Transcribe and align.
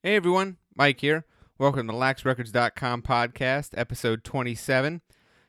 Hey 0.00 0.14
everyone, 0.14 0.58
Mike 0.76 1.00
here. 1.00 1.24
Welcome 1.58 1.88
to 1.88 1.92
LaxRecords.com 1.92 3.02
podcast, 3.02 3.70
episode 3.76 4.22
27. 4.22 5.00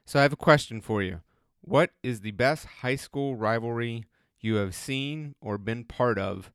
So 0.05 0.17
I 0.17 0.23
have 0.23 0.33
a 0.33 0.35
question 0.35 0.81
for 0.81 1.03
you. 1.03 1.21
What 1.61 1.91
is 2.01 2.21
the 2.21 2.31
best 2.31 2.65
high 2.81 2.95
school 2.95 3.35
rivalry 3.35 4.05
you 4.39 4.55
have 4.55 4.73
seen 4.73 5.35
or 5.39 5.59
been 5.59 5.83
part 5.83 6.17
of 6.17 6.51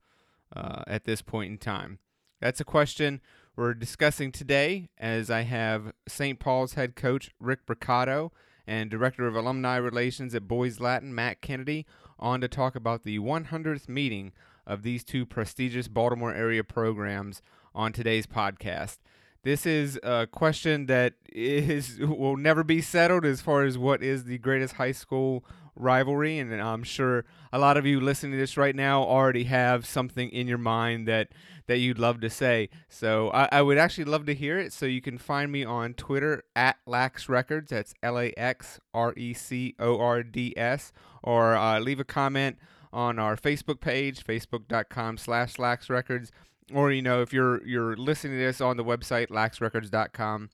uh, 0.56 0.82
at 0.88 1.04
this 1.04 1.22
point 1.22 1.52
in 1.52 1.58
time? 1.58 2.00
That's 2.40 2.58
a 2.58 2.64
question 2.64 3.20
we're 3.54 3.75
discussing 3.75 4.32
today 4.32 4.88
as 4.98 5.30
I 5.30 5.42
have 5.42 5.92
St. 6.08 6.40
Paul's 6.40 6.74
head 6.74 6.96
coach 6.96 7.30
Rick 7.38 7.64
Brocato 7.64 8.32
and 8.66 8.90
director 8.90 9.29
of 9.29 9.36
alumni 9.36 9.76
relations 9.76 10.34
at 10.34 10.48
Boys 10.48 10.80
Latin 10.80 11.14
Matt 11.14 11.40
Kennedy 11.40 11.86
on 12.18 12.40
to 12.40 12.48
talk 12.48 12.74
about 12.74 13.04
the 13.04 13.20
100th 13.20 13.88
meeting 13.88 14.32
of 14.66 14.82
these 14.82 15.04
two 15.04 15.24
prestigious 15.24 15.86
Baltimore 15.86 16.34
area 16.34 16.64
programs 16.64 17.40
on 17.75 17.93
today's 17.93 18.27
podcast. 18.27 18.98
This 19.42 19.66
is 19.66 19.98
a 20.02 20.27
question 20.27 20.87
that 20.87 21.14
is 21.30 21.98
will 22.00 22.37
never 22.37 22.64
be 22.64 22.80
settled 22.80 23.24
as 23.24 23.41
far 23.41 23.62
as 23.62 23.77
what 23.77 24.02
is 24.02 24.24
the 24.24 24.38
greatest 24.38 24.74
high 24.74 24.92
school 24.92 25.45
rivalry, 25.77 26.38
and 26.38 26.52
I'm 26.55 26.83
sure 26.83 27.24
a 27.52 27.59
lot 27.59 27.77
of 27.77 27.84
you 27.84 28.00
listening 28.00 28.33
to 28.33 28.38
this 28.38 28.56
right 28.56 28.74
now 28.74 29.02
already 29.02 29.45
have 29.45 29.87
something 29.87 30.30
in 30.30 30.47
your 30.47 30.59
mind 30.59 31.06
that 31.09 31.28
that 31.66 31.78
you'd 31.78 31.98
love 31.98 32.20
to 32.20 32.30
say. 32.30 32.69
So 32.88 33.30
I, 33.33 33.48
I 33.50 33.62
would 33.62 33.78
actually 33.78 34.05
love 34.05 34.27
to 34.27 34.34
hear 34.34 34.59
it. 34.59 34.72
So 34.72 34.86
you 34.86 35.00
can 35.00 35.19
find 35.19 35.50
me 35.50 35.64
on 35.64 35.95
Twitter 35.95 36.45
at 36.55 36.77
Lax 36.86 37.28
Records. 37.28 37.70
That's 37.70 37.95
L 38.02 38.19
A 38.19 38.33
X 38.36 38.80
R 38.92 39.14
E 39.16 39.34
C 39.34 39.75
O 39.78 39.98
R 39.98 40.22
D 40.22 40.55
S, 40.56 40.92
or 41.22 41.55
uh, 41.55 41.80
leave 41.80 42.00
a 42.00 42.05
comment 42.05 42.59
on 42.92 43.19
our 43.19 43.36
Facebook 43.36 43.80
page, 43.80 44.25
facebook.com 44.25 45.19
slash 45.19 45.59
Lax 45.59 45.91
Records 45.91 46.30
or 46.73 46.91
you 46.92 47.02
know 47.02 47.20
if 47.20 47.32
you're 47.32 47.64
you're 47.66 47.96
listening 47.96 48.38
to 48.38 48.45
this 48.45 48.60
on 48.60 48.77
the 48.77 48.84
website 48.84 49.28
laxrecords.com 49.28 50.50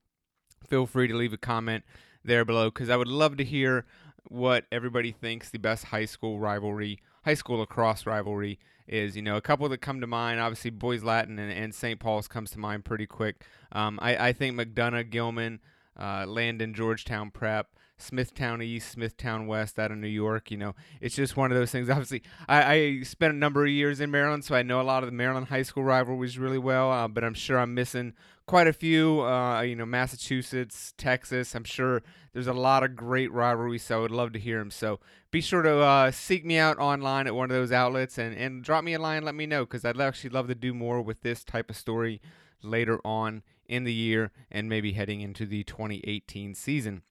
feel 0.66 0.86
free 0.86 1.06
to 1.06 1.14
leave 1.14 1.32
a 1.32 1.38
comment 1.38 1.84
there 2.24 2.44
below 2.44 2.70
because 2.70 2.90
i 2.90 2.96
would 2.96 3.08
love 3.08 3.36
to 3.36 3.44
hear 3.44 3.86
what 4.28 4.64
everybody 4.70 5.12
thinks 5.12 5.50
the 5.50 5.58
best 5.58 5.84
high 5.86 6.04
school 6.04 6.38
rivalry 6.38 6.98
high 7.24 7.34
school 7.34 7.58
lacrosse 7.58 8.06
rivalry 8.06 8.58
is. 8.86 9.16
You 9.16 9.22
know 9.22 9.36
a 9.36 9.40
couple 9.40 9.68
that 9.68 9.78
come 9.78 10.00
to 10.00 10.06
mind 10.06 10.40
obviously 10.40 10.70
boys 10.70 11.02
latin 11.02 11.38
and, 11.38 11.52
and 11.52 11.74
st 11.74 12.00
paul's 12.00 12.28
comes 12.28 12.50
to 12.52 12.58
mind 12.58 12.84
pretty 12.84 13.06
quick. 13.06 13.44
Um, 13.72 13.98
I, 14.02 14.28
I 14.28 14.32
think 14.32 14.56
mcdonough 14.56 15.10
gilman 15.10 15.60
uh, 15.98 16.26
landon 16.26 16.74
georgetown 16.74 17.30
prep 17.30 17.68
Smithtown 18.02 18.62
East, 18.62 18.92
Smithtown 18.92 19.46
West 19.46 19.78
out 19.78 19.90
of 19.90 19.98
New 19.98 20.08
York. 20.08 20.50
You 20.50 20.56
know, 20.56 20.74
it's 21.00 21.14
just 21.14 21.36
one 21.36 21.52
of 21.52 21.58
those 21.58 21.70
things. 21.70 21.88
Obviously, 21.90 22.22
I, 22.48 22.72
I 22.72 23.02
spent 23.02 23.34
a 23.34 23.36
number 23.36 23.64
of 23.64 23.70
years 23.70 24.00
in 24.00 24.10
Maryland, 24.10 24.44
so 24.44 24.54
I 24.54 24.62
know 24.62 24.80
a 24.80 24.82
lot 24.82 25.02
of 25.02 25.08
the 25.08 25.16
Maryland 25.16 25.48
high 25.48 25.62
school 25.62 25.84
rivalries 25.84 26.38
really 26.38 26.58
well. 26.58 26.90
Uh, 26.90 27.08
but 27.08 27.24
I'm 27.24 27.34
sure 27.34 27.58
I'm 27.58 27.74
missing 27.74 28.14
quite 28.46 28.66
a 28.66 28.72
few. 28.72 29.20
Uh, 29.22 29.60
you 29.60 29.76
know, 29.76 29.86
Massachusetts, 29.86 30.92
Texas. 30.96 31.54
I'm 31.54 31.64
sure 31.64 32.02
there's 32.32 32.46
a 32.46 32.52
lot 32.52 32.82
of 32.82 32.96
great 32.96 33.32
rivalries, 33.32 33.84
so 33.84 33.98
I 33.98 34.02
would 34.02 34.10
love 34.10 34.32
to 34.32 34.38
hear 34.38 34.58
them. 34.58 34.70
So 34.70 35.00
be 35.30 35.40
sure 35.40 35.62
to 35.62 35.78
uh, 35.78 36.10
seek 36.10 36.44
me 36.44 36.58
out 36.58 36.78
online 36.78 37.26
at 37.26 37.34
one 37.34 37.50
of 37.50 37.56
those 37.56 37.72
outlets 37.72 38.18
and, 38.18 38.36
and 38.36 38.64
drop 38.64 38.82
me 38.82 38.94
a 38.94 38.98
line. 38.98 39.24
Let 39.24 39.34
me 39.34 39.46
know 39.46 39.64
because 39.64 39.84
I'd 39.84 40.00
actually 40.00 40.30
love 40.30 40.48
to 40.48 40.54
do 40.54 40.74
more 40.74 41.00
with 41.00 41.22
this 41.22 41.44
type 41.44 41.70
of 41.70 41.76
story 41.76 42.20
later 42.62 43.00
on 43.04 43.42
in 43.68 43.84
the 43.84 43.92
year 43.92 44.32
and 44.50 44.68
maybe 44.68 44.92
heading 44.92 45.20
into 45.20 45.46
the 45.46 45.62
2018 45.64 46.54
season. 46.54 47.02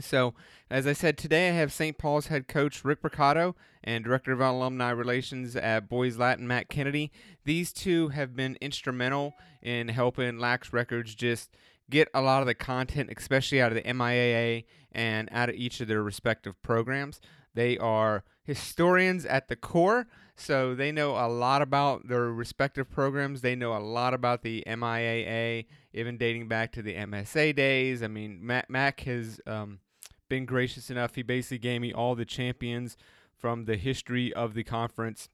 So, 0.00 0.34
as 0.70 0.86
I 0.86 0.92
said, 0.92 1.18
today 1.18 1.48
I 1.48 1.52
have 1.52 1.72
St. 1.72 1.98
Paul's 1.98 2.26
head 2.26 2.46
coach 2.48 2.84
Rick 2.84 3.02
Brocato 3.02 3.54
and 3.82 4.04
director 4.04 4.32
of 4.32 4.40
alumni 4.40 4.90
relations 4.90 5.56
at 5.56 5.88
Boys 5.88 6.16
Latin 6.16 6.46
Matt 6.46 6.68
Kennedy. 6.68 7.10
These 7.44 7.72
two 7.72 8.08
have 8.08 8.36
been 8.36 8.56
instrumental 8.60 9.34
in 9.62 9.88
helping 9.88 10.38
Lax 10.38 10.72
Records 10.72 11.14
just 11.14 11.56
get 11.90 12.08
a 12.12 12.20
lot 12.20 12.40
of 12.40 12.46
the 12.46 12.54
content, 12.54 13.10
especially 13.16 13.60
out 13.60 13.72
of 13.72 13.76
the 13.76 13.90
MIAA 13.90 14.64
and 14.92 15.28
out 15.32 15.48
of 15.48 15.54
each 15.54 15.80
of 15.80 15.88
their 15.88 16.02
respective 16.02 16.60
programs. 16.62 17.20
They 17.54 17.78
are 17.78 18.24
historians 18.44 19.24
at 19.24 19.48
the 19.48 19.56
core, 19.56 20.06
so 20.36 20.74
they 20.74 20.92
know 20.92 21.12
a 21.12 21.28
lot 21.28 21.62
about 21.62 22.08
their 22.08 22.32
respective 22.32 22.90
programs. 22.90 23.40
They 23.40 23.56
know 23.56 23.76
a 23.76 23.80
lot 23.80 24.14
about 24.14 24.42
the 24.42 24.62
MIAA, 24.66 25.66
even 25.92 26.18
dating 26.18 26.48
back 26.48 26.72
to 26.72 26.82
the 26.82 26.94
MSA 26.94 27.56
days. 27.56 28.02
I 28.02 28.08
mean, 28.08 28.38
Mac, 28.44 28.70
Mac 28.70 29.00
has. 29.00 29.40
Um, 29.46 29.80
been 30.28 30.46
gracious 30.46 30.90
enough. 30.90 31.14
He 31.14 31.22
basically 31.22 31.58
gave 31.58 31.80
me 31.80 31.92
all 31.92 32.14
the 32.14 32.24
champions 32.24 32.96
from 33.36 33.64
the 33.64 33.76
history 33.76 34.32
of 34.32 34.54
the 34.54 34.64
conference 34.64 35.28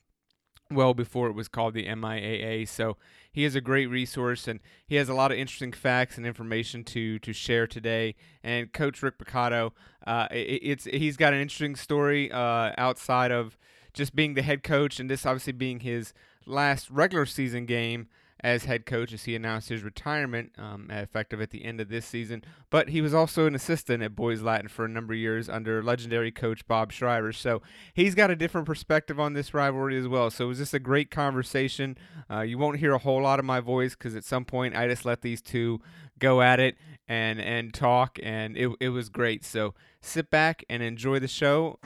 well 0.71 0.95
before 0.95 1.29
it 1.29 1.35
was 1.35 1.49
called 1.49 1.75
the 1.75 1.87
MIAA. 1.87 2.67
So 2.69 2.97
he 3.31 3.45
is 3.45 3.55
a 3.55 3.61
great 3.61 3.87
resource 3.87 4.49
and 4.49 4.61
he 4.87 4.97
has 4.97 5.09
a 5.09 5.15
lot 5.15 5.31
of 5.31 5.39
interesting 5.39 5.73
facts 5.73 6.17
and 6.17 6.27
information 6.27 6.85
to 6.85 7.19
to 7.21 7.33
share 7.33 7.67
today. 7.67 8.15
And 8.43 8.73
Coach 8.73 9.03
Rick 9.03 9.19
Brocato, 9.19 9.73
uh, 10.07 10.29
it, 10.31 10.61
it's 10.63 10.85
he's 10.85 11.17
got 11.17 11.33
an 11.33 11.41
interesting 11.41 11.77
story 11.77 12.31
uh, 12.31 12.73
outside 12.79 13.31
of 13.31 13.57
just 13.93 14.15
being 14.17 14.35
the 14.35 14.43
head 14.43 14.63
coach 14.63 14.99
and 14.99 15.09
this 15.09 15.25
obviously 15.25 15.53
being 15.53 15.81
his 15.81 16.13
last 16.47 16.91
regular 16.91 17.27
season 17.27 17.65
game 17.65 18.09
as 18.45 18.67
head 18.67 18.85
coach 18.85 19.11
as 19.15 19.25
he 19.25 19.35
announced 19.35 19.71
his 19.71 19.83
retirement, 19.83 20.53
um, 20.59 20.89
effective 20.91 21.41
at 21.41 21.49
the 21.49 21.65
end 21.65 21.81
of 21.81 21.89
this 21.89 22.05
season. 22.05 22.45
But 22.69 22.91
he 22.91 23.01
was 23.01 23.15
also 23.15 23.47
an 23.47 23.55
assistant 23.55 24.03
at 24.03 24.15
Boys 24.15 24.43
Latin 24.43 24.69
for 24.69 24.85
a 24.85 24.89
number 24.89 25.15
of 25.15 25.19
years 25.19 25.49
under 25.49 25.83
legendary 25.83 26.31
coach 26.31 26.67
Bob 26.67 26.93
Shriver. 26.93 27.33
So 27.33 27.63
he's 27.95 28.15
got 28.15 28.31
a 28.31 28.37
different 28.37 28.67
perspective 28.67 29.19
on 29.19 29.33
this 29.33 29.55
rivalry 29.55 29.99
as 29.99 30.07
well. 30.07 30.31
So 30.31 30.45
it 30.45 30.49
was 30.49 30.59
just 30.59 30.75
a 30.75 30.79
great 30.79 31.11
conversation. 31.11 31.97
Uh, 32.31 32.43
you 32.43 32.59
won't 32.59 32.81
hear 32.81 32.93
a 32.93 32.99
whole 32.99 33.23
lot 33.23 33.39
of 33.39 33.47
my 33.47 33.61
voice 33.61 33.95
because 33.95 34.15
at 34.15 34.25
some 34.25 34.45
point 34.45 34.77
I 34.77 34.89
just 34.89 35.07
let 35.07 35.23
these 35.23 35.41
two 35.41 35.81
go 36.19 36.43
at 36.43 36.61
it 36.61 36.77
and 37.09 37.41
and 37.41 37.73
talk, 37.73 38.19
and 38.23 38.59
it 38.59 38.71
it 38.79 38.91
was 38.91 39.09
great. 39.09 39.43
So 39.45 39.75
sit 40.03 40.31
back 40.31 40.65
and 40.69 40.83
enjoy 40.83 41.19
the 41.19 41.29
show. 41.29 41.79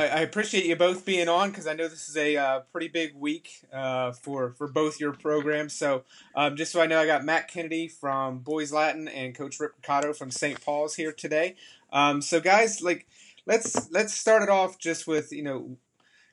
I, 0.00 0.06
I 0.06 0.20
appreciate 0.20 0.64
you 0.64 0.76
both 0.76 1.04
being 1.04 1.28
on 1.28 1.50
because 1.50 1.66
I 1.66 1.74
know 1.74 1.86
this 1.86 2.08
is 2.08 2.16
a 2.16 2.34
uh, 2.36 2.60
pretty 2.72 2.88
big 2.88 3.14
week 3.14 3.60
uh, 3.70 4.12
for 4.12 4.54
for 4.56 4.66
both 4.66 4.98
your 4.98 5.12
programs. 5.12 5.74
So 5.74 6.04
um, 6.34 6.56
just 6.56 6.72
so 6.72 6.80
I 6.80 6.86
know, 6.86 6.98
I 6.98 7.06
got 7.06 7.22
Matt 7.22 7.48
Kennedy 7.48 7.86
from 7.86 8.38
Boys 8.38 8.72
Latin 8.72 9.08
and 9.08 9.34
Coach 9.34 9.60
Rick 9.60 9.72
Brocato 9.82 10.16
from 10.16 10.30
St. 10.30 10.58
Paul's 10.64 10.94
here 10.94 11.12
today. 11.12 11.56
Um, 11.92 12.22
so 12.22 12.40
guys, 12.40 12.80
like 12.80 13.06
let's 13.44 13.90
let's 13.90 14.14
start 14.14 14.42
it 14.42 14.48
off 14.48 14.78
just 14.78 15.06
with 15.06 15.32
you 15.32 15.42
know 15.42 15.76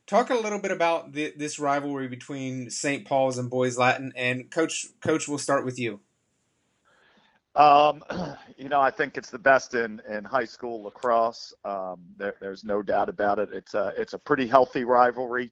talk 0.05 0.29
a 0.29 0.35
little 0.35 0.59
bit 0.59 0.71
about 0.71 1.11
the, 1.11 1.33
this 1.35 1.59
rivalry 1.59 2.07
between 2.07 2.69
St. 2.69 3.05
Paul's 3.05 3.37
and 3.37 3.49
Boys 3.49 3.77
Latin. 3.77 4.13
And 4.15 4.49
Coach 4.49 4.87
Coach, 5.01 5.27
we'll 5.27 5.39
start 5.39 5.65
with 5.65 5.77
you. 5.77 5.99
Um, 7.57 8.03
you 8.57 8.69
know, 8.69 8.79
I 8.79 8.91
think 8.91 9.17
it's 9.17 9.31
the 9.31 9.39
best 9.39 9.73
in, 9.73 10.01
in 10.09 10.23
high 10.23 10.45
school 10.45 10.83
lacrosse. 10.83 11.53
Um, 11.65 11.99
there, 12.15 12.35
there's 12.39 12.63
no 12.63 12.81
doubt 12.81 13.09
about 13.09 13.39
it. 13.39 13.49
It's 13.51 13.73
a 13.73 13.93
it's 13.97 14.13
a 14.13 14.19
pretty 14.19 14.47
healthy 14.47 14.83
rivalry, 14.83 15.51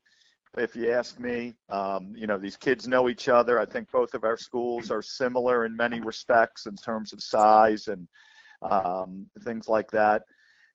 if 0.57 0.75
you 0.75 0.91
ask 0.91 1.19
me. 1.19 1.55
Um, 1.69 2.13
you 2.15 2.27
know, 2.27 2.37
these 2.37 2.57
kids 2.57 2.87
know 2.87 3.09
each 3.09 3.27
other. 3.27 3.59
I 3.59 3.65
think 3.65 3.91
both 3.91 4.13
of 4.13 4.23
our 4.23 4.37
schools 4.37 4.91
are 4.91 5.01
similar 5.01 5.65
in 5.65 5.75
many 5.75 5.99
respects 5.99 6.67
in 6.67 6.75
terms 6.75 7.11
of 7.11 7.21
size 7.21 7.87
and 7.87 8.07
um, 8.61 9.25
things 9.43 9.67
like 9.67 9.89
that. 9.91 10.23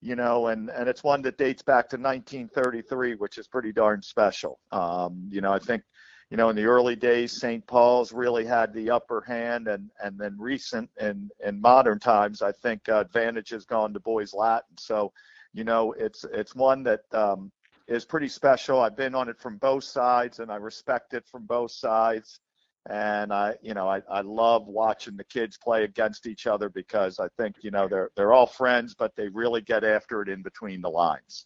You 0.02 0.16
know, 0.16 0.48
and 0.48 0.68
and 0.70 0.88
it's 0.88 1.04
one 1.04 1.22
that 1.22 1.38
dates 1.38 1.62
back 1.62 1.88
to 1.90 1.96
1933, 1.96 3.14
which 3.14 3.38
is 3.38 3.46
pretty 3.46 3.72
darn 3.72 4.02
special. 4.02 4.58
Um, 4.72 5.28
you 5.30 5.42
know, 5.42 5.52
I 5.52 5.60
think 5.60 5.82
you 6.30 6.36
know, 6.36 6.48
in 6.48 6.54
the 6.54 6.64
early 6.64 6.94
days, 6.94 7.32
St. 7.32 7.66
Paul's 7.66 8.12
really 8.12 8.44
had 8.44 8.72
the 8.72 8.90
upper 8.90 9.20
hand, 9.22 9.66
and 9.66 9.90
and 10.02 10.16
then 10.18 10.36
recent 10.38 10.88
and 10.98 11.30
in 11.44 11.60
modern 11.60 11.98
times, 11.98 12.40
I 12.40 12.52
think 12.52 12.88
uh, 12.88 13.00
advantage 13.00 13.50
has 13.50 13.64
gone 13.64 13.92
to 13.94 14.00
boys 14.00 14.32
Latin. 14.32 14.78
So, 14.78 15.12
you 15.52 15.64
know, 15.64 15.92
it's 15.92 16.24
it's 16.32 16.54
one 16.54 16.84
that 16.84 17.02
um, 17.12 17.50
is 17.88 18.04
pretty 18.04 18.28
special. 18.28 18.80
I've 18.80 18.96
been 18.96 19.16
on 19.16 19.28
it 19.28 19.40
from 19.40 19.56
both 19.56 19.82
sides, 19.82 20.38
and 20.38 20.52
I 20.52 20.56
respect 20.56 21.14
it 21.14 21.26
from 21.26 21.46
both 21.46 21.72
sides. 21.72 22.38
And 22.88 23.32
I, 23.32 23.56
you 23.60 23.74
know, 23.74 23.88
I, 23.88 24.00
I 24.10 24.22
love 24.22 24.66
watching 24.66 25.16
the 25.16 25.24
kids 25.24 25.58
play 25.58 25.84
against 25.84 26.26
each 26.26 26.46
other 26.46 26.70
because 26.70 27.20
I 27.20 27.28
think, 27.36 27.56
you 27.60 27.70
know, 27.70 27.88
they're 27.88 28.10
they're 28.16 28.32
all 28.32 28.46
friends, 28.46 28.94
but 28.94 29.16
they 29.16 29.28
really 29.28 29.60
get 29.60 29.82
after 29.82 30.22
it 30.22 30.28
in 30.28 30.42
between 30.42 30.80
the 30.80 30.88
lines. 30.88 31.44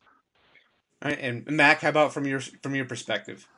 And 1.01 1.45
Mac, 1.47 1.81
how 1.81 1.89
about 1.89 2.13
from 2.13 2.27
your 2.27 2.41
from 2.41 2.75
your 2.75 2.85
perspective? 2.85 3.49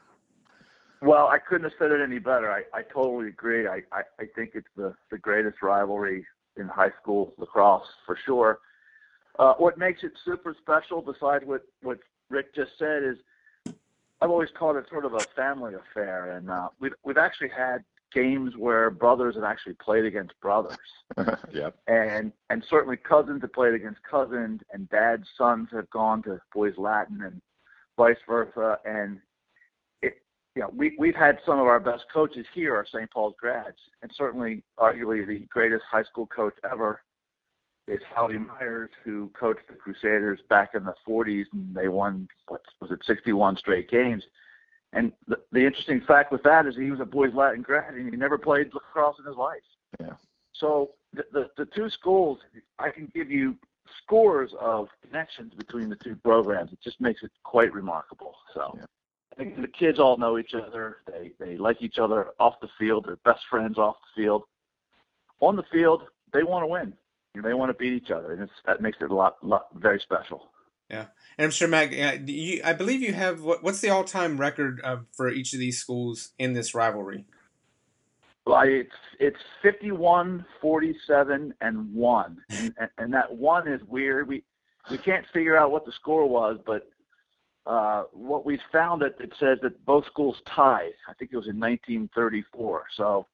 Well, 1.03 1.27
I 1.29 1.39
couldn't 1.39 1.65
have 1.65 1.73
said 1.79 1.91
it 1.91 2.01
any 2.01 2.19
better. 2.19 2.51
I, 2.51 2.63
I 2.73 2.83
totally 2.83 3.29
agree. 3.29 3.67
I, 3.67 3.83
I, 3.93 4.03
I 4.19 4.25
think 4.35 4.53
it's 4.55 4.69
the, 4.77 4.95
the 5.11 5.19
greatest 5.19 5.63
rivalry 5.63 6.27
in 6.57 6.69
high 6.69 6.93
school 7.01 7.35
lacrosse 7.39 7.87
for 8.07 8.19
sure. 8.25 8.61
Uh, 9.39 9.55
what 9.55 9.77
makes 9.77 10.03
it 10.03 10.13
super 10.25 10.57
special, 10.59 11.03
besides 11.03 11.45
what, 11.45 11.63
what 11.83 11.99
Rick 12.31 12.55
just 12.55 12.71
said, 12.79 13.03
is 13.03 13.17
I've 14.21 14.31
always 14.31 14.49
called 14.59 14.77
it 14.77 14.87
sort 14.91 15.05
of 15.05 15.13
a 15.15 15.21
family 15.35 15.75
affair, 15.75 16.37
and 16.37 16.51
uh, 16.51 16.69
we've 16.81 16.95
we've 17.05 17.19
actually 17.19 17.51
had 17.51 17.85
games 18.15 18.55
where 18.57 18.91
brothers 18.91 19.35
have 19.35 19.45
actually 19.45 19.75
played 19.75 20.05
against 20.05 20.33
brothers. 20.41 20.79
yep. 21.53 21.77
And 21.87 22.33
and 22.49 22.65
certainly 22.69 22.97
cousins 22.97 23.43
have 23.43 23.53
played 23.53 23.75
against 23.75 24.01
cousins, 24.11 24.63
and 24.73 24.89
dad's 24.89 25.29
sons 25.37 25.69
have 25.73 25.91
gone 25.91 26.23
to 26.23 26.41
boys 26.55 26.75
Latin, 26.79 27.21
and 27.23 27.43
vice 27.99 28.17
versa. 28.27 28.79
And 28.87 29.19
you 30.57 30.63
know, 30.63 30.71
we 30.75 30.97
we've 30.99 31.15
had 31.15 31.39
some 31.45 31.61
of 31.61 31.67
our 31.67 31.79
best 31.79 32.05
coaches 32.13 32.47
here 32.55 32.75
are 32.75 32.87
St. 32.91 33.11
Paul's 33.11 33.35
grads, 33.39 33.77
and 34.03 34.11
certainly, 34.17 34.65
arguably 34.79 35.25
the 35.27 35.41
greatest 35.51 35.85
high 35.89 36.03
school 36.03 36.27
coach 36.27 36.55
ever 36.69 37.03
is 37.87 38.01
Howdy 38.15 38.39
Myers, 38.39 38.91
who 39.05 39.31
coached 39.39 39.69
the 39.69 39.75
Crusaders 39.75 40.41
back 40.49 40.71
in 40.75 40.83
the 40.85 40.95
40s, 41.07 41.45
and 41.53 41.75
they 41.75 41.89
won 41.89 42.27
what 42.49 42.63
was 42.81 42.91
it 42.91 43.01
61 43.07 43.59
straight 43.59 43.91
games. 43.91 44.25
And 44.93 45.13
the, 45.29 45.37
the 45.53 45.65
interesting 45.65 46.01
fact 46.09 46.33
with 46.33 46.43
that 46.45 46.67
is 46.67 46.75
he 46.75 46.91
was 46.91 47.01
a 47.01 47.05
boys 47.05 47.35
Latin 47.35 47.61
grad, 47.61 47.93
and 47.93 48.09
he 48.11 48.17
never 48.17 48.39
played 48.39 48.73
lacrosse 48.73 49.17
in 49.19 49.27
his 49.27 49.37
life. 49.37 49.61
Yeah. 50.01 50.15
So 50.55 50.93
the, 51.13 51.25
the 51.33 51.51
the 51.59 51.67
two 51.67 51.91
schools, 51.91 52.39
I 52.79 52.89
can 52.89 53.13
give 53.15 53.31
you 53.31 53.57
scores 54.03 54.53
of 54.59 54.89
connections 55.05 55.53
between 55.53 55.91
the 55.91 55.97
two 55.97 56.17
programs. 56.25 56.73
It 56.73 56.79
just 56.83 56.99
makes 56.99 57.23
it 57.23 57.31
quite 57.45 57.75
remarkable. 57.75 58.35
So. 58.55 58.73
Yeah. 58.79 58.87
The 59.37 59.69
kids 59.79 59.99
all 59.99 60.17
know 60.17 60.39
each 60.39 60.55
other. 60.55 60.99
They 61.07 61.33
they 61.39 61.57
like 61.59 61.83
each 61.83 61.99
other 61.99 62.29
off 62.41 62.55
the 62.61 62.69
field. 62.79 63.05
They're 63.07 63.17
best 63.17 63.45
friends 63.51 63.77
off 63.77 63.97
the 64.17 64.23
field. 64.23 64.45
On 65.41 65.57
the 65.57 65.65
field, 65.71 66.05
they 66.33 66.43
want 66.43 66.63
to 66.63 66.67
win. 66.67 66.95
They 67.43 67.53
want 67.53 67.69
to 67.71 67.75
beat 67.75 67.93
each 67.93 68.11
other, 68.11 68.33
and 68.33 68.49
that 68.65 68.81
makes 68.81 68.99
it 69.01 69.11
a 69.11 69.15
lot, 69.15 69.37
lot 69.43 69.67
very 69.75 70.01
special. 70.01 70.49
Yeah, 70.91 71.07
and 71.37 71.45
I'm 71.45 71.51
sure, 71.51 71.69
Mac. 71.69 71.93
You, 71.93 72.61
I 72.65 72.73
believe 72.73 73.03
you 73.03 73.13
have 73.13 73.43
what, 73.43 73.63
what's 73.63 73.81
the 73.81 73.91
all-time 73.91 74.39
record 74.39 74.81
uh, 74.83 74.99
for 75.13 75.29
each 75.29 75.53
of 75.53 75.59
these 75.59 75.79
schools 75.79 76.31
in 76.39 76.55
this 76.55 76.75
rivalry? 76.75 77.27
Well, 78.47 78.63
it's 78.65 78.95
it's 79.19 79.41
51, 79.63 80.47
47, 80.61 81.55
and 81.61 81.93
one, 81.93 82.39
and, 82.49 82.75
and 82.97 83.13
that 83.13 83.35
one 83.35 83.67
is 83.69 83.83
weird. 83.89 84.29
We 84.29 84.45
we 84.91 84.99
can't 84.99 85.27
figure 85.33 85.59
out 85.59 85.73
what 85.73 85.85
the 85.85 85.93
score 85.93 86.29
was, 86.29 86.59
but 86.65 86.89
uh, 87.67 88.05
what 88.13 88.47
we 88.47 88.59
found 88.71 89.03
that 89.03 89.17
it 89.21 89.33
says 89.41 89.59
that 89.63 89.85
both 89.85 90.07
schools 90.07 90.37
tied. 90.47 90.93
I 91.09 91.15
think 91.15 91.33
it 91.33 91.37
was 91.37 91.49
in 91.49 91.59
1934. 91.59 92.85
So 92.97 93.27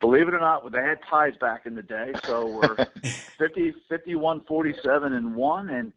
believe 0.00 0.28
it 0.28 0.34
or 0.34 0.40
not, 0.40 0.70
they 0.72 0.82
had 0.82 0.98
ties 1.08 1.34
back 1.40 1.66
in 1.66 1.74
the 1.74 1.82
day. 1.82 2.12
So 2.24 2.46
we're 2.46 2.76
50, 3.38 3.74
51, 3.88 4.40
47, 4.48 5.12
and 5.12 5.34
one. 5.34 5.68
And 5.70 5.92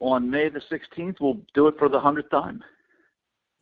on 0.00 0.28
May 0.30 0.50
the 0.50 0.60
16th, 0.70 1.16
we'll 1.20 1.40
do 1.54 1.66
it 1.68 1.78
for 1.78 1.88
the 1.88 1.98
hundredth 1.98 2.30
time. 2.30 2.62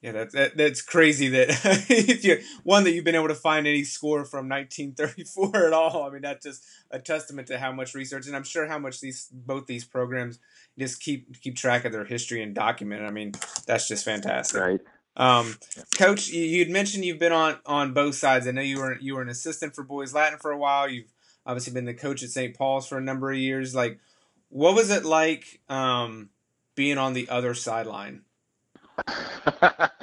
Yeah, 0.05 0.12
that's 0.12 0.35
that, 0.35 0.55
that's 0.59 0.83
crazy 0.83 1.29
that 1.29 1.49
if 1.89 2.23
you 2.27 2.39
one 2.62 2.85
that 2.85 2.93
you've 2.93 3.06
been 3.06 3.15
able 3.15 3.29
to 3.29 3.35
find 3.35 3.67
any 3.67 3.85
score 3.85 4.27
from 4.27 4.51
1934 4.51 5.69
at 5.69 5.73
all. 5.73 6.03
I 6.03 6.11
mean, 6.11 6.21
that's 6.21 6.45
just 6.45 6.62
a 6.91 6.99
testament 6.99 7.49
to 7.49 7.59
how 7.59 7.73
much 7.73 7.95
research, 7.95 8.27
and 8.27 8.37
I'm 8.37 8.45
sure 8.45 8.67
how 8.67 8.79
much 8.79 9.01
these 9.01 9.31
both 9.33 9.67
these 9.67 9.87
programs 9.87 10.41
just 10.79 11.01
keep 11.01 11.41
keep 11.41 11.56
track 11.56 11.87
of 11.87 11.93
their 11.93 12.05
history 12.05 12.43
and 12.43 12.55
document. 12.55 13.03
I 13.03 13.11
mean, 13.12 13.33
that's 13.67 13.89
just 13.89 14.05
fantastic. 14.05 14.61
Right. 14.61 14.81
Um, 15.17 15.56
Coach, 15.97 16.29
you'd 16.29 16.69
mentioned 16.69 17.06
you've 17.06 17.19
been 17.19 17.33
on 17.33 17.56
on 17.65 17.95
both 17.95 18.17
sides. 18.17 18.47
I 18.47 18.51
know 18.51 18.61
you 18.61 18.81
were 18.81 18.99
you 19.01 19.15
were 19.15 19.23
an 19.23 19.31
assistant 19.31 19.75
for 19.75 19.85
Boys 19.85 20.12
Latin 20.12 20.39
for 20.39 20.51
a 20.51 20.59
while. 20.59 20.87
You've 20.87 21.15
obviously 21.47 21.73
been 21.73 21.87
the 21.87 21.95
coach 21.95 22.23
at 22.23 22.29
St. 22.29 22.55
Paul's 22.55 22.87
for 22.87 22.99
a 22.99 23.03
number 23.03 23.31
of 23.31 23.39
years. 23.39 23.75
Like, 23.75 23.99
what 24.51 24.75
was 24.75 24.91
it 24.91 25.06
like 25.06 25.62
um, 25.71 26.29
being 26.75 26.99
on 26.99 27.15
the 27.15 27.27
other 27.31 27.55
sideline? 27.55 28.21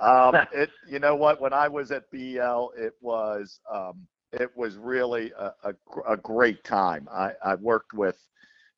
um, 0.00 0.34
it, 0.52 0.70
you 0.88 0.98
know 0.98 1.14
what? 1.14 1.40
When 1.40 1.52
I 1.52 1.68
was 1.68 1.90
at 1.90 2.10
BL, 2.10 2.68
it 2.76 2.94
was 3.00 3.60
um, 3.72 4.06
it 4.32 4.50
was 4.56 4.76
really 4.76 5.32
a, 5.38 5.52
a, 5.64 5.74
a 6.08 6.16
great 6.16 6.62
time. 6.64 7.08
I, 7.12 7.32
I 7.44 7.54
worked 7.56 7.94
with 7.94 8.16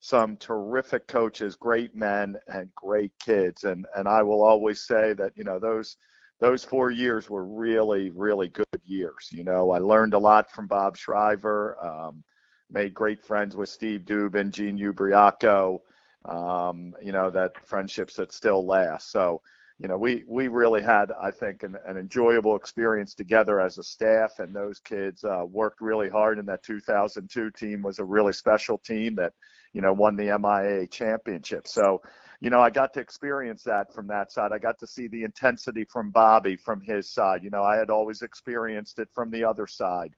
some 0.01 0.37
terrific 0.37 1.07
coaches, 1.07 1.55
great 1.55 1.95
men, 1.95 2.37
and 2.49 2.69
great 2.75 3.13
kids, 3.21 3.65
and 3.65 3.87
and 3.97 4.09
I 4.09 4.23
will 4.23 4.43
always 4.43 4.81
say 4.87 5.13
that 5.15 5.33
you 5.37 5.45
know 5.45 5.59
those 5.59 5.97
those 6.41 6.65
four 6.65 6.91
years 6.91 7.31
were 7.31 7.45
really 7.45 8.11
really 8.11 8.49
good 8.49 8.67
years. 8.85 9.29
You 9.31 9.45
know, 9.45 9.71
I 9.71 9.79
learned 9.79 10.15
a 10.15 10.19
lot 10.19 10.51
from 10.51 10.67
Bob 10.67 10.97
Shriver. 10.97 11.77
Um, 11.85 12.25
made 12.71 12.95
great 12.95 13.23
friends 13.23 13.55
with 13.55 13.69
Steve 13.69 14.01
Dubin, 14.01 14.51
Gene 14.51 14.79
Ubriaco. 14.79 15.81
Um, 16.25 16.95
you 17.03 17.13
know 17.13 17.31
that 17.31 17.53
friendships 17.67 18.15
that 18.15 18.33
still 18.33 18.67
last. 18.67 19.13
So 19.13 19.41
you 19.83 19.89
know, 19.89 19.99
we 19.99 20.23
we 20.29 20.47
really 20.47 20.81
had, 20.81 21.11
I 21.21 21.33
think, 21.33 21.65
an, 21.65 21.77
an 21.85 21.97
enjoyable 21.97 22.55
experience 22.55 23.15
together 23.15 23.61
as 23.61 23.79
a 23.79 23.83
staff, 23.83 24.39
and 24.39 24.55
those 24.55 24.79
kids 24.79 25.25
uh, 25.25 25.43
worked 25.45 25.81
really 25.81 26.09
hard. 26.09 26.39
And 26.39 26.47
that 26.47 26.63
2002 26.63 27.51
team 27.51 27.83
was 27.83 27.99
a 27.99 28.05
really 28.05 28.33
special 28.33 28.79
team 28.79 29.17
that, 29.17 29.33
you 29.73 29.81
know, 29.81 29.93
won 29.93 30.15
the 30.15 30.39
MIA 30.39 30.87
championship. 30.87 31.67
So, 31.67 32.01
you 32.41 32.49
know, 32.49 32.61
I 32.61 32.71
got 32.71 32.95
to 32.95 33.01
experience 33.01 33.65
that 33.65 33.93
from 33.93 34.07
that 34.07 34.31
side. 34.31 34.53
I 34.53 34.59
got 34.59 34.79
to 34.79 34.87
see 34.87 35.09
the 35.09 35.25
intensity 35.25 35.85
from 35.85 36.13
Bobby 36.13 36.55
from 36.55 36.81
his 36.81 37.11
side. 37.11 37.43
You 37.43 37.51
know, 37.51 37.65
I 37.65 37.77
had 37.77 37.91
always 37.91 38.23
experienced 38.23 39.01
it 39.01 39.09
from 39.13 39.33
the 39.33 39.43
other 39.43 39.67
side. 39.67 40.15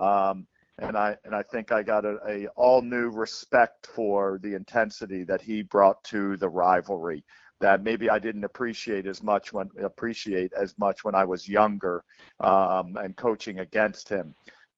Um, 0.00 0.46
and 0.80 0.96
I 0.96 1.16
and 1.24 1.34
I 1.34 1.42
think 1.42 1.72
I 1.72 1.82
got 1.82 2.04
a, 2.04 2.18
a 2.28 2.46
all 2.54 2.82
new 2.82 3.10
respect 3.10 3.88
for 3.88 4.38
the 4.44 4.54
intensity 4.54 5.24
that 5.24 5.42
he 5.42 5.62
brought 5.62 6.04
to 6.04 6.36
the 6.36 6.48
rivalry 6.48 7.24
that 7.60 7.82
maybe 7.82 8.08
I 8.08 8.18
didn't 8.18 8.44
appreciate 8.44 9.06
as 9.06 9.22
much 9.22 9.52
when 9.52 9.70
appreciate 9.82 10.52
as 10.52 10.76
much 10.78 11.04
when 11.04 11.14
I 11.14 11.24
was 11.24 11.48
younger 11.48 12.04
um, 12.40 12.96
and 12.96 13.16
coaching 13.16 13.60
against 13.60 14.08
him. 14.08 14.34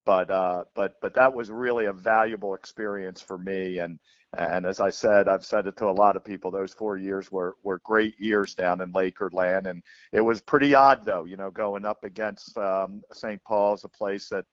But 0.07 0.31
uh, 0.31 0.65
but 0.75 0.95
but 1.03 1.15
that 1.15 1.33
was 1.33 1.51
really 1.51 1.87
a 1.87 1.93
valuable 1.93 2.55
experience 2.55 3.21
for 3.21 3.39
me. 3.39 3.79
And 3.79 3.99
and 4.39 4.65
as 4.65 4.81
I 4.81 4.91
said, 4.91 5.29
I've 5.29 5.45
said 5.45 5.67
it 5.67 5.77
to 5.79 5.87
a 5.87 5.91
lot 5.93 6.17
of 6.17 6.25
people. 6.25 6.51
Those 6.51 6.73
four 6.73 6.97
years 6.97 7.31
were 7.31 7.57
were 7.63 7.81
great 7.85 8.19
years 8.19 8.55
down 8.55 8.81
in 8.81 8.93
Lakerland, 8.93 9.69
and 9.69 9.83
it 10.13 10.21
was 10.21 10.41
pretty 10.41 10.75
odd 10.75 11.05
though. 11.05 11.25
You 11.25 11.37
know, 11.37 11.51
going 11.51 11.85
up 11.85 12.05
against 12.05 12.57
um, 12.57 13.03
St. 13.13 13.43
Paul's, 13.45 13.85
a 13.85 13.89
place 13.89 14.29
that 14.29 14.47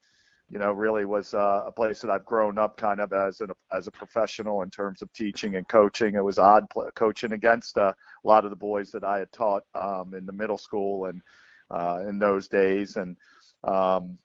you 0.50 0.60
know, 0.60 0.72
really 0.72 1.04
was 1.04 1.34
uh, 1.34 1.64
a 1.66 1.72
place 1.72 2.00
that 2.02 2.10
I've 2.10 2.26
grown 2.26 2.58
up 2.58 2.78
kind 2.78 3.02
of 3.02 3.12
as 3.12 3.42
an 3.42 3.50
as 3.74 3.88
a 3.88 3.92
professional 3.92 4.62
in 4.62 4.70
terms 4.70 5.02
of 5.02 5.12
teaching 5.12 5.56
and 5.56 5.68
coaching. 5.68 6.16
It 6.16 6.24
was 6.24 6.40
odd 6.40 6.66
coaching 6.96 7.34
against 7.34 7.78
uh, 7.78 7.92
a 8.24 8.28
lot 8.28 8.46
of 8.46 8.52
the 8.52 8.56
boys 8.56 8.92
that 8.92 9.04
I 9.04 9.20
had 9.20 9.32
taught 9.34 9.64
um, 9.76 10.14
in 10.14 10.26
the 10.26 10.32
middle 10.32 10.58
school 10.58 11.06
and 11.06 11.22
uh, 11.70 12.00
in 12.08 12.18
those 12.18 12.48
days, 12.48 12.96
and 12.96 13.18
um, 13.66 14.18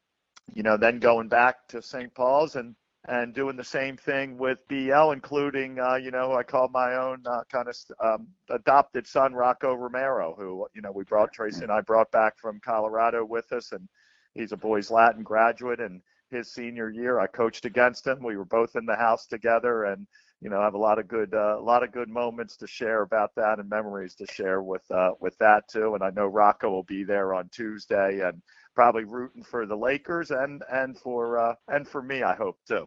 you 0.55 0.63
know, 0.63 0.77
then 0.77 1.01
going 1.01 1.29
back 1.29 1.67
to 1.69 1.83
St. 1.83 2.15
Paul's 2.15 2.57
and 2.57 2.77
and 3.09 3.35
doing 3.35 3.57
the 3.57 3.65
same 3.65 3.97
thing 3.97 4.39
with 4.39 4.61
BL, 4.69 5.11
including 5.11 5.81
uh, 5.81 5.97
you 5.97 6.13
know 6.13 6.35
I 6.35 6.45
called 6.45 6.71
my 6.73 6.95
own 6.95 7.25
uh, 7.27 7.43
kind 7.51 7.67
of 7.67 7.77
um, 8.01 8.29
adopted 8.49 9.09
son 9.09 9.35
Rocco 9.35 9.75
Romero, 9.75 10.37
who 10.39 10.69
you 10.73 10.83
know 10.83 10.93
we 10.93 11.03
brought 11.03 11.33
Tracy 11.33 11.65
and 11.65 11.73
I 11.73 11.81
brought 11.81 12.13
back 12.13 12.39
from 12.39 12.61
Colorado 12.61 13.25
with 13.25 13.51
us, 13.51 13.73
and 13.73 13.89
he's 14.35 14.53
a 14.53 14.57
boys 14.57 14.89
Latin 14.89 15.25
graduate 15.25 15.81
and 15.81 16.01
his 16.33 16.53
senior 16.53 16.91
year. 16.91 17.21
I 17.21 17.27
coached 17.29 17.65
against 17.67 18.07
him. 18.07 18.23
We 18.23 18.37
were 18.37 18.45
both 18.45 18.77
in 18.77 18.87
the 18.87 18.97
house 18.97 19.27
together, 19.27 19.85
and 19.85 20.07
you 20.41 20.51
know, 20.51 20.61
I 20.61 20.65
have 20.65 20.75
a 20.75 20.79
lot 20.79 20.99
of 20.99 21.07
good, 21.07 21.35
uh, 21.35 21.57
a 21.59 21.63
lot 21.63 21.85
of 21.85 21.93
good 21.93 22.09
moments 22.09 22.57
to 22.59 22.67
share 22.67 23.03
about 23.03 23.31
that 23.37 23.61
and 23.61 23.69
memories 23.71 24.17
to 24.17 24.27
share 24.27 24.63
with 24.63 24.83
uh, 24.91 25.13
with 25.21 25.39
that 25.39 25.69
too. 25.71 25.95
And 25.95 26.03
I 26.03 26.11
know 26.11 26.27
Rocco 26.27 26.71
will 26.71 26.83
be 26.85 27.05
there 27.05 27.35
on 27.35 27.49
Tuesday 27.53 28.21
and 28.27 28.43
probably 28.75 29.05
rooting 29.05 29.45
for 29.45 29.67
the 29.67 29.77
Lakers 29.77 30.31
and 30.33 30.63
and 30.73 30.99
for 30.99 31.39
uh, 31.39 31.55
and 31.69 31.87
for 31.87 32.03
me, 32.03 32.23
I 32.23 32.35
hope 32.35 32.59
too. 32.67 32.87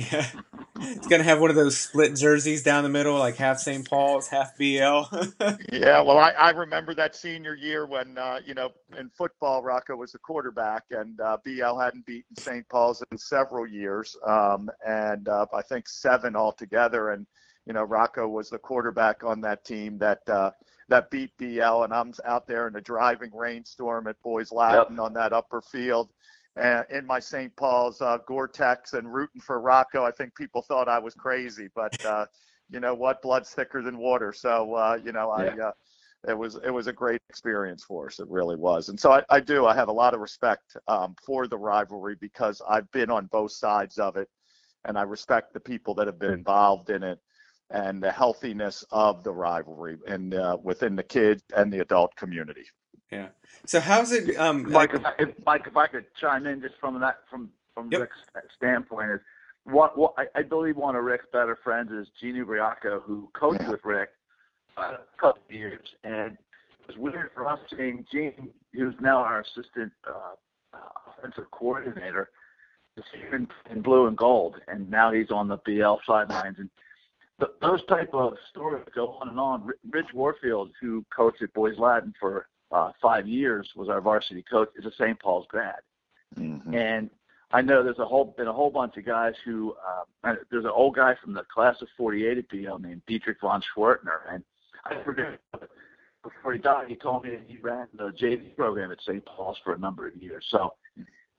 Yeah, 0.00 0.26
it's 0.80 1.06
gonna 1.08 1.24
have 1.24 1.40
one 1.40 1.50
of 1.50 1.56
those 1.56 1.76
split 1.76 2.16
jerseys 2.16 2.62
down 2.62 2.84
the 2.84 2.88
middle, 2.88 3.18
like 3.18 3.36
half 3.36 3.58
St. 3.58 3.88
Paul's, 3.88 4.28
half 4.28 4.56
BL. 4.56 4.64
yeah, 5.72 6.00
well, 6.00 6.18
I, 6.18 6.30
I 6.30 6.50
remember 6.50 6.94
that 6.94 7.14
senior 7.14 7.54
year 7.54 7.86
when 7.86 8.16
uh, 8.16 8.40
you 8.46 8.54
know 8.54 8.70
in 8.98 9.10
football, 9.10 9.62
Rocco 9.62 9.96
was 9.96 10.12
the 10.12 10.18
quarterback, 10.18 10.84
and 10.90 11.20
uh, 11.20 11.36
BL 11.44 11.78
hadn't 11.78 12.06
beaten 12.06 12.34
St. 12.36 12.66
Paul's 12.68 13.02
in 13.10 13.18
several 13.18 13.66
years, 13.66 14.16
um, 14.26 14.70
and 14.86 15.28
uh, 15.28 15.46
I 15.52 15.62
think 15.62 15.88
seven 15.88 16.34
altogether. 16.34 17.10
And 17.10 17.26
you 17.66 17.74
know, 17.74 17.84
Rocco 17.84 18.26
was 18.26 18.48
the 18.48 18.58
quarterback 18.58 19.22
on 19.22 19.40
that 19.42 19.64
team 19.64 19.98
that 19.98 20.26
uh, 20.28 20.52
that 20.88 21.10
beat 21.10 21.36
BL, 21.36 21.82
and 21.82 21.92
I'm 21.92 22.14
out 22.24 22.46
there 22.46 22.68
in 22.68 22.76
a 22.76 22.80
driving 22.80 23.30
rainstorm 23.34 24.06
at 24.06 24.20
Boys 24.22 24.50
Latin 24.50 24.96
yep. 24.96 25.04
on 25.04 25.12
that 25.14 25.32
upper 25.32 25.60
field 25.60 26.10
uh, 26.56 26.82
in 26.90 27.06
my 27.06 27.20
St. 27.20 27.54
Paul's 27.56 28.00
uh, 28.00 28.18
Gore-Tex 28.26 28.94
and 28.94 29.12
rooting 29.12 29.40
for 29.40 29.60
Rocco. 29.60 30.04
I 30.04 30.10
think 30.10 30.34
people 30.34 30.62
thought 30.62 30.88
I 30.88 30.98
was 30.98 31.14
crazy, 31.14 31.68
but 31.74 32.04
uh, 32.04 32.26
you 32.70 32.80
know 32.80 32.94
what? 32.94 33.22
Blood's 33.22 33.50
thicker 33.50 33.82
than 33.82 33.98
water. 33.98 34.32
So 34.32 34.74
uh, 34.74 34.98
you 35.04 35.12
know, 35.12 35.34
yeah. 35.38 35.54
I 35.54 35.68
uh, 35.68 35.72
it 36.28 36.36
was 36.36 36.56
it 36.64 36.70
was 36.70 36.86
a 36.86 36.92
great 36.92 37.20
experience 37.28 37.84
for 37.84 38.06
us. 38.06 38.20
It 38.20 38.28
really 38.28 38.56
was. 38.56 38.88
And 38.88 38.98
so 38.98 39.12
I, 39.12 39.22
I 39.30 39.40
do. 39.40 39.66
I 39.66 39.74
have 39.74 39.88
a 39.88 39.92
lot 39.92 40.14
of 40.14 40.20
respect 40.20 40.76
um, 40.86 41.14
for 41.24 41.46
the 41.46 41.58
rivalry 41.58 42.16
because 42.20 42.60
I've 42.68 42.90
been 42.92 43.10
on 43.10 43.26
both 43.26 43.52
sides 43.52 43.98
of 43.98 44.16
it, 44.16 44.28
and 44.84 44.98
I 44.98 45.02
respect 45.02 45.54
the 45.54 45.60
people 45.60 45.94
that 45.94 46.06
have 46.06 46.18
been 46.18 46.32
involved 46.32 46.90
in 46.90 47.02
it 47.02 47.18
and 47.70 48.02
the 48.02 48.10
healthiness 48.10 48.84
of 48.90 49.22
the 49.22 49.32
rivalry 49.32 49.96
and 50.08 50.34
uh, 50.34 50.56
within 50.62 50.96
the 50.96 51.02
kids 51.02 51.42
and 51.56 51.72
the 51.72 51.80
adult 51.80 52.14
community. 52.16 52.64
Yeah. 53.10 53.28
So 53.66 53.80
how's 53.80 54.12
it, 54.12 54.36
um, 54.36 54.70
Mike? 54.70 54.94
If 54.94 55.04
I, 55.04 55.12
if, 55.18 55.28
Mike, 55.44 55.66
if 55.66 55.76
I 55.76 55.86
could 55.86 56.06
chime 56.20 56.46
in 56.46 56.60
just 56.60 56.74
from 56.80 56.98
that, 57.00 57.18
from 57.28 57.50
from 57.74 57.88
yep. 57.90 58.02
Rick's 58.02 58.16
standpoint, 58.56 59.10
is 59.12 59.20
what, 59.64 59.96
what 59.96 60.14
I, 60.16 60.26
I, 60.36 60.42
believe 60.42 60.76
one 60.76 60.96
of 60.96 61.04
Rick's 61.04 61.26
better 61.32 61.58
friends 61.62 61.90
is 61.92 62.08
Gene 62.20 62.36
Ubriaco, 62.36 63.02
who 63.02 63.28
coached 63.32 63.62
yeah. 63.62 63.70
with 63.70 63.84
Rick 63.84 64.10
uh, 64.76 64.94
a 64.94 65.20
couple 65.20 65.42
of 65.48 65.54
years, 65.54 65.86
and 66.04 66.32
it 66.32 66.86
was 66.86 66.96
weird 66.96 67.30
for 67.34 67.48
us 67.48 67.58
seeing 67.76 68.04
Gene 68.12 68.50
who's 68.72 68.94
now 69.00 69.18
our 69.18 69.40
assistant 69.40 69.92
uh, 70.06 70.34
offensive 71.18 71.50
coordinator, 71.50 72.30
is 72.96 73.04
here 73.14 73.34
in, 73.34 73.48
in 73.70 73.82
blue 73.82 74.06
and 74.06 74.16
gold, 74.16 74.56
and 74.68 74.90
now 74.90 75.12
he's 75.12 75.30
on 75.30 75.48
the 75.48 75.58
BL 75.64 75.94
sidelines. 76.06 76.56
And 76.58 76.70
those 77.60 77.84
type 77.86 78.10
of 78.12 78.34
stories 78.50 78.84
go 78.94 79.18
on 79.20 79.28
and 79.28 79.40
on. 79.40 79.70
Rich 79.90 80.08
Warfield, 80.14 80.70
who 80.80 81.04
coached 81.14 81.42
at 81.42 81.52
Boys 81.54 81.78
Latin 81.78 82.12
for 82.20 82.46
uh, 82.72 82.92
five 83.00 83.26
years, 83.26 83.68
was 83.76 83.88
our 83.88 84.00
varsity 84.00 84.44
coach. 84.50 84.68
Is 84.76 84.86
a 84.86 84.92
St. 84.92 85.18
Paul's 85.18 85.46
grad, 85.48 85.80
Mhm. 86.38 86.74
and 86.74 87.10
I 87.52 87.60
know 87.62 87.82
there's 87.82 87.98
a 87.98 88.04
whole 88.06 88.26
been 88.36 88.46
a 88.46 88.52
whole 88.52 88.70
bunch 88.70 88.96
of 88.96 89.04
guys 89.04 89.34
who 89.44 89.74
uh, 89.86 90.34
there's 90.50 90.64
an 90.64 90.70
old 90.70 90.94
guy 90.94 91.14
from 91.16 91.32
the 91.32 91.42
class 91.44 91.80
of 91.82 91.88
'48 91.96 92.38
at 92.38 92.48
BL 92.48 92.78
named 92.78 93.02
Dietrich 93.06 93.40
von 93.40 93.62
Schwertner, 93.74 94.20
and 94.30 94.44
I 94.84 95.02
forget 95.02 95.40
before 96.22 96.52
he 96.52 96.58
died, 96.58 96.88
he 96.88 96.96
told 96.96 97.24
me 97.24 97.30
that 97.30 97.42
he 97.46 97.56
ran 97.58 97.88
the 97.94 98.10
JV 98.10 98.54
program 98.54 98.92
at 98.92 99.00
St. 99.02 99.24
Paul's 99.24 99.58
for 99.64 99.72
a 99.72 99.78
number 99.78 100.06
of 100.06 100.14
years. 100.16 100.44
So 100.50 100.74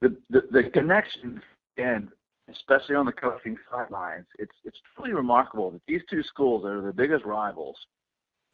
the 0.02 0.18
the, 0.30 0.42
the 0.52 0.64
connection 0.72 1.42
and 1.78 2.10
especially 2.50 2.96
on 2.96 3.06
the 3.06 3.12
coaching 3.12 3.58
sidelines, 3.72 4.26
it's 4.38 4.56
it's 4.66 4.78
truly 4.96 5.14
remarkable 5.14 5.72
that 5.72 5.82
these 5.88 6.02
two 6.10 6.24
schools 6.24 6.64
that 6.64 6.70
are 6.70 6.82
the 6.82 6.94
biggest 6.94 7.24
rivals 7.24 7.78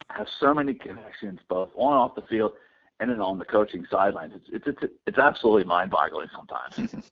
have 0.10 0.28
so 0.40 0.54
many 0.54 0.74
connections 0.74 1.40
both 1.50 1.70
on 1.76 1.94
and 1.94 2.00
off 2.02 2.16
the 2.16 2.22
field 2.24 2.54
and 3.00 3.10
then 3.10 3.22
on 3.22 3.38
the 3.38 3.46
coaching 3.46 3.86
sidelines. 3.89 4.34
It's 4.36 4.66
it's 4.68 4.82
it's, 4.82 4.94
it's 5.06 5.18
absolutely 5.18 5.66
mind-boggling 5.66 6.30
sometimes. 6.36 6.96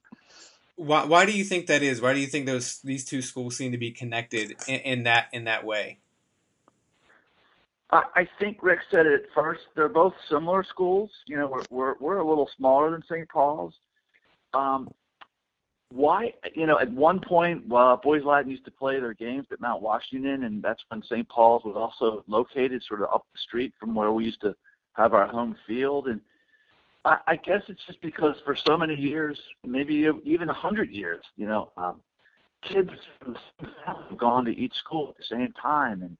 Why, 0.78 1.06
why 1.06 1.24
do 1.24 1.32
you 1.32 1.42
think 1.42 1.68
that 1.68 1.82
is? 1.82 2.02
Why 2.02 2.12
do 2.12 2.20
you 2.20 2.26
think 2.26 2.44
those 2.44 2.80
these 2.80 3.06
two 3.06 3.22
schools 3.22 3.56
seem 3.56 3.72
to 3.72 3.78
be 3.78 3.90
connected 3.92 4.56
in, 4.68 4.80
in 4.80 5.02
that 5.04 5.28
in 5.32 5.44
that 5.44 5.64
way? 5.64 6.00
I, 7.90 8.02
I 8.14 8.28
think 8.38 8.58
Rick 8.62 8.80
said 8.90 9.06
it 9.06 9.14
at 9.14 9.30
first. 9.34 9.62
They're 9.74 9.88
both 9.88 10.12
similar 10.28 10.64
schools. 10.64 11.10
You 11.26 11.38
know, 11.38 11.46
we're 11.46 11.64
we're, 11.70 11.94
we're 11.98 12.18
a 12.18 12.28
little 12.28 12.50
smaller 12.58 12.90
than 12.90 13.02
St. 13.04 13.26
Paul's. 13.30 13.72
Um, 14.52 14.90
why? 15.90 16.34
You 16.54 16.66
know, 16.66 16.78
at 16.78 16.90
one 16.90 17.20
point, 17.20 17.72
uh, 17.72 17.96
Boys 17.96 18.24
Latin 18.24 18.50
used 18.50 18.66
to 18.66 18.70
play 18.70 19.00
their 19.00 19.14
games 19.14 19.46
at 19.52 19.62
Mount 19.62 19.80
Washington, 19.80 20.44
and 20.44 20.62
that's 20.62 20.82
when 20.88 21.02
St. 21.04 21.26
Paul's 21.28 21.64
was 21.64 21.74
also 21.74 22.22
located, 22.26 22.82
sort 22.86 23.00
of 23.00 23.08
up 23.14 23.24
the 23.32 23.38
street 23.38 23.72
from 23.80 23.94
where 23.94 24.12
we 24.12 24.26
used 24.26 24.42
to 24.42 24.54
have 24.96 25.14
our 25.14 25.26
home 25.26 25.56
field. 25.66 26.08
And 26.08 26.20
I, 27.04 27.18
I 27.26 27.36
guess 27.36 27.62
it's 27.68 27.84
just 27.86 28.00
because 28.00 28.36
for 28.44 28.56
so 28.56 28.76
many 28.76 28.94
years, 28.94 29.38
maybe 29.64 30.08
even 30.24 30.48
a 30.48 30.54
hundred 30.54 30.90
years, 30.90 31.22
you 31.36 31.46
know, 31.46 31.72
um, 31.76 32.00
kids 32.62 32.90
from 33.20 33.34
the 33.34 33.38
same 33.60 33.70
family 33.84 34.02
have 34.08 34.18
gone 34.18 34.44
to 34.46 34.56
each 34.56 34.74
school 34.74 35.10
at 35.10 35.16
the 35.16 35.24
same 35.36 35.52
time, 35.60 36.02
and 36.02 36.16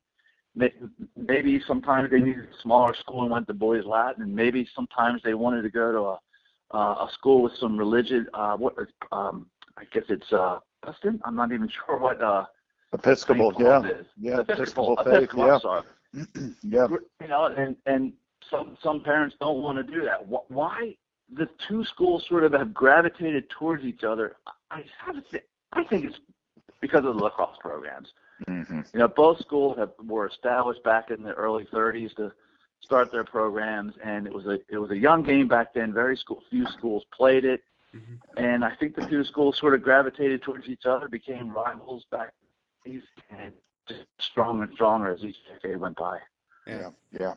may- 0.54 0.74
maybe 1.16 1.60
sometimes 1.66 2.10
they 2.10 2.20
needed 2.20 2.44
a 2.44 2.62
smaller 2.62 2.94
school 2.94 3.22
and 3.22 3.30
went 3.30 3.46
to 3.48 3.54
Boys 3.54 3.84
Latin, 3.84 4.22
and 4.22 4.34
maybe 4.34 4.68
sometimes 4.74 5.20
they 5.24 5.34
wanted 5.34 5.62
to 5.62 5.70
go 5.70 5.92
to 5.92 5.98
a 6.00 6.18
uh, 6.72 7.06
a 7.06 7.08
school 7.14 7.42
with 7.42 7.52
some 7.60 7.76
religion. 7.76 8.26
Uh, 8.34 8.56
what 8.56 8.74
um, 9.12 9.46
I 9.76 9.84
guess 9.92 10.02
it's 10.08 10.32
uh, 10.32 10.58
Preston. 10.82 11.20
I'm 11.24 11.36
not 11.36 11.52
even 11.52 11.68
sure 11.86 11.98
what 11.98 12.20
uh, 12.20 12.44
Episcopal, 12.92 13.52
yeah, 13.58 13.82
is. 13.82 14.06
yeah, 14.20 14.40
Episcopal, 14.40 14.96
Episcopal 14.98 15.04
faith, 15.04 15.30
Episcopal, 15.32 15.84
yeah, 16.12 16.22
yeah. 16.62 16.86
You 17.20 17.28
know, 17.28 17.46
and 17.56 17.76
and 17.86 18.12
some 18.50 18.76
some 18.82 19.00
parents 19.02 19.36
don't 19.40 19.62
want 19.62 19.76
to 19.78 19.82
do 19.82 20.04
that. 20.04 20.26
Why 20.48 20.96
the 21.34 21.48
two 21.68 21.84
schools 21.84 22.24
sort 22.28 22.44
of 22.44 22.52
have 22.52 22.72
gravitated 22.72 23.50
towards 23.50 23.84
each 23.84 24.04
other? 24.04 24.36
I 24.70 24.84
have 25.04 25.14
to 25.16 25.22
think, 25.30 25.44
I 25.72 25.84
think 25.84 26.04
it's 26.06 26.18
because 26.80 27.04
of 27.04 27.16
the 27.16 27.22
lacrosse 27.24 27.56
programs. 27.60 28.08
hmm 28.46 28.80
You 28.92 29.00
know, 29.00 29.08
both 29.08 29.38
schools 29.40 29.76
have 29.78 29.90
were 30.04 30.26
established 30.26 30.82
back 30.84 31.10
in 31.10 31.22
the 31.22 31.32
early 31.32 31.64
30s 31.72 32.14
to 32.16 32.32
start 32.80 33.10
their 33.10 33.24
programs, 33.24 33.94
and 34.04 34.26
it 34.26 34.32
was 34.32 34.46
a 34.46 34.58
it 34.68 34.78
was 34.78 34.90
a 34.90 34.96
young 34.96 35.22
game 35.22 35.48
back 35.48 35.74
then. 35.74 35.92
Very 35.92 36.16
school, 36.16 36.42
few 36.50 36.66
schools 36.66 37.04
played 37.16 37.44
it, 37.44 37.62
Mhm. 37.94 38.18
and 38.36 38.64
I 38.64 38.74
think 38.76 38.94
the 38.94 39.06
two 39.06 39.24
schools 39.24 39.58
sort 39.58 39.74
of 39.74 39.82
gravitated 39.82 40.42
towards 40.42 40.68
each 40.68 40.86
other, 40.86 41.08
became 41.08 41.50
rivals 41.50 42.04
back 42.10 42.34
then, 42.84 43.02
and 43.30 43.52
just 43.88 44.04
stronger 44.20 44.64
and 44.64 44.72
stronger 44.74 45.08
as 45.08 45.24
each 45.24 45.36
decade 45.48 45.78
went 45.78 45.96
by. 45.96 46.20
Yeah, 46.66 46.90
yeah, 47.12 47.34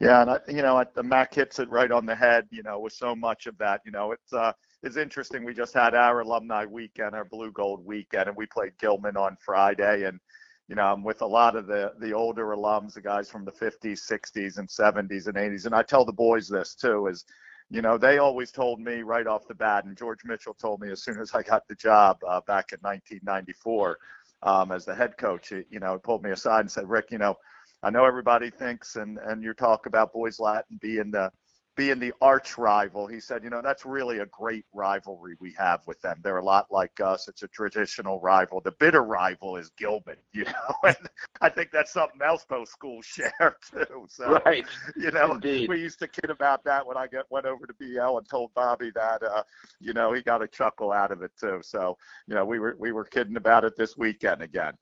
yeah. 0.00 0.22
And 0.22 0.30
I, 0.30 0.38
you 0.48 0.62
know, 0.62 0.84
the 0.94 1.02
Mac 1.02 1.34
hits 1.34 1.58
it 1.58 1.68
right 1.70 1.90
on 1.90 2.06
the 2.06 2.14
head. 2.14 2.46
You 2.50 2.62
know, 2.62 2.78
with 2.80 2.92
so 2.92 3.14
much 3.14 3.46
of 3.46 3.56
that. 3.58 3.80
You 3.84 3.92
know, 3.92 4.12
it's 4.12 4.32
uh, 4.32 4.52
it's 4.82 4.96
interesting. 4.96 5.44
We 5.44 5.54
just 5.54 5.74
had 5.74 5.94
our 5.94 6.20
alumni 6.20 6.64
weekend, 6.64 7.14
our 7.14 7.24
Blue 7.24 7.52
Gold 7.52 7.84
weekend, 7.84 8.28
and 8.28 8.36
we 8.36 8.46
played 8.46 8.72
Gilman 8.78 9.16
on 9.16 9.36
Friday. 9.44 10.04
And 10.04 10.18
you 10.68 10.74
know, 10.76 10.84
I'm 10.84 11.02
with 11.02 11.22
a 11.22 11.26
lot 11.26 11.56
of 11.56 11.66
the 11.66 11.92
the 12.00 12.12
older 12.12 12.46
alums, 12.46 12.94
the 12.94 13.00
guys 13.00 13.30
from 13.30 13.44
the 13.44 13.52
50s, 13.52 14.00
60s, 14.10 14.58
and 14.58 14.68
70s 14.68 15.26
and 15.26 15.36
80s. 15.36 15.66
And 15.66 15.74
I 15.74 15.82
tell 15.82 16.04
the 16.04 16.12
boys 16.12 16.48
this 16.48 16.74
too: 16.74 17.06
is 17.06 17.24
you 17.70 17.82
know, 17.82 17.96
they 17.98 18.18
always 18.18 18.52
told 18.52 18.80
me 18.80 19.02
right 19.02 19.26
off 19.26 19.48
the 19.48 19.54
bat, 19.54 19.84
and 19.84 19.96
George 19.96 20.20
Mitchell 20.24 20.54
told 20.54 20.80
me 20.80 20.90
as 20.90 21.02
soon 21.02 21.18
as 21.20 21.34
I 21.34 21.42
got 21.42 21.66
the 21.68 21.74
job 21.74 22.18
uh, 22.28 22.40
back 22.46 22.72
in 22.72 22.78
1994 22.82 23.98
um, 24.42 24.70
as 24.72 24.84
the 24.84 24.94
head 24.94 25.16
coach. 25.18 25.50
You 25.50 25.80
know, 25.80 25.94
he 25.94 25.98
pulled 25.98 26.22
me 26.22 26.30
aside 26.30 26.60
and 26.60 26.70
said, 26.70 26.88
Rick, 26.88 27.06
you 27.10 27.18
know, 27.18 27.36
I 27.84 27.90
know 27.90 28.06
everybody 28.06 28.50
thinks, 28.50 28.96
and 28.96 29.18
and 29.18 29.42
you 29.42 29.52
talk 29.52 29.86
about 29.86 30.12
Boys 30.12 30.40
Latin 30.40 30.78
being 30.80 31.10
the 31.10 31.30
being 31.76 31.98
the 31.98 32.12
arch 32.20 32.56
rival. 32.56 33.06
He 33.06 33.20
said, 33.20 33.42
you 33.42 33.50
know, 33.50 33.60
that's 33.60 33.84
really 33.84 34.20
a 34.20 34.26
great 34.26 34.64
rivalry 34.72 35.34
we 35.40 35.52
have 35.58 35.80
with 35.86 36.00
them. 36.02 36.20
They're 36.22 36.38
a 36.38 36.44
lot 36.44 36.66
like 36.70 37.00
us. 37.00 37.26
It's 37.28 37.42
a 37.42 37.48
traditional 37.48 38.20
rival. 38.20 38.60
The 38.60 38.72
bitter 38.78 39.02
rival 39.02 39.56
is 39.56 39.70
Gilman. 39.76 40.16
You 40.32 40.44
know, 40.44 40.74
and 40.84 40.96
I 41.42 41.48
think 41.48 41.70
that's 41.72 41.92
something 41.92 42.20
else 42.22 42.44
both 42.48 42.68
schools 42.68 43.04
share 43.06 43.56
too. 43.70 44.06
So 44.08 44.40
Right. 44.46 44.64
you 44.96 45.10
know, 45.10 45.32
Indeed. 45.32 45.68
we 45.68 45.80
used 45.80 45.98
to 46.00 46.08
kid 46.08 46.30
about 46.30 46.64
that 46.64 46.86
when 46.86 46.96
I 46.96 47.06
get 47.06 47.24
went 47.30 47.46
over 47.46 47.66
to 47.66 47.74
BL 47.74 48.18
and 48.18 48.28
told 48.28 48.52
Bobby 48.54 48.90
that, 48.94 49.22
uh, 49.22 49.42
you 49.80 49.92
know, 49.92 50.12
he 50.12 50.22
got 50.22 50.42
a 50.42 50.48
chuckle 50.48 50.90
out 50.90 51.12
of 51.12 51.22
it 51.22 51.32
too. 51.38 51.60
So, 51.62 51.96
you 52.26 52.34
know, 52.34 52.44
we 52.44 52.58
were 52.58 52.76
we 52.78 52.92
were 52.92 53.04
kidding 53.04 53.36
about 53.36 53.64
it 53.64 53.76
this 53.76 53.96
weekend 53.96 54.42
again. 54.42 54.74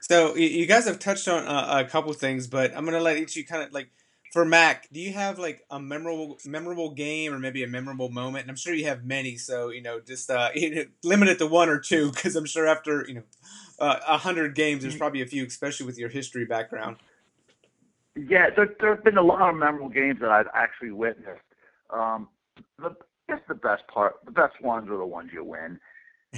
So 0.00 0.36
you 0.36 0.66
guys 0.66 0.86
have 0.86 0.98
touched 0.98 1.28
on 1.28 1.46
uh, 1.46 1.84
a 1.86 1.88
couple 1.88 2.12
things, 2.12 2.46
but 2.46 2.76
I'm 2.76 2.84
gonna 2.84 3.00
let 3.00 3.16
each 3.16 3.30
of 3.32 3.36
you 3.36 3.46
kind 3.46 3.62
of 3.62 3.72
like 3.72 3.90
for 4.32 4.44
Mac. 4.44 4.88
Do 4.92 5.00
you 5.00 5.12
have 5.12 5.38
like 5.38 5.64
a 5.70 5.80
memorable 5.80 6.38
memorable 6.44 6.90
game 6.90 7.32
or 7.32 7.38
maybe 7.38 7.62
a 7.62 7.68
memorable 7.68 8.10
moment? 8.10 8.42
And 8.42 8.50
I'm 8.50 8.56
sure 8.56 8.74
you 8.74 8.84
have 8.86 9.04
many, 9.04 9.36
so 9.36 9.70
you 9.70 9.80
know 9.80 10.00
just 10.00 10.30
uh, 10.30 10.50
you 10.54 10.74
know, 10.74 10.84
limit 11.02 11.28
it 11.28 11.38
to 11.38 11.46
one 11.46 11.68
or 11.68 11.78
two 11.78 12.10
because 12.10 12.36
I'm 12.36 12.46
sure 12.46 12.66
after 12.66 13.04
you 13.08 13.14
know 13.14 13.22
uh, 13.78 14.00
a 14.06 14.18
hundred 14.18 14.54
games, 14.54 14.82
there's 14.82 14.96
probably 14.96 15.22
a 15.22 15.26
few, 15.26 15.46
especially 15.46 15.86
with 15.86 15.98
your 15.98 16.08
history 16.08 16.44
background. 16.44 16.96
Yeah, 18.16 18.50
there 18.54 18.74
there 18.78 18.94
have 18.94 19.04
been 19.04 19.18
a 19.18 19.22
lot 19.22 19.48
of 19.48 19.56
memorable 19.56 19.88
games 19.88 20.18
that 20.20 20.30
I've 20.30 20.48
actually 20.52 20.90
witnessed. 20.90 21.40
Um, 21.90 22.28
the 22.78 22.94
I 23.28 23.32
guess 23.32 23.42
the 23.48 23.54
best 23.54 23.86
part, 23.86 24.16
the 24.24 24.32
best 24.32 24.60
ones 24.60 24.90
are 24.90 24.98
the 24.98 25.06
ones 25.06 25.30
you 25.32 25.42
win. 25.44 25.80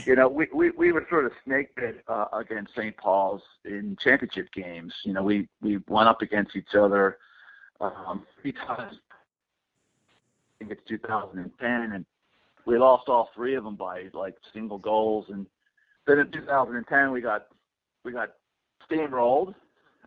You 0.05 0.15
know, 0.15 0.29
we 0.29 0.49
we, 0.55 0.71
we 0.71 0.93
were 0.93 1.07
sort 1.09 1.25
of 1.25 1.33
snake 1.45 1.75
bit 1.75 2.05
uh, 2.09 2.27
against 2.33 2.73
St. 2.77 2.97
Paul's 2.97 3.43
in 3.65 3.97
championship 4.03 4.53
games. 4.53 4.93
You 5.05 5.15
know, 5.15 5.23
we 5.23 5.49
we 5.63 5.79
went 5.89 6.09
up 6.09 6.23
against 6.23 6.55
each 6.55 6.75
other 6.79 7.19
um, 7.81 8.27
three 8.43 8.53
times. 8.53 8.99
I 8.99 10.59
think 10.59 10.71
it's 10.71 10.83
2010, 10.89 11.93
and 11.93 12.05
we 12.67 12.79
lost 12.79 13.09
all 13.09 13.31
three 13.35 13.55
of 13.55 13.65
them 13.65 13.77
by 13.77 14.05
like 14.13 14.35
single 14.53 14.79
goals. 14.79 15.27
And 15.29 15.47
then 16.07 16.19
in 16.19 16.31
2010, 16.31 17.11
we 17.11 17.21
got 17.21 17.47
we 18.05 18.13
got 18.13 18.31
steamrolled. 18.91 19.55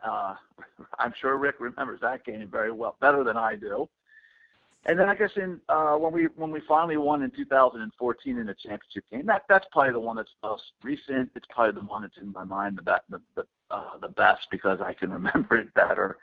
Uh, 0.06 0.36
I'm 1.00 1.14
sure 1.20 1.38
Rick 1.38 1.56
remembers 1.60 2.00
that 2.02 2.26
game 2.26 2.48
very 2.52 2.72
well, 2.72 2.96
better 3.02 3.24
than 3.24 3.38
I 3.38 3.56
do. 3.56 3.90
And 4.86 4.98
then 4.98 5.10
I 5.10 5.16
guess 5.16 5.32
in 5.36 5.60
uh, 5.68 5.96
when 5.96 6.14
we 6.14 6.26
when 6.36 6.52
we 6.52 6.62
finally 6.68 6.98
won 6.98 7.22
in 7.22 7.32
2014 7.32 8.38
in 8.38 8.46
the 8.46 8.54
championship 8.54 9.04
game, 9.12 9.26
that 9.26 9.44
that's 9.50 9.66
probably 9.72 9.92
the 9.92 10.00
one 10.00 10.16
that's 10.16 10.32
most 10.42 10.64
recent. 10.84 11.30
It's 11.36 11.46
probably 11.50 11.82
the 11.82 11.88
one 11.88 12.04
that's 12.04 12.18
in 12.18 12.32
my 12.32 12.46
mind 12.46 12.78
the 12.78 12.82
best 12.84 13.04
the 13.10 13.22
the, 13.36 13.44
uh, 13.72 13.98
the 14.02 14.08
best 14.08 14.48
because 14.52 14.80
I 14.82 14.94
can 14.94 15.12
remember 15.20 15.58
it 15.58 15.74
better. 15.74 16.18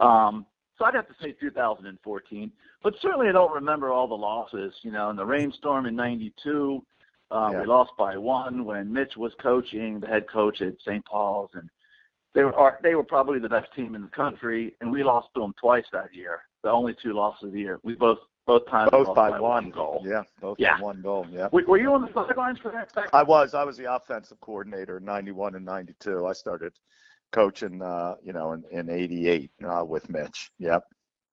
Um, 0.00 0.44
so 0.76 0.84
I'd 0.84 0.94
have 0.94 1.06
to 1.06 1.14
say 1.22 1.30
2014, 1.40 2.50
but 2.82 2.94
certainly 3.00 3.28
I 3.28 3.32
don't 3.32 3.54
remember 3.54 3.92
all 3.92 4.08
the 4.08 4.14
losses. 4.14 4.74
You 4.82 4.90
know, 4.90 5.10
in 5.10 5.16
the 5.16 5.24
rainstorm 5.24 5.86
in 5.86 5.94
'92, 5.94 6.84
uh, 7.30 7.50
Yeah. 7.52 7.60
we 7.60 7.66
lost 7.66 7.92
by 7.96 8.16
one 8.16 8.64
when 8.64 8.92
Mitch 8.92 9.16
was 9.16 9.32
coaching, 9.40 10.00
the 10.00 10.08
head 10.08 10.28
coach 10.28 10.60
at 10.62 10.74
St. 10.80 11.04
Paul's, 11.06 11.50
and 11.54 11.70
they 12.34 12.42
were 12.42 12.76
they 12.82 12.96
were 12.96 13.04
probably 13.04 13.38
the 13.38 13.48
best 13.48 13.72
team 13.76 13.94
in 13.94 14.02
the 14.02 14.08
country, 14.08 14.74
and 14.80 14.90
we 14.90 15.04
lost 15.04 15.28
to 15.34 15.40
them 15.42 15.54
twice 15.60 15.86
that 15.92 16.12
year. 16.12 16.40
The 16.64 16.70
only 16.70 16.96
two 17.00 17.12
losses 17.12 17.44
of 17.44 17.52
the 17.52 17.60
year. 17.60 17.78
We 17.84 17.94
both 17.94 18.18
both 18.46 18.66
times 18.68 18.90
Both 18.90 19.08
lost 19.08 19.16
by, 19.16 19.38
one 19.38 19.70
goal. 19.70 20.02
Yeah, 20.04 20.22
both 20.40 20.58
Yeah. 20.58 20.76
by 20.78 20.82
one 20.82 21.02
goal. 21.02 21.26
Yeah. 21.30 21.48
Were, 21.52 21.62
were 21.66 21.78
you 21.78 21.92
on 21.92 22.02
the 22.02 22.12
sidelines 22.12 22.58
for 22.58 22.72
that? 22.72 22.90
I 23.12 23.22
was. 23.22 23.54
I 23.54 23.64
was 23.64 23.76
the 23.76 23.94
offensive 23.94 24.40
coordinator 24.40 24.96
in 24.96 25.04
'91 25.04 25.54
and 25.54 25.64
'92. 25.64 26.26
I 26.26 26.32
started 26.32 26.72
coaching, 27.32 27.82
uh, 27.82 28.14
you 28.22 28.32
know, 28.32 28.52
in, 28.52 28.64
in 28.70 28.90
'88 28.90 29.50
uh, 29.62 29.84
with 29.84 30.08
Mitch. 30.08 30.50
Yep. 30.58 30.84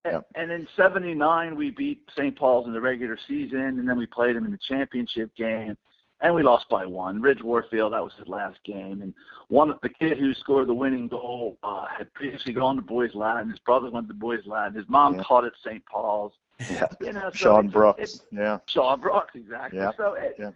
And, 0.03 0.23
and 0.35 0.51
in 0.51 0.67
'79 0.75 1.55
we 1.55 1.69
beat 1.71 2.01
St. 2.17 2.37
Paul's 2.37 2.67
in 2.67 2.73
the 2.73 2.81
regular 2.81 3.17
season, 3.27 3.59
and 3.79 3.87
then 3.87 3.97
we 3.97 4.07
played 4.07 4.35
them 4.35 4.45
in 4.45 4.51
the 4.51 4.59
championship 4.67 5.33
game. 5.35 5.77
And 6.21 6.35
we 6.35 6.43
lost 6.43 6.69
by 6.69 6.85
one. 6.85 7.19
Rich 7.21 7.41
Warfield, 7.43 7.93
that 7.93 8.03
was 8.03 8.13
his 8.17 8.27
last 8.27 8.59
game, 8.63 9.01
and 9.01 9.13
one 9.47 9.73
the 9.81 9.89
kid 9.89 10.17
who 10.19 10.33
scored 10.35 10.67
the 10.67 10.73
winning 10.73 11.07
goal 11.07 11.57
uh, 11.63 11.85
had 11.97 12.13
previously 12.13 12.53
gone 12.53 12.75
to 12.75 12.81
Boys 12.81 13.15
Latin. 13.15 13.49
His 13.49 13.59
brother 13.59 13.89
went 13.89 14.07
to 14.07 14.13
Boys 14.13 14.45
Latin. 14.45 14.75
His 14.75 14.87
mom 14.87 15.15
Yeah. 15.15 15.23
taught 15.23 15.45
at 15.45 15.53
St. 15.65 15.83
Paul's. 15.85 16.33
Yeah. 16.69 16.85
You 17.01 17.13
know, 17.13 17.29
so 17.31 17.37
Sean 17.37 17.65
it- 17.65 17.71
Brooks. 17.71 18.15
it- 18.15 18.21
yeah. 18.31 18.59
Sean 18.67 18.99
Brooks, 19.01 19.31
exactly. 19.35 19.79
Yeah, 19.79 19.91
So 19.97 20.13
it, 20.13 20.35
yeah. 20.37 20.51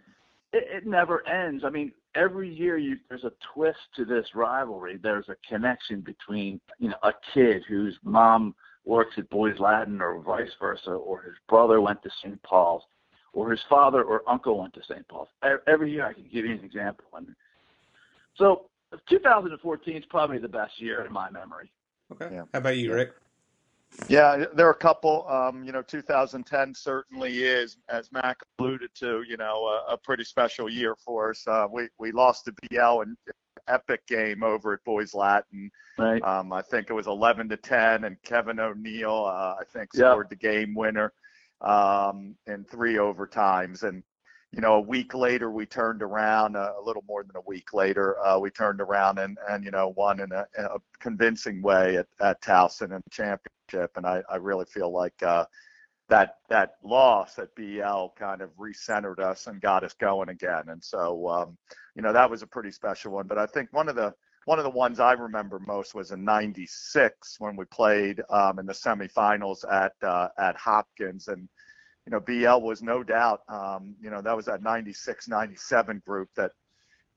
it 0.52 0.64
it 0.70 0.86
never 0.86 1.26
ends. 1.26 1.64
I 1.64 1.70
mean, 1.70 1.90
every 2.14 2.48
year 2.48 2.78
you 2.78 2.96
there's 3.08 3.24
a 3.24 3.32
twist 3.52 3.80
to 3.96 4.04
this 4.04 4.26
rivalry. 4.36 4.98
There's 5.02 5.28
a 5.28 5.36
connection 5.48 6.00
between 6.00 6.60
you 6.78 6.90
know 6.90 6.96
a 7.02 7.12
kid 7.34 7.62
whose 7.68 7.98
mom 8.04 8.54
works 8.84 9.14
at 9.18 9.28
Boys 9.30 9.58
Latin 9.58 10.00
or 10.00 10.20
vice 10.20 10.52
versa, 10.60 10.90
or 10.92 11.22
his 11.22 11.34
brother 11.48 11.80
went 11.80 12.00
to 12.04 12.10
St. 12.22 12.40
Paul's, 12.44 12.84
or 13.36 13.50
his 13.50 13.60
father 13.68 14.02
or 14.02 14.22
uncle 14.26 14.58
went 14.58 14.72
to 14.72 14.82
St. 14.82 15.06
Paul's. 15.08 15.28
Every 15.66 15.92
year 15.92 16.06
I 16.06 16.14
can 16.14 16.24
give 16.32 16.46
you 16.46 16.54
an 16.54 16.64
example. 16.64 17.04
And 17.14 17.28
so 18.34 18.70
2014 19.10 19.94
is 19.96 20.04
probably 20.06 20.38
the 20.38 20.48
best 20.48 20.80
year 20.80 21.04
in 21.04 21.12
my 21.12 21.30
memory. 21.30 21.70
Okay. 22.12 22.30
Yeah. 22.34 22.44
How 22.54 22.58
about 22.60 22.78
you, 22.78 22.94
Rick? 22.94 23.10
Yeah, 24.08 24.46
there 24.54 24.66
are 24.66 24.70
a 24.70 24.74
couple. 24.74 25.28
Um, 25.28 25.62
you 25.64 25.70
know, 25.70 25.82
2010 25.82 26.74
certainly 26.74 27.44
is, 27.44 27.76
as 27.90 28.10
Mac 28.10 28.38
alluded 28.58 28.90
to, 28.96 29.22
you 29.28 29.36
know, 29.36 29.82
a, 29.88 29.92
a 29.92 29.96
pretty 29.98 30.24
special 30.24 30.68
year 30.68 30.96
for 30.96 31.30
us. 31.30 31.46
Uh, 31.46 31.66
we 31.70 31.88
we 31.98 32.12
lost 32.12 32.46
to 32.46 32.54
BL 32.70 33.02
in 33.02 33.16
epic 33.68 34.06
game 34.06 34.42
over 34.42 34.72
at 34.72 34.82
Boys 34.84 35.14
Latin. 35.14 35.70
Right. 35.98 36.22
Um, 36.22 36.52
I 36.52 36.62
think 36.62 36.88
it 36.90 36.94
was 36.94 37.06
11 37.06 37.48
to 37.50 37.56
10, 37.56 38.04
and 38.04 38.20
Kevin 38.22 38.58
O'Neill, 38.60 39.24
uh, 39.26 39.56
I 39.60 39.64
think, 39.72 39.90
Yeah. 39.94 40.10
scored 40.10 40.30
the 40.30 40.36
game 40.36 40.74
winner 40.74 41.12
um, 41.60 42.36
in 42.46 42.64
three 42.64 42.94
overtimes. 42.94 43.82
And 43.82 44.02
you 44.52 44.60
know, 44.60 44.74
a 44.74 44.80
week 44.80 45.12
later, 45.14 45.50
we 45.50 45.66
turned 45.66 46.02
around. 46.02 46.56
Uh, 46.56 46.72
a 46.80 46.82
little 46.82 47.04
more 47.06 47.24
than 47.24 47.36
a 47.36 47.46
week 47.46 47.72
later, 47.74 48.16
uh, 48.24 48.38
we 48.38 48.50
turned 48.50 48.80
around 48.80 49.18
and 49.18 49.36
and 49.50 49.64
you 49.64 49.70
know 49.70 49.92
won 49.96 50.20
in 50.20 50.32
a, 50.32 50.46
a 50.58 50.78
convincing 51.00 51.62
way 51.62 51.96
at 51.96 52.06
at 52.20 52.40
Towson 52.42 52.92
in 52.92 53.02
the 53.04 53.10
championship. 53.10 53.96
And 53.96 54.06
I 54.06 54.22
I 54.30 54.36
really 54.36 54.66
feel 54.66 54.92
like. 54.92 55.22
Uh, 55.22 55.44
that 56.08 56.36
that 56.48 56.74
loss 56.84 57.38
at 57.38 57.54
BL 57.56 58.06
kind 58.16 58.40
of 58.40 58.50
recentered 58.56 59.18
us 59.18 59.48
and 59.48 59.60
got 59.60 59.82
us 59.82 59.94
going 59.94 60.28
again. 60.28 60.68
And 60.68 60.82
so, 60.82 61.28
um, 61.28 61.58
you 61.96 62.02
know, 62.02 62.12
that 62.12 62.30
was 62.30 62.42
a 62.42 62.46
pretty 62.46 62.70
special 62.70 63.12
one. 63.12 63.26
But 63.26 63.38
I 63.38 63.46
think 63.46 63.72
one 63.72 63.88
of 63.88 63.96
the 63.96 64.14
one 64.46 64.60
of 64.60 64.64
the 64.64 64.70
ones 64.70 65.00
I 65.00 65.12
remember 65.12 65.58
most 65.58 65.94
was 65.94 66.12
in 66.12 66.24
'96 66.24 67.36
when 67.40 67.56
we 67.56 67.64
played 67.66 68.22
um, 68.30 68.60
in 68.60 68.66
the 68.66 68.72
semifinals 68.72 69.70
at 69.70 69.92
uh, 70.02 70.28
at 70.38 70.56
Hopkins, 70.56 71.28
and 71.28 71.48
you 72.06 72.12
know, 72.12 72.20
BL 72.20 72.64
was 72.64 72.80
no 72.80 73.02
doubt, 73.02 73.40
um, 73.48 73.96
you 74.00 74.08
know, 74.08 74.22
that 74.22 74.36
was 74.36 74.46
that 74.46 74.62
'96 74.62 75.28
'97 75.28 76.02
group 76.06 76.30
that. 76.36 76.52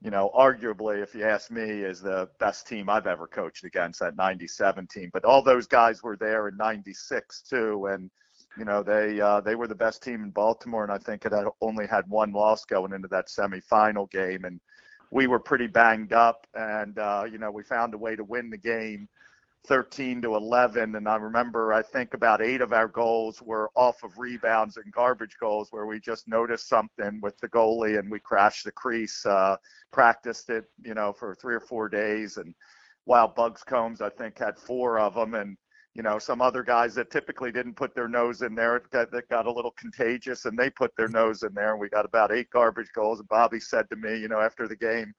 You 0.02 0.12
know, 0.12 0.32
arguably, 0.34 1.04
if 1.04 1.14
you 1.14 1.26
ask 1.26 1.52
me, 1.52 1.62
is 1.62 2.00
the 2.00 2.30
best 2.40 2.66
team 2.66 2.90
I've 2.90 3.06
ever 3.06 3.28
coached 3.28 3.66
against 3.66 4.00
that 4.00 4.16
'97 4.16 4.88
team. 4.88 5.10
But 5.12 5.26
all 5.26 5.44
those 5.44 5.68
guys 5.68 6.02
were 6.02 6.16
there 6.16 6.48
in 6.48 6.56
'96 6.56 7.42
too, 7.42 7.86
and 7.88 8.10
you 8.58 8.64
know 8.64 8.82
they 8.82 9.20
uh, 9.20 9.42
they 9.42 9.56
were 9.56 9.68
the 9.68 9.76
best 9.76 10.02
team 10.02 10.24
in 10.24 10.32
Baltimore, 10.32 10.84
and 10.84 10.92
I 10.92 11.00
think 11.00 11.26
it 11.26 11.34
had 11.34 11.48
only 11.60 11.86
had 11.86 12.08
one 12.08 12.32
loss 12.32 12.64
going 12.64 12.94
into 12.94 13.10
that 13.10 13.28
semifinal 13.28 14.10
game, 14.10 14.46
and 14.46 14.62
we 15.12 15.28
were 15.28 15.40
pretty 15.40 15.68
banged 15.68 16.14
up, 16.14 16.46
and 16.54 16.98
uh, 17.00 17.26
you 17.30 17.38
know 17.38 17.52
we 17.52 17.64
found 17.64 17.94
a 17.94 17.98
way 17.98 18.16
to 18.16 18.24
win 18.24 18.50
the 18.50 18.58
game, 18.58 19.08
13 19.68 20.22
to 20.22 20.36
11, 20.36 20.96
and 20.96 21.08
I 21.08 21.16
remember 21.16 21.74
I 21.74 21.82
think 21.82 22.14
about 22.14 22.42
eight 22.42 22.62
of 22.62 22.74
our 22.74 22.88
goals 22.88 23.42
were 23.42 23.70
off 23.76 24.04
of 24.04 24.18
rebounds 24.18 24.78
and 24.78 24.92
garbage 24.94 25.38
goals 25.40 25.70
where 25.72 25.86
we 25.86 26.00
just 26.00 26.28
noticed 26.28 26.68
something 26.70 27.20
with 27.22 27.38
the 27.40 27.50
goalie 27.50 28.00
and 28.00 28.10
we 28.10 28.20
crashed 28.20 28.66
the 28.66 28.72
crease, 28.72 29.26
uh, 29.26 29.58
practiced 29.92 30.50
it, 30.50 30.66
you 30.84 30.94
know, 30.94 31.14
for 31.14 31.36
three 31.36 31.56
or 31.56 31.62
four 31.62 31.90
days, 31.90 32.38
and 32.38 32.54
while 33.06 33.28
Bugs 33.28 33.64
Combs 33.64 34.02
I 34.02 34.10
think 34.10 34.38
had 34.38 34.58
four 34.58 35.00
of 35.00 35.16
them, 35.16 35.34
and 35.34 35.58
you 36.00 36.04
know, 36.04 36.18
some 36.18 36.42
other 36.42 36.64
guys 36.64 36.96
that 36.96 37.12
typically 37.12 37.52
didn't 37.52 37.74
put 37.74 37.94
their 37.94 38.08
nose 38.08 38.42
in 38.42 38.56
there 38.56 38.82
got, 38.90 39.12
that 39.12 39.28
got 39.28 39.48
a 39.48 39.52
little 39.52 39.72
contagious 39.72 40.46
and 40.46 40.58
they 40.58 40.70
put 40.70 40.96
their 40.96 41.10
nose 41.10 41.44
in 41.44 41.54
there. 41.54 41.72
And 41.74 41.82
we 41.82 41.90
got 41.90 42.06
about 42.06 42.32
eight 42.32 42.50
garbage 42.52 42.88
goals. 42.96 43.20
And 43.20 43.28
Bobby 43.28 43.60
said 43.60 43.84
to 43.90 43.98
me, 43.98 44.18
you 44.18 44.30
know, 44.30 44.40
after 44.40 44.66
the 44.66 44.78
game, 44.78 45.12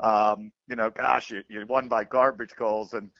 um, 0.00 0.50
you 0.70 0.74
know, 0.74 0.88
gosh, 0.88 1.30
you, 1.30 1.42
you 1.50 1.66
won 1.68 1.86
by 1.86 2.04
garbage 2.04 2.56
goals. 2.56 2.94
And, 2.94 3.10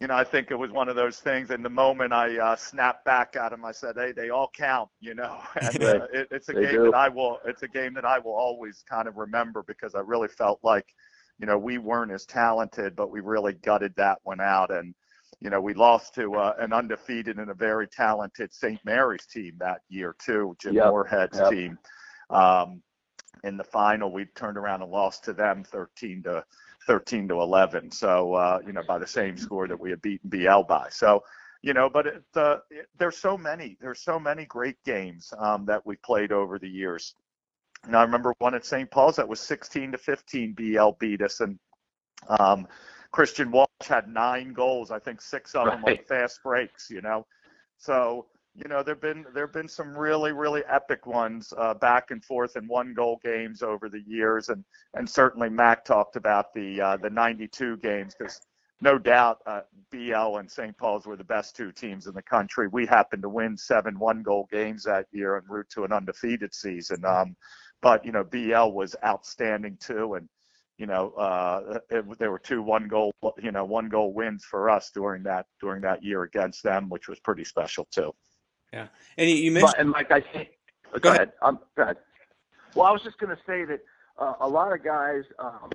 you 0.00 0.08
know, 0.08 0.16
I 0.16 0.24
think 0.24 0.50
it 0.50 0.56
was 0.56 0.72
one 0.72 0.88
of 0.88 0.96
those 0.96 1.20
things. 1.20 1.52
In 1.52 1.62
the 1.62 1.70
moment, 1.70 2.12
I 2.12 2.36
uh, 2.36 2.56
snapped 2.56 3.04
back 3.04 3.36
at 3.36 3.52
him. 3.52 3.64
I 3.64 3.70
said, 3.70 3.94
"Hey, 3.94 4.10
they 4.10 4.30
all 4.30 4.50
count," 4.56 4.88
you 4.98 5.14
know. 5.14 5.38
And 5.60 5.84
uh, 5.84 6.06
it, 6.12 6.26
it's 6.32 6.48
a 6.48 6.52
They 6.52 6.62
game 6.62 6.72
do. 6.72 6.82
that 6.86 6.94
I 6.94 7.08
will. 7.10 7.38
It's 7.46 7.62
a 7.62 7.68
game 7.68 7.94
that 7.94 8.04
I 8.04 8.18
will 8.18 8.34
always 8.34 8.82
kind 8.90 9.06
of 9.06 9.18
remember 9.18 9.62
because 9.62 9.94
I 9.94 10.00
really 10.00 10.26
felt 10.26 10.58
like, 10.64 10.86
you 11.38 11.46
know, 11.46 11.56
we 11.56 11.78
weren't 11.78 12.10
as 12.10 12.26
talented, 12.26 12.96
but 12.96 13.12
we 13.12 13.20
really 13.20 13.52
gutted 13.52 13.94
that 13.98 14.18
one 14.24 14.40
out. 14.40 14.72
And 14.72 14.96
you 15.44 15.50
know, 15.50 15.60
we 15.60 15.74
lost 15.74 16.14
to 16.14 16.34
uh, 16.36 16.54
an 16.58 16.72
undefeated 16.72 17.38
and 17.38 17.50
a 17.50 17.54
very 17.54 17.86
talented 17.86 18.52
St. 18.52 18.80
Mary's 18.82 19.26
team 19.26 19.54
that 19.58 19.82
year 19.90 20.16
too, 20.18 20.56
Jim 20.58 20.74
Yep. 20.74 20.86
Moorhead's 20.86 21.38
Yep. 21.38 21.50
team. 21.50 21.78
Um, 22.30 22.82
in 23.44 23.58
the 23.58 23.64
final, 23.64 24.10
we 24.10 24.24
turned 24.24 24.56
around 24.56 24.80
and 24.80 24.90
lost 24.90 25.22
to 25.24 25.34
them 25.34 25.62
13 25.62 26.22
to 26.22 26.42
13 26.86 27.28
to 27.28 27.42
11. 27.42 27.90
So 27.90 28.32
uh, 28.32 28.60
you 28.66 28.72
know, 28.72 28.82
by 28.82 28.98
the 28.98 29.06
same 29.06 29.36
score 29.36 29.68
that 29.68 29.78
we 29.78 29.90
had 29.90 30.00
beaten 30.00 30.30
BL 30.30 30.62
by. 30.62 30.88
So 30.88 31.22
you 31.60 31.74
know, 31.74 31.90
but 31.90 32.06
it, 32.06 32.24
uh, 32.36 32.58
it, 32.70 32.88
there's 32.98 33.18
so 33.18 33.36
many, 33.36 33.76
there's 33.82 34.00
so 34.00 34.18
many 34.18 34.46
great 34.46 34.82
games 34.84 35.32
um, 35.38 35.66
that 35.66 35.84
we 35.84 35.96
played 35.96 36.32
over 36.32 36.58
the 36.58 36.68
years. 36.68 37.14
And 37.84 37.94
I 37.94 38.02
remember 38.02 38.34
one 38.38 38.54
at 38.54 38.64
St. 38.64 38.90
Paul's 38.90 39.16
that 39.16 39.28
was 39.28 39.40
16 39.40 39.92
to 39.92 39.98
15. 39.98 40.54
BL 40.54 40.90
beat 40.98 41.20
us, 41.20 41.40
and 41.40 41.58
um, 42.38 42.66
Christian 43.14 43.52
Walsh 43.52 43.68
had 43.86 44.08
nine 44.08 44.52
goals. 44.52 44.90
I 44.90 44.98
think 44.98 45.22
six 45.22 45.54
of 45.54 45.66
them 45.66 45.84
on 45.84 45.98
fast 46.08 46.40
breaks. 46.42 46.90
You 46.90 47.00
know, 47.00 47.24
so 47.78 48.26
you 48.56 48.68
know 48.68 48.82
there've 48.82 49.00
been 49.00 49.24
there've 49.32 49.52
been 49.52 49.68
some 49.68 49.96
really 49.96 50.32
really 50.32 50.62
epic 50.68 51.06
ones 51.06 51.52
uh, 51.56 51.74
back 51.74 52.10
and 52.10 52.24
forth 52.24 52.56
in 52.56 52.66
one 52.66 52.92
goal 52.92 53.20
games 53.22 53.62
over 53.62 53.88
the 53.88 54.02
years, 54.04 54.48
and 54.48 54.64
and 54.94 55.08
certainly 55.08 55.48
Mac 55.48 55.84
talked 55.84 56.16
about 56.16 56.52
the 56.54 56.80
uh, 56.80 56.96
the 56.96 57.08
92 57.08 57.76
games 57.76 58.16
because 58.18 58.40
no 58.80 58.98
doubt 58.98 59.38
uh, 59.46 59.60
BL 59.92 60.38
and 60.38 60.50
St. 60.50 60.76
Paul's 60.76 61.06
were 61.06 61.16
the 61.16 61.22
best 61.22 61.54
two 61.54 61.70
teams 61.70 62.08
in 62.08 62.14
the 62.14 62.22
country. 62.22 62.66
We 62.66 62.84
happened 62.84 63.22
to 63.22 63.28
win 63.28 63.56
seven 63.56 63.96
one 63.96 64.24
goal 64.24 64.48
games 64.50 64.82
that 64.84 65.06
year 65.12 65.36
en 65.36 65.44
route 65.48 65.70
to 65.70 65.84
an 65.84 65.92
undefeated 65.92 66.52
season. 66.52 67.04
Um, 67.04 67.36
but 67.80 68.04
you 68.04 68.10
know 68.10 68.24
BL 68.24 68.74
was 68.74 68.96
outstanding 69.04 69.76
too, 69.80 70.14
and 70.14 70.28
you 70.78 70.86
know 70.86 71.10
uh, 71.10 71.78
it, 71.90 72.18
there 72.18 72.30
were 72.30 72.38
two 72.38 72.62
one 72.62 72.88
goal 72.88 73.12
you 73.42 73.52
know 73.52 73.64
one 73.64 73.88
goal 73.88 74.12
wins 74.12 74.44
for 74.44 74.68
us 74.68 74.90
during 74.94 75.22
that 75.22 75.46
during 75.60 75.80
that 75.82 76.02
year 76.02 76.22
against 76.22 76.62
them, 76.62 76.88
which 76.88 77.08
was 77.08 77.20
pretty 77.20 77.44
special 77.44 77.86
too. 77.90 78.12
Yeah, 78.72 78.88
and 79.16 79.30
you, 79.30 79.36
you 79.36 79.50
mentioned 79.52 79.72
But, 79.72 79.80
and 79.80 79.90
like 79.90 80.10
I 80.10 80.20
think, 80.20 80.48
go, 80.92 80.98
Go 80.98 81.12
ahead. 81.12 81.32
Um, 81.42 81.60
go 81.76 81.84
ahead. 81.84 81.96
Well, 82.74 82.86
I 82.86 82.90
was 82.90 83.02
just 83.02 83.18
going 83.18 83.34
to 83.34 83.42
say 83.46 83.64
that 83.64 83.80
uh, 84.18 84.34
a 84.40 84.48
lot 84.48 84.72
of 84.72 84.82
guys, 84.82 85.22
um, 85.38 85.70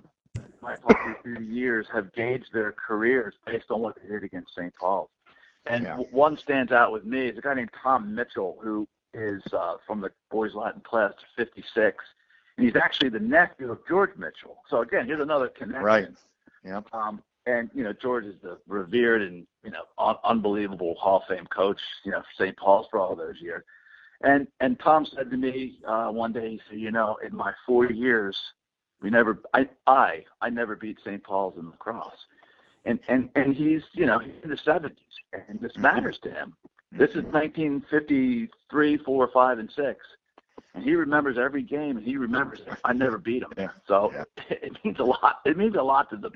my 0.62 0.76
talking 0.76 1.16
through 1.24 1.36
the 1.36 1.46
years, 1.46 1.88
have 1.94 2.14
gauged 2.14 2.52
their 2.54 2.74
careers 2.74 3.34
based 3.46 3.66
on 3.70 3.80
what 3.80 3.96
they 4.02 4.10
did 4.10 4.24
against 4.24 4.54
St. 4.54 4.74
Paul's. 4.76 5.10
And 5.66 5.84
Yeah. 5.84 5.98
one 6.12 6.38
stands 6.38 6.72
out 6.72 6.92
with 6.92 7.06
me 7.06 7.28
is 7.28 7.38
a 7.38 7.42
guy 7.42 7.54
named 7.54 7.72
Tom 7.82 8.14
Mitchell, 8.14 8.58
who 8.62 8.88
is 9.14 9.42
uh, 9.54 9.76
from 9.88 10.02
the 10.02 10.12
Boys 10.30 10.54
Latin 10.54 10.82
class 10.82 11.14
'56, 11.38 12.04
and 12.60 12.68
he's 12.68 12.76
actually 12.76 13.10
the 13.10 13.20
nephew 13.20 13.72
of 13.72 13.80
George 13.88 14.12
Mitchell. 14.18 14.58
So 14.70 14.82
again, 14.82 15.06
here's 15.06 15.22
another 15.22 15.48
connection. 15.48 15.84
Right. 15.84 16.08
Yeah. 16.64 16.82
Um, 16.94 17.24
and 17.46 17.70
you 17.74 17.84
know, 17.84 17.94
George 17.94 18.26
is 18.26 18.36
the 18.44 18.58
revered 18.68 19.22
and 19.22 19.48
you 19.64 19.72
know 19.72 19.84
un- 19.98 20.18
unbelievable 20.26 20.96
Hall 21.00 21.18
of 21.18 21.24
Fame 21.36 21.48
coach. 21.48 21.80
You 22.04 22.12
know, 22.12 22.20
for 22.22 22.44
St. 22.44 22.58
Paul's 22.58 22.88
for 22.92 23.00
all 23.00 23.16
those 23.16 23.36
years. 23.42 23.64
And 24.22 24.48
and 24.60 24.78
Tom 24.80 25.06
said 25.06 25.32
to 25.32 25.38
me 25.38 25.80
uh, 25.88 26.10
one 26.10 26.34
day, 26.34 26.52
he 26.52 26.62
said, 26.70 26.80
you 26.80 26.92
know, 26.92 27.18
in 27.26 27.34
my 27.36 27.54
four 27.66 27.86
years, 27.90 28.38
we 29.02 29.10
never, 29.10 29.40
I 29.54 29.70
I 29.88 30.26
I 30.42 30.50
never 30.50 30.76
beat 30.76 30.98
St. 31.06 31.24
Paul's 31.24 31.58
in 31.58 31.68
lacrosse. 31.70 32.26
And 32.86 33.00
and 33.08 33.30
and 33.36 33.56
he's 33.56 33.82
you 33.94 34.06
know 34.06 34.20
he's 34.20 34.34
in 34.44 34.50
the 34.50 34.58
70s, 34.58 34.92
and 35.48 35.60
this 35.62 35.72
Mhm. 35.74 35.82
matters 35.82 36.20
to 36.24 36.30
him. 36.32 36.56
This 36.92 37.12
is 37.12 37.24
1953, 37.26 38.98
four, 38.98 39.28
five, 39.34 39.60
and 39.60 39.72
six. 39.72 40.06
And 40.76 40.84
he 40.84 40.94
remembers 40.94 41.38
every 41.38 41.64
game, 41.64 41.98
and 41.98 42.06
he 42.06 42.18
remembers 42.18 42.62
I 42.84 42.94
never 42.94 43.18
beat 43.18 43.44
him. 43.44 43.54
Yeah. 43.58 43.70
So 43.88 44.12
Yeah. 44.14 44.24
it 44.50 44.74
means 44.84 45.00
a 45.00 45.04
lot. 45.04 45.38
It 45.46 45.58
means 45.58 45.76
a 45.76 45.82
lot 45.82 46.10
to 46.12 46.18
the 46.18 46.32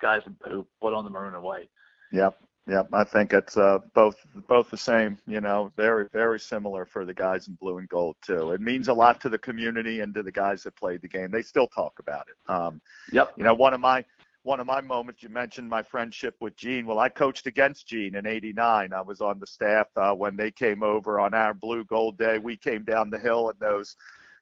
guys 0.00 0.22
who 0.48 0.66
put 0.80 0.94
on 0.94 1.04
the 1.04 1.10
maroon 1.10 1.34
and 1.34 1.42
white. 1.42 1.68
Yep. 2.12 2.38
Yep. 2.68 2.88
I 2.92 3.04
think 3.04 3.32
it's 3.32 3.56
uh, 3.56 3.78
both 3.94 4.16
both 4.48 4.70
the 4.70 4.76
same. 4.76 5.18
You 5.26 5.40
know, 5.40 5.70
very 5.76 6.08
very 6.12 6.40
similar 6.40 6.84
for 6.84 7.04
the 7.04 7.14
guys 7.14 7.46
in 7.46 7.54
blue 7.54 7.78
and 7.78 7.88
gold 7.88 8.16
too. 8.22 8.50
It 8.52 8.60
means 8.60 8.88
a 8.88 8.92
lot 8.94 9.20
to 9.20 9.28
the 9.28 9.38
community 9.38 10.00
and 10.00 10.12
to 10.14 10.22
the 10.24 10.32
guys 10.32 10.64
that 10.64 10.74
played 10.74 11.00
the 11.02 11.08
game. 11.08 11.30
They 11.30 11.42
still 11.42 11.68
talk 11.68 11.92
about 12.00 12.26
it. 12.28 12.50
Um, 12.50 12.80
Yep. 13.12 13.34
you 13.36 13.44
know, 13.44 13.54
one 13.54 13.72
of 13.72 13.80
my 13.80 14.04
one 14.46 14.60
of 14.60 14.66
my 14.66 14.80
moments. 14.80 15.22
You 15.22 15.28
mentioned 15.28 15.68
my 15.68 15.82
friendship 15.82 16.36
with 16.40 16.56
Gene. 16.56 16.86
Well, 16.86 17.00
I 17.00 17.08
coached 17.08 17.46
against 17.46 17.88
Gene 17.88 18.14
in 18.14 18.26
'89. 18.26 18.92
I 18.92 19.00
was 19.00 19.20
on 19.20 19.40
the 19.40 19.46
staff 19.46 19.88
uh, 19.96 20.14
when 20.14 20.36
they 20.36 20.50
came 20.50 20.82
over 20.82 21.18
on 21.20 21.34
our 21.34 21.52
blue 21.52 21.84
gold 21.84 22.16
day. 22.16 22.38
We 22.38 22.56
came 22.56 22.84
down 22.84 23.10
the 23.10 23.18
hill 23.18 23.50
in 23.50 23.56
those 23.60 23.96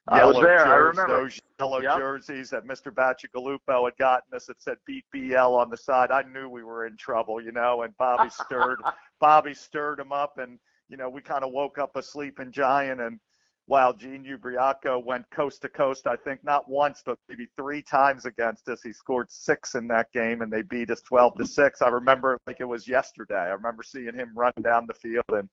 I 0.07 0.23
was 0.23 0.35
yellow 0.35 0.45
there. 0.45 0.65
I 0.67 0.77
jerseys, 0.77 0.99
remember. 0.99 1.23
those 1.23 1.39
yellow 1.59 1.81
Yep. 1.81 1.97
jerseys 1.97 2.49
that 2.51 2.65
Mr. 2.65 2.91
Bacigalupo 2.93 3.85
had 3.85 3.97
gotten 3.97 4.33
us 4.35 4.45
that 4.45 4.61
said 4.61 4.77
beat 4.85 5.05
BL 5.11 5.37
on 5.37 5.71
the 5.71 5.77
side. 5.77 6.11
I 6.11 6.21
knew 6.21 6.47
we 6.47 6.63
were 6.63 6.85
in 6.85 6.95
trouble, 6.97 7.41
you 7.41 7.51
know, 7.51 7.81
and 7.81 7.97
Bobby 7.97 8.29
stirred 8.45 8.79
Bobby 9.19 9.55
stirred 9.55 9.99
him 9.99 10.11
up 10.11 10.37
and 10.37 10.59
you 10.87 10.97
know, 10.97 11.09
we 11.09 11.19
kind 11.19 11.43
of 11.43 11.51
woke 11.51 11.79
up 11.79 11.95
a 11.95 12.03
sleeping 12.03 12.51
giant 12.51 13.01
and 13.01 13.19
while 13.67 13.93
Gene 13.93 14.23
Ubriaco 14.23 15.03
went 15.03 15.29
coast 15.31 15.63
to 15.63 15.69
coast, 15.69 16.05
I 16.05 16.15
think 16.15 16.43
not 16.43 16.69
once, 16.69 17.01
but 17.03 17.17
maybe 17.27 17.47
three 17.55 17.81
times 17.81 18.25
against 18.25 18.69
us. 18.69 18.83
He 18.83 18.93
scored 18.93 19.31
six 19.31 19.73
in 19.73 19.87
that 19.87 20.11
game 20.11 20.41
and 20.41 20.53
they 20.53 20.61
beat 20.61 20.91
us 20.91 21.01
12 21.01 21.37
to 21.37 21.47
six. 21.47 21.81
I 21.81 21.87
remember 21.87 22.37
like 22.45 22.57
it 22.59 22.65
was 22.65 22.87
yesterday. 22.87 23.35
I 23.35 23.49
remember 23.49 23.81
seeing 23.81 24.13
him 24.13 24.31
run 24.35 24.53
down 24.61 24.85
the 24.85 24.93
field 24.93 25.25
and, 25.29 25.49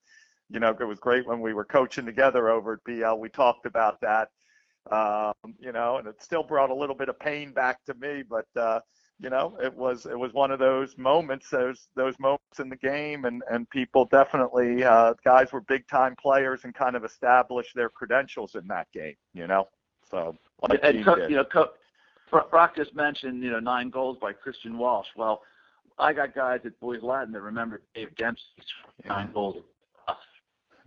you 0.50 0.60
know, 0.60 0.76
it 0.78 0.84
was 0.84 0.98
great 0.98 1.26
when 1.26 1.40
we 1.40 1.54
were 1.54 1.64
coaching 1.64 2.04
together 2.04 2.50
over 2.50 2.74
at 2.74 2.84
BL. 2.84 3.18
We 3.18 3.30
talked 3.30 3.64
about 3.64 3.98
that, 4.02 4.28
um, 4.90 5.54
you 5.58 5.72
know, 5.72 5.96
and 5.96 6.06
it 6.06 6.22
still 6.22 6.42
brought 6.42 6.68
a 6.68 6.74
little 6.74 6.96
bit 6.96 7.08
of 7.08 7.18
pain 7.18 7.52
back 7.52 7.82
to 7.84 7.94
me, 7.94 8.22
but, 8.28 8.46
uh, 8.60 8.80
you 9.22 9.30
know, 9.30 9.56
it 9.62 9.72
was 9.74 10.04
it 10.06 10.18
was 10.18 10.32
one 10.32 10.50
of 10.50 10.58
those 10.58 10.98
moments, 10.98 11.48
those 11.48 11.88
those 11.94 12.18
moments 12.18 12.58
in 12.58 12.68
the 12.68 12.76
game, 12.76 13.24
and 13.24 13.42
and 13.50 13.70
people 13.70 14.04
definitely 14.06 14.82
uh, 14.82 15.14
guys 15.24 15.52
were 15.52 15.60
big 15.60 15.86
time 15.86 16.16
players 16.16 16.64
and 16.64 16.74
kind 16.74 16.96
of 16.96 17.04
established 17.04 17.74
their 17.76 17.88
credentials 17.88 18.56
in 18.56 18.66
that 18.66 18.90
game, 18.92 19.14
you 19.32 19.46
know. 19.46 19.68
So 20.10 20.36
like 20.68 20.80
and 20.82 21.04
co- 21.04 21.28
you 21.28 21.36
know, 21.36 21.44
co- 21.44 21.70
Brock 22.50 22.74
just 22.74 22.96
mentioned 22.96 23.44
you 23.44 23.52
know 23.52 23.60
nine 23.60 23.90
goals 23.90 24.18
by 24.20 24.32
Christian 24.32 24.76
Walsh. 24.76 25.08
Well, 25.16 25.42
I 25.98 26.12
got 26.12 26.34
guys 26.34 26.60
at 26.64 26.78
Boys 26.80 27.02
Latin 27.02 27.32
that 27.32 27.42
remember 27.42 27.80
Dave 27.94 28.14
Dempsey's 28.16 28.66
nine 29.06 29.30
goals. 29.32 29.62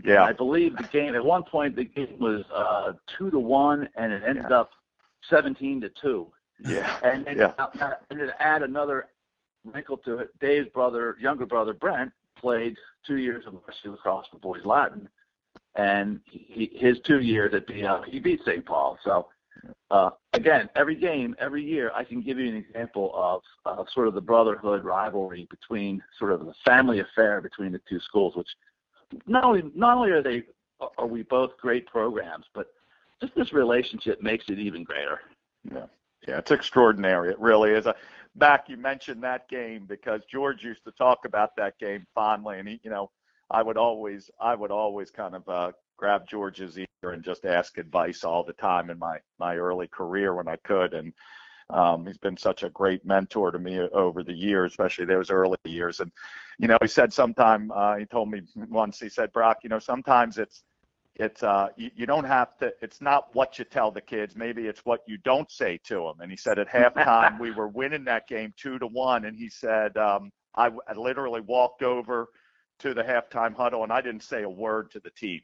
Yeah. 0.04 0.26
I 0.26 0.34
believe 0.34 0.76
the 0.76 0.84
game 0.84 1.16
at 1.16 1.24
one 1.24 1.44
point 1.44 1.76
the 1.78 1.86
game 1.86 2.18
was 2.20 2.44
uh, 2.54 2.94
two 3.18 3.32
to 3.32 3.40
one, 3.40 3.88
and 3.96 4.12
it 4.12 4.24
ended 4.28 4.52
up 4.52 4.72
seventeen 5.30 5.80
to 5.82 5.90
two. 6.02 6.28
Yeah, 6.64 7.00
And 7.04 7.26
then, 7.26 7.38
Yeah. 7.38 7.54
uh, 7.58 7.94
and 8.10 8.20
then 8.20 8.32
add 8.40 8.64
another 8.64 9.08
wrinkle 9.66 9.98
to 9.98 10.20
it. 10.20 10.40
Dave's 10.40 10.70
brother, 10.70 11.18
younger 11.20 11.46
brother 11.46 11.74
Brent, 11.74 12.12
played 12.36 12.78
two 13.06 13.18
years 13.18 13.46
of 13.46 13.54
varsity 13.54 13.90
lacrosse 13.90 14.28
for 14.32 14.38
Boys 14.40 14.66
Latin, 14.66 15.10
and 15.76 16.22
he, 16.26 16.72
his 16.76 17.00
two 17.02 17.20
years 17.22 17.54
at 17.54 17.68
BL, 17.68 18.04
he 18.10 18.20
beat 18.20 18.42
St. 18.46 18.66
Paul. 18.66 18.98
So 19.04 19.28
uh, 19.92 20.12
again, 20.34 20.70
every 20.76 20.96
game, 20.96 21.36
every 21.40 21.64
year, 21.64 21.92
I 21.96 22.04
can 22.04 22.22
give 22.22 22.38
you 22.38 22.48
an 22.48 22.56
example 22.56 23.12
of 23.16 23.42
uh, 23.66 23.84
sort 23.94 24.08
of 24.08 24.14
the 24.14 24.22
brotherhood 24.22 24.84
rivalry 24.84 25.48
between 25.50 26.02
sort 26.20 26.32
of 26.32 26.46
the 26.46 26.54
family 26.64 27.00
affair 27.00 27.42
between 27.42 27.72
the 27.72 27.82
two 27.90 28.00
schools, 28.00 28.36
which 28.36 28.50
not 29.28 29.44
only 29.44 29.64
not 29.76 29.98
only 29.98 30.12
are 30.12 30.22
they 30.22 30.44
are 30.98 31.08
we 31.08 31.24
both 31.24 31.58
great 31.58 31.86
programs, 31.88 32.46
but 32.54 32.68
just 33.22 33.34
this 33.36 33.54
relationship 33.54 34.22
makes 34.22 34.46
it 34.50 34.60
even 34.60 34.84
greater. 34.84 35.22
yeah, 35.72 35.86
yeah. 36.28 36.38
It's 36.40 36.52
extraordinary. 36.52 37.30
It 37.30 37.40
really 37.40 37.72
is. 37.72 37.86
A, 37.86 37.96
back 38.36 38.70
you 38.70 38.78
mentioned 38.78 39.24
that 39.24 39.48
game 39.50 39.86
because 39.86 40.22
George 40.30 40.64
used 40.64 40.84
to 40.86 40.92
talk 40.92 41.26
about 41.26 41.56
that 41.58 41.78
game 41.80 42.06
fondly, 42.14 42.60
and 42.60 42.68
he, 42.68 42.80
you 42.84 42.90
know, 42.90 43.12
I 43.50 43.62
would 43.62 43.78
always 43.78 44.30
I 44.40 44.56
would 44.56 44.72
always 44.72 45.12
kind 45.12 45.36
of 45.36 45.48
uh, 45.48 45.72
grab 45.98 46.28
George's 46.28 46.78
ear 46.78 46.86
and 47.04 47.24
just 47.24 47.46
ask 47.46 47.78
advice 47.78 48.24
all 48.24 48.44
the 48.44 48.54
time 48.54 48.90
in 48.90 49.00
my 49.00 49.20
my 49.40 49.56
early 49.58 49.88
career 49.88 50.34
when 50.36 50.48
I 50.48 50.58
could, 50.58 50.94
and 50.94 51.14
um, 51.70 52.06
he's 52.06 52.18
been 52.18 52.38
such 52.38 52.64
a 52.64 52.70
great 52.70 53.06
mentor 53.06 53.52
to 53.52 53.60
me 53.60 53.80
over 53.80 54.24
the 54.24 54.34
years, 54.34 54.72
especially 54.72 55.06
those 55.06 55.32
early 55.32 55.58
years. 55.64 56.00
And 56.00 56.12
you 56.60 56.68
know, 56.68 56.78
he 56.82 56.88
said 56.88 57.14
sometime 57.14 57.72
uh, 57.72 57.98
he 57.98 58.06
told 58.06 58.30
me 58.32 58.42
once 58.56 59.00
he 59.00 59.10
said, 59.10 59.32
Brock, 59.34 59.60
you 59.64 59.70
know, 59.70 59.80
sometimes 59.80 60.38
it's 60.38 60.64
it's 61.16 61.44
uh 61.44 61.70
you, 61.78 61.92
you 61.96 62.06
don't 62.06 62.26
have 62.26 62.58
to 62.60 62.74
it's 62.82 63.02
not 63.02 63.34
what 63.36 63.60
you 63.60 63.66
tell 63.66 63.92
the 63.92 64.02
kids. 64.02 64.36
Maybe 64.36 64.68
it's 64.68 64.86
what 64.86 65.02
you 65.08 65.18
don't 65.20 65.52
say 65.52 65.80
to 65.86 65.96
them 65.96 66.22
and 66.22 66.32
he 66.32 66.38
said 66.38 66.60
at 66.60 66.70
halftime 66.72 67.40
we 67.40 67.52
were 67.52 67.68
winning 67.70 68.06
that 68.06 68.28
game 68.28 68.54
two 68.58 68.80
to 68.80 68.88
one. 68.88 69.26
And 69.26 69.38
he 69.38 69.50
said 69.50 69.98
um 69.98 70.32
I, 70.56 70.72
I 70.88 70.94
literally 70.96 71.42
walked 71.42 71.84
over 71.84 72.28
to 72.80 72.94
the 72.94 73.04
halftime 73.04 73.56
huddle 73.56 73.84
and 73.84 73.94
I 73.94 74.02
didn't 74.02 74.24
say 74.24 74.44
a 74.44 74.50
word 74.50 74.92
to 74.92 75.00
the 75.02 75.12
team. 75.12 75.42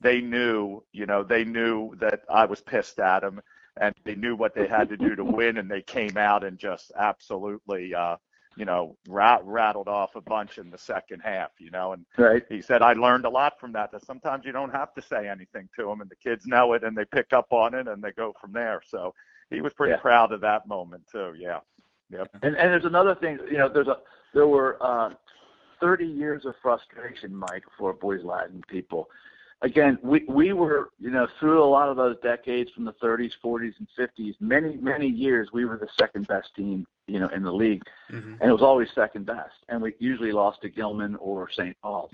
They 0.00 0.20
knew 0.22 0.82
you 0.92 1.06
know 1.06 1.24
they 1.24 1.44
knew 1.44 1.94
that 2.00 2.22
I 2.30 2.46
was 2.46 2.60
pissed 2.62 3.00
at 3.00 3.20
them 3.20 3.40
and 3.80 3.94
they 4.04 4.14
knew 4.16 4.36
what 4.36 4.54
they 4.54 4.68
had 4.68 4.88
to 4.90 4.96
do 4.96 5.16
to 5.16 5.24
win 5.24 5.58
and 5.58 5.70
they 5.70 5.82
came 5.82 6.16
out 6.18 6.44
and 6.44 6.58
just 6.58 6.92
absolutely 6.98 7.94
uh 7.94 8.16
you 8.60 8.66
know 8.66 8.94
rat, 9.08 9.40
rattled 9.44 9.88
off 9.88 10.14
a 10.16 10.20
bunch 10.20 10.58
in 10.58 10.70
the 10.70 10.76
second 10.92 11.20
half 11.20 11.50
you 11.58 11.70
know 11.70 11.92
and 11.94 12.04
Right. 12.18 12.44
he 12.48 12.60
said 12.60 12.82
I 12.82 12.92
learned 12.92 13.24
a 13.24 13.30
lot 13.30 13.54
from 13.58 13.72
that. 13.72 13.90
That 13.90 14.04
sometimes 14.04 14.44
you 14.44 14.52
don't 14.52 14.70
have 14.80 14.92
to 14.94 15.02
say 15.02 15.28
anything 15.28 15.66
to 15.76 15.86
them, 15.86 16.02
and 16.02 16.10
the 16.10 16.16
kids 16.16 16.46
know 16.46 16.74
it, 16.74 16.84
and 16.84 16.94
they 16.96 17.06
pick 17.06 17.32
up 17.32 17.46
on 17.50 17.74
it, 17.74 17.88
and 17.88 18.02
they 18.04 18.12
go 18.12 18.34
from 18.40 18.52
there. 18.52 18.82
So 18.86 19.14
he 19.48 19.62
was 19.62 19.72
pretty 19.72 19.92
Yeah. 19.92 20.00
proud 20.08 20.32
of 20.32 20.40
that 20.42 20.66
moment 20.68 21.04
too. 21.10 21.32
Yeah, 21.36 21.60
And 22.42 22.54
and 22.60 22.68
there's 22.72 22.84
another 22.84 23.14
thing, 23.14 23.38
you 23.50 23.58
know, 23.58 23.68
there's 23.68 23.88
a 23.88 23.98
there 24.34 24.46
were 24.46 24.76
uh, 24.82 25.10
30 25.80 26.04
years 26.06 26.44
of 26.44 26.54
frustration, 26.62 27.34
Mike, 27.34 27.64
for 27.78 27.94
Boys 27.94 28.22
Latin 28.22 28.62
people. 28.68 29.08
Again, 29.62 29.98
we 30.02 30.24
we 30.26 30.52
were, 30.52 30.90
you 30.98 31.10
know, 31.10 31.26
through 31.38 31.62
a 31.62 31.68
lot 31.68 31.88
of 31.88 31.96
those 31.96 32.16
decades 32.22 32.70
from 32.74 32.84
the 32.84 32.94
30s, 32.94 33.32
40s, 33.44 33.72
and 33.78 33.88
50s. 33.98 34.34
Many 34.40 34.76
many 34.76 35.06
years 35.06 35.48
we 35.52 35.66
were 35.66 35.76
the 35.76 35.88
second 35.98 36.26
best 36.28 36.48
team, 36.56 36.86
you 37.06 37.20
know, 37.20 37.28
in 37.28 37.42
the 37.42 37.52
league, 37.52 37.82
hmm 38.08 38.34
and 38.40 38.48
it 38.48 38.52
was 38.52 38.62
always 38.62 38.88
second 38.94 39.26
best. 39.26 39.54
And 39.68 39.82
we 39.82 39.94
usually 39.98 40.32
lost 40.32 40.62
to 40.62 40.70
Gilman 40.70 41.16
or 41.16 41.50
St. 41.50 41.76
Paul. 41.82 42.10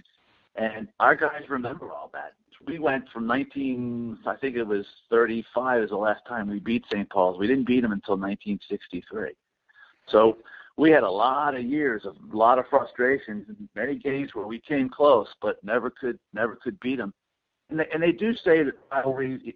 And 0.57 0.89
our 0.99 1.15
guys 1.15 1.43
remember 1.49 1.93
all 1.93 2.11
that. 2.15 2.33
We 2.67 2.79
went 2.79 3.05
from 3.11 3.27
19, 3.27 4.19
I 4.27 4.35
think 4.37 4.57
it 4.57 4.65
was 4.65 4.87
35 5.11 5.83
is 5.83 5.91
the 5.91 5.97
last 5.97 6.23
time 6.27 6.49
we 6.49 6.59
beat 6.59 6.85
St. 6.91 7.09
Paul's. 7.11 7.39
We 7.39 7.47
didn't 7.47 7.67
beat 7.67 7.83
them 7.83 7.93
until 7.93 8.17
1963. 8.17 9.33
So 10.09 10.39
we 10.77 10.91
had 10.91 11.03
a 11.03 11.11
lot 11.11 11.55
of 11.55 11.63
years 11.63 12.05
of 12.05 12.17
a 12.33 12.37
lot 12.37 12.59
of 12.59 12.67
frustrations 12.69 13.47
and 13.49 13.69
many 13.75 13.97
games 13.97 14.31
where 14.35 14.47
we 14.47 14.61
came 14.61 14.89
close 14.89 15.29
but 15.41 15.63
never 15.65 15.91
could 15.91 16.19
never 16.33 16.57
could 16.57 16.79
beat 16.81 16.97
them. 16.97 17.13
And 17.69 17.81
they, 17.81 17.87
and 17.93 18.03
they 18.03 18.13
do 18.13 18.35
say 18.37 18.63
that 18.63 18.75
rivalry, 18.93 19.55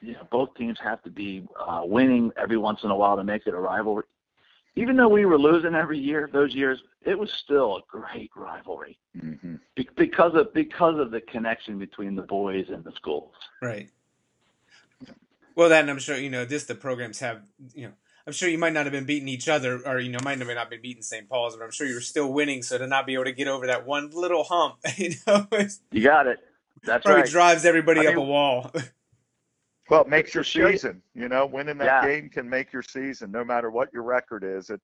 you 0.00 0.12
know, 0.12 0.26
both 0.30 0.54
teams 0.54 0.78
have 0.82 1.02
to 1.02 1.10
be 1.10 1.46
uh, 1.58 1.82
winning 1.84 2.30
every 2.36 2.56
once 2.56 2.80
in 2.84 2.90
a 2.90 2.96
while 2.96 3.16
to 3.16 3.24
make 3.24 3.46
it 3.46 3.54
a 3.54 3.58
rivalry. 3.58 4.04
Even 4.76 4.96
though 4.96 5.08
we 5.08 5.26
were 5.26 5.38
losing 5.38 5.74
every 5.74 5.98
year, 5.98 6.30
those 6.32 6.54
years, 6.54 6.80
it 7.02 7.18
was 7.18 7.30
still 7.32 7.76
a 7.76 7.80
great 7.88 8.30
rivalry 8.36 8.98
hmm 9.18 9.56
be- 9.74 9.88
because 9.96 10.32
of 10.34 10.52
because 10.54 10.98
of 10.98 11.10
the 11.10 11.20
connection 11.22 11.78
between 11.78 12.14
the 12.14 12.22
boys 12.22 12.66
and 12.68 12.84
the 12.84 12.92
schools. 12.92 13.34
Right. 13.60 13.90
Well, 15.56 15.68
that 15.68 15.82
and 15.82 15.90
I'm 15.90 15.98
sure 15.98 16.16
you 16.16 16.30
know 16.30 16.44
this. 16.44 16.64
The 16.64 16.74
programs 16.74 17.18
have 17.20 17.42
you 17.74 17.88
know. 17.88 17.92
I'm 18.26 18.34
sure 18.34 18.48
you 18.48 18.58
might 18.58 18.74
not 18.74 18.84
have 18.84 18.92
been 18.92 19.06
beating 19.06 19.28
each 19.28 19.48
other, 19.48 19.80
or 19.86 19.98
you 19.98 20.10
know, 20.10 20.18
might 20.22 20.38
not 20.38 20.46
have 20.46 20.56
not 20.56 20.70
been 20.70 20.82
beating 20.82 21.02
St. 21.02 21.28
Paul's, 21.28 21.56
but 21.56 21.64
I'm 21.64 21.70
sure 21.70 21.86
you 21.86 21.94
were 21.94 22.00
still 22.00 22.32
winning. 22.32 22.62
So 22.62 22.78
to 22.78 22.86
not 22.86 23.06
be 23.06 23.14
able 23.14 23.24
to 23.24 23.32
get 23.32 23.48
over 23.48 23.66
that 23.66 23.86
one 23.86 24.10
little 24.10 24.44
hump, 24.44 24.76
you 24.96 25.14
know, 25.26 25.46
You 25.90 26.04
got 26.04 26.26
it. 26.26 26.38
That's 26.84 27.04
probably 27.04 27.22
right. 27.22 27.30
drives 27.30 27.64
everybody 27.64 28.06
I 28.06 28.12
up 28.12 28.16
a 28.16 28.20
wall. 28.20 28.70
Well, 29.88 30.02
it 30.02 30.08
makes 30.08 30.32
your 30.36 30.44
season. 30.44 31.02
You 31.14 31.28
know, 31.28 31.46
winning 31.46 31.76
that 31.78 32.04
Yeah. 32.04 32.06
game 32.06 32.28
can 32.30 32.48
make 32.48 32.72
your 32.72 32.82
season. 32.82 33.32
No 33.32 33.44
matter 33.44 33.70
what 33.72 33.92
your 33.92 34.04
record 34.04 34.44
is, 34.44 34.70
it 34.70 34.80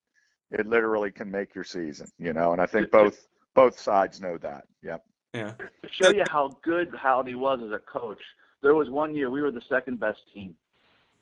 it 0.50 0.66
literally 0.66 1.12
can 1.12 1.30
make 1.30 1.54
your 1.54 1.62
season. 1.62 2.08
You 2.18 2.32
know, 2.32 2.50
and 2.52 2.60
I 2.60 2.66
think 2.66 2.90
both 2.90 3.28
both 3.54 3.78
sides 3.78 4.20
know 4.20 4.36
that. 4.38 4.64
Yep. 4.82 5.04
yeah. 5.32 5.52
to 5.52 5.88
show 5.92 6.10
you 6.10 6.24
how 6.28 6.58
good 6.64 6.92
Howdy 6.96 7.36
was 7.36 7.60
as 7.64 7.70
a 7.70 7.78
coach, 7.78 8.20
there 8.62 8.74
was 8.74 8.90
one 8.90 9.14
year 9.14 9.30
we 9.30 9.42
were 9.42 9.52
the 9.52 9.62
second 9.68 10.00
best 10.00 10.22
team, 10.34 10.56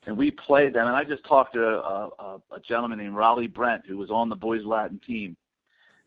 and 0.07 0.17
we 0.17 0.31
played 0.31 0.73
them. 0.73 0.87
And 0.87 0.95
I 0.95 1.03
just 1.03 1.23
talked 1.23 1.53
to 1.53 1.63
a, 1.63 2.09
a, 2.19 2.41
a 2.53 2.59
gentleman 2.67 2.97
named 2.97 3.15
Raleigh 3.15 3.45
Brent 3.47 3.83
who 3.87 3.97
was 3.97 4.09
on 4.09 4.29
the 4.29 4.35
boys 4.35 4.65
Latin 4.65 4.99
team, 5.05 5.37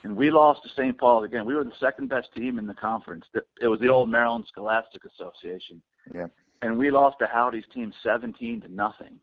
and 0.05 0.17
we 0.17 0.31
lost 0.31 0.63
to 0.63 0.69
St. 0.71 0.97
Paul 0.97 1.25
again. 1.25 1.45
We 1.45 1.55
were 1.55 1.65
the 1.65 1.73
second 1.81 2.09
best 2.09 2.29
team 2.35 2.59
in 2.59 2.67
the 2.67 2.75
conference. 2.75 3.25
It 3.61 3.67
was 3.67 3.81
the 3.81 3.89
old 3.89 4.09
Maryland 4.09 4.45
Scholastic 4.49 5.03
Association. 5.05 5.83
Yeah. 6.15 6.27
And 6.63 6.79
we 6.79 6.91
lost 6.91 7.19
to 7.21 7.27
Howdy's 7.27 7.65
team 7.73 7.93
17 8.03 8.63
to 8.63 8.69
nothing. 8.73 9.19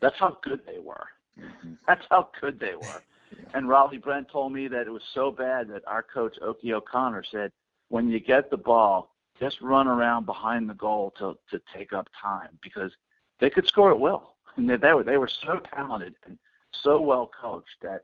That's 0.00 0.16
how 0.18 0.38
good 0.42 0.60
they 0.66 0.78
were. 0.78 1.06
hmm 1.36 1.74
That's 1.86 2.04
how 2.10 2.30
good 2.40 2.58
they 2.58 2.74
were. 2.74 3.02
And 3.52 3.68
Raleigh 3.68 3.98
Brent 3.98 4.28
told 4.30 4.52
me 4.54 4.68
that 4.68 4.86
it 4.86 4.90
was 4.90 5.02
so 5.12 5.30
bad 5.30 5.68
that 5.68 5.86
our 5.86 6.02
coach 6.02 6.36
Oki 6.40 6.72
O'Connor 6.72 7.24
said, 7.30 7.52
when 7.88 8.08
you 8.08 8.20
get 8.20 8.50
the 8.50 8.56
ball, 8.56 9.14
just 9.38 9.60
run 9.60 9.86
around 9.86 10.26
behind 10.26 10.68
the 10.68 10.74
goal 10.74 11.12
to 11.18 11.36
to 11.50 11.60
take 11.74 11.92
up 11.92 12.08
time 12.20 12.58
because 12.62 12.90
they 13.38 13.50
could 13.50 13.66
score 13.66 13.90
at 13.90 14.00
will. 14.00 14.34
And 14.56 14.68
they, 14.68 14.76
they 14.76 14.92
were 14.92 15.04
they 15.04 15.18
were 15.18 15.28
so 15.28 15.60
talented 15.74 16.14
and 16.26 16.38
so 16.82 17.00
well 17.00 17.30
coached 17.40 17.76
that 17.82 18.02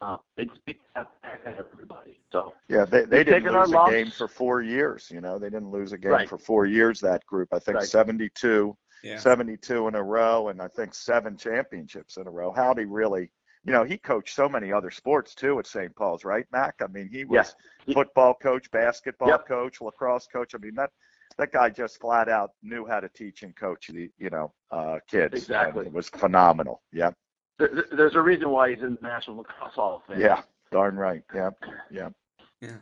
uh, 0.00 0.16
they 0.36 0.44
just 0.44 0.64
beat 0.66 0.80
that 0.94 1.10
at 1.24 1.56
everybody. 1.58 2.20
So 2.32 2.52
Yeah, 2.68 2.84
they 2.84 3.04
they 3.04 3.24
didn't 3.24 3.44
taken 3.44 3.54
our 3.56 3.66
lose 3.66 3.76
a 3.88 3.90
game 3.90 4.10
for 4.10 4.28
four 4.28 4.62
years. 4.62 5.10
You 5.10 5.20
know, 5.20 5.38
they 5.38 5.48
didn't 5.48 5.70
lose 5.70 5.92
a 5.92 5.98
game 5.98 6.12
Right. 6.12 6.28
for 6.28 6.38
four 6.38 6.66
years. 6.66 7.00
That 7.00 7.24
group, 7.26 7.48
I 7.52 7.58
think, 7.58 7.76
Right. 7.78 7.86
72. 7.86 8.76
Yeah. 9.02 9.18
72 9.18 9.88
in 9.88 9.94
a 9.94 10.02
row 10.02 10.48
and 10.48 10.60
I 10.60 10.68
think 10.68 10.94
seven 10.94 11.36
championships 11.36 12.16
in 12.16 12.26
a 12.26 12.30
row. 12.30 12.50
Howdy 12.52 12.86
really, 12.86 13.30
you 13.64 13.72
know, 13.72 13.84
he 13.84 13.98
coached 13.98 14.34
so 14.34 14.48
many 14.48 14.72
other 14.72 14.90
sports 14.90 15.34
too 15.34 15.58
at 15.58 15.66
St. 15.66 15.94
Paul's, 15.94 16.24
right, 16.24 16.46
Mac? 16.50 16.74
I 16.82 16.86
mean, 16.88 17.08
he 17.08 17.24
was 17.24 17.54
Yeah. 17.86 17.94
football 17.94 18.34
coach, 18.34 18.70
basketball 18.70 19.28
Yep. 19.28 19.46
coach, 19.46 19.80
lacrosse 19.80 20.26
coach. 20.26 20.54
I 20.54 20.58
mean, 20.58 20.74
that 20.74 20.90
that 21.38 21.52
guy 21.52 21.68
just 21.68 22.00
flat 22.00 22.28
out 22.30 22.52
knew 22.62 22.86
how 22.86 22.98
to 22.98 23.08
teach 23.10 23.42
and 23.42 23.54
coach 23.54 23.88
the 23.88 24.10
you 24.18 24.30
know 24.30 24.52
uh, 24.70 24.98
kids. 25.06 25.34
Exactly. 25.34 25.80
And 25.80 25.88
it 25.88 25.92
was 25.92 26.08
phenomenal. 26.08 26.82
Yep. 26.92 27.14
There, 27.58 27.84
there's 27.90 28.14
a 28.14 28.20
reason 28.20 28.50
why 28.50 28.70
he's 28.74 28.82
in 28.82 28.98
the 29.00 29.08
National 29.08 29.38
Lacrosse 29.38 29.74
Hall 29.74 29.96
of 29.96 30.02
Fame. 30.14 30.20
Yeah. 30.20 30.42
Darn 30.70 30.96
right. 30.96 31.22
Yep. 31.34 31.54
Yep. 31.90 32.12
Yeah. 32.60 32.76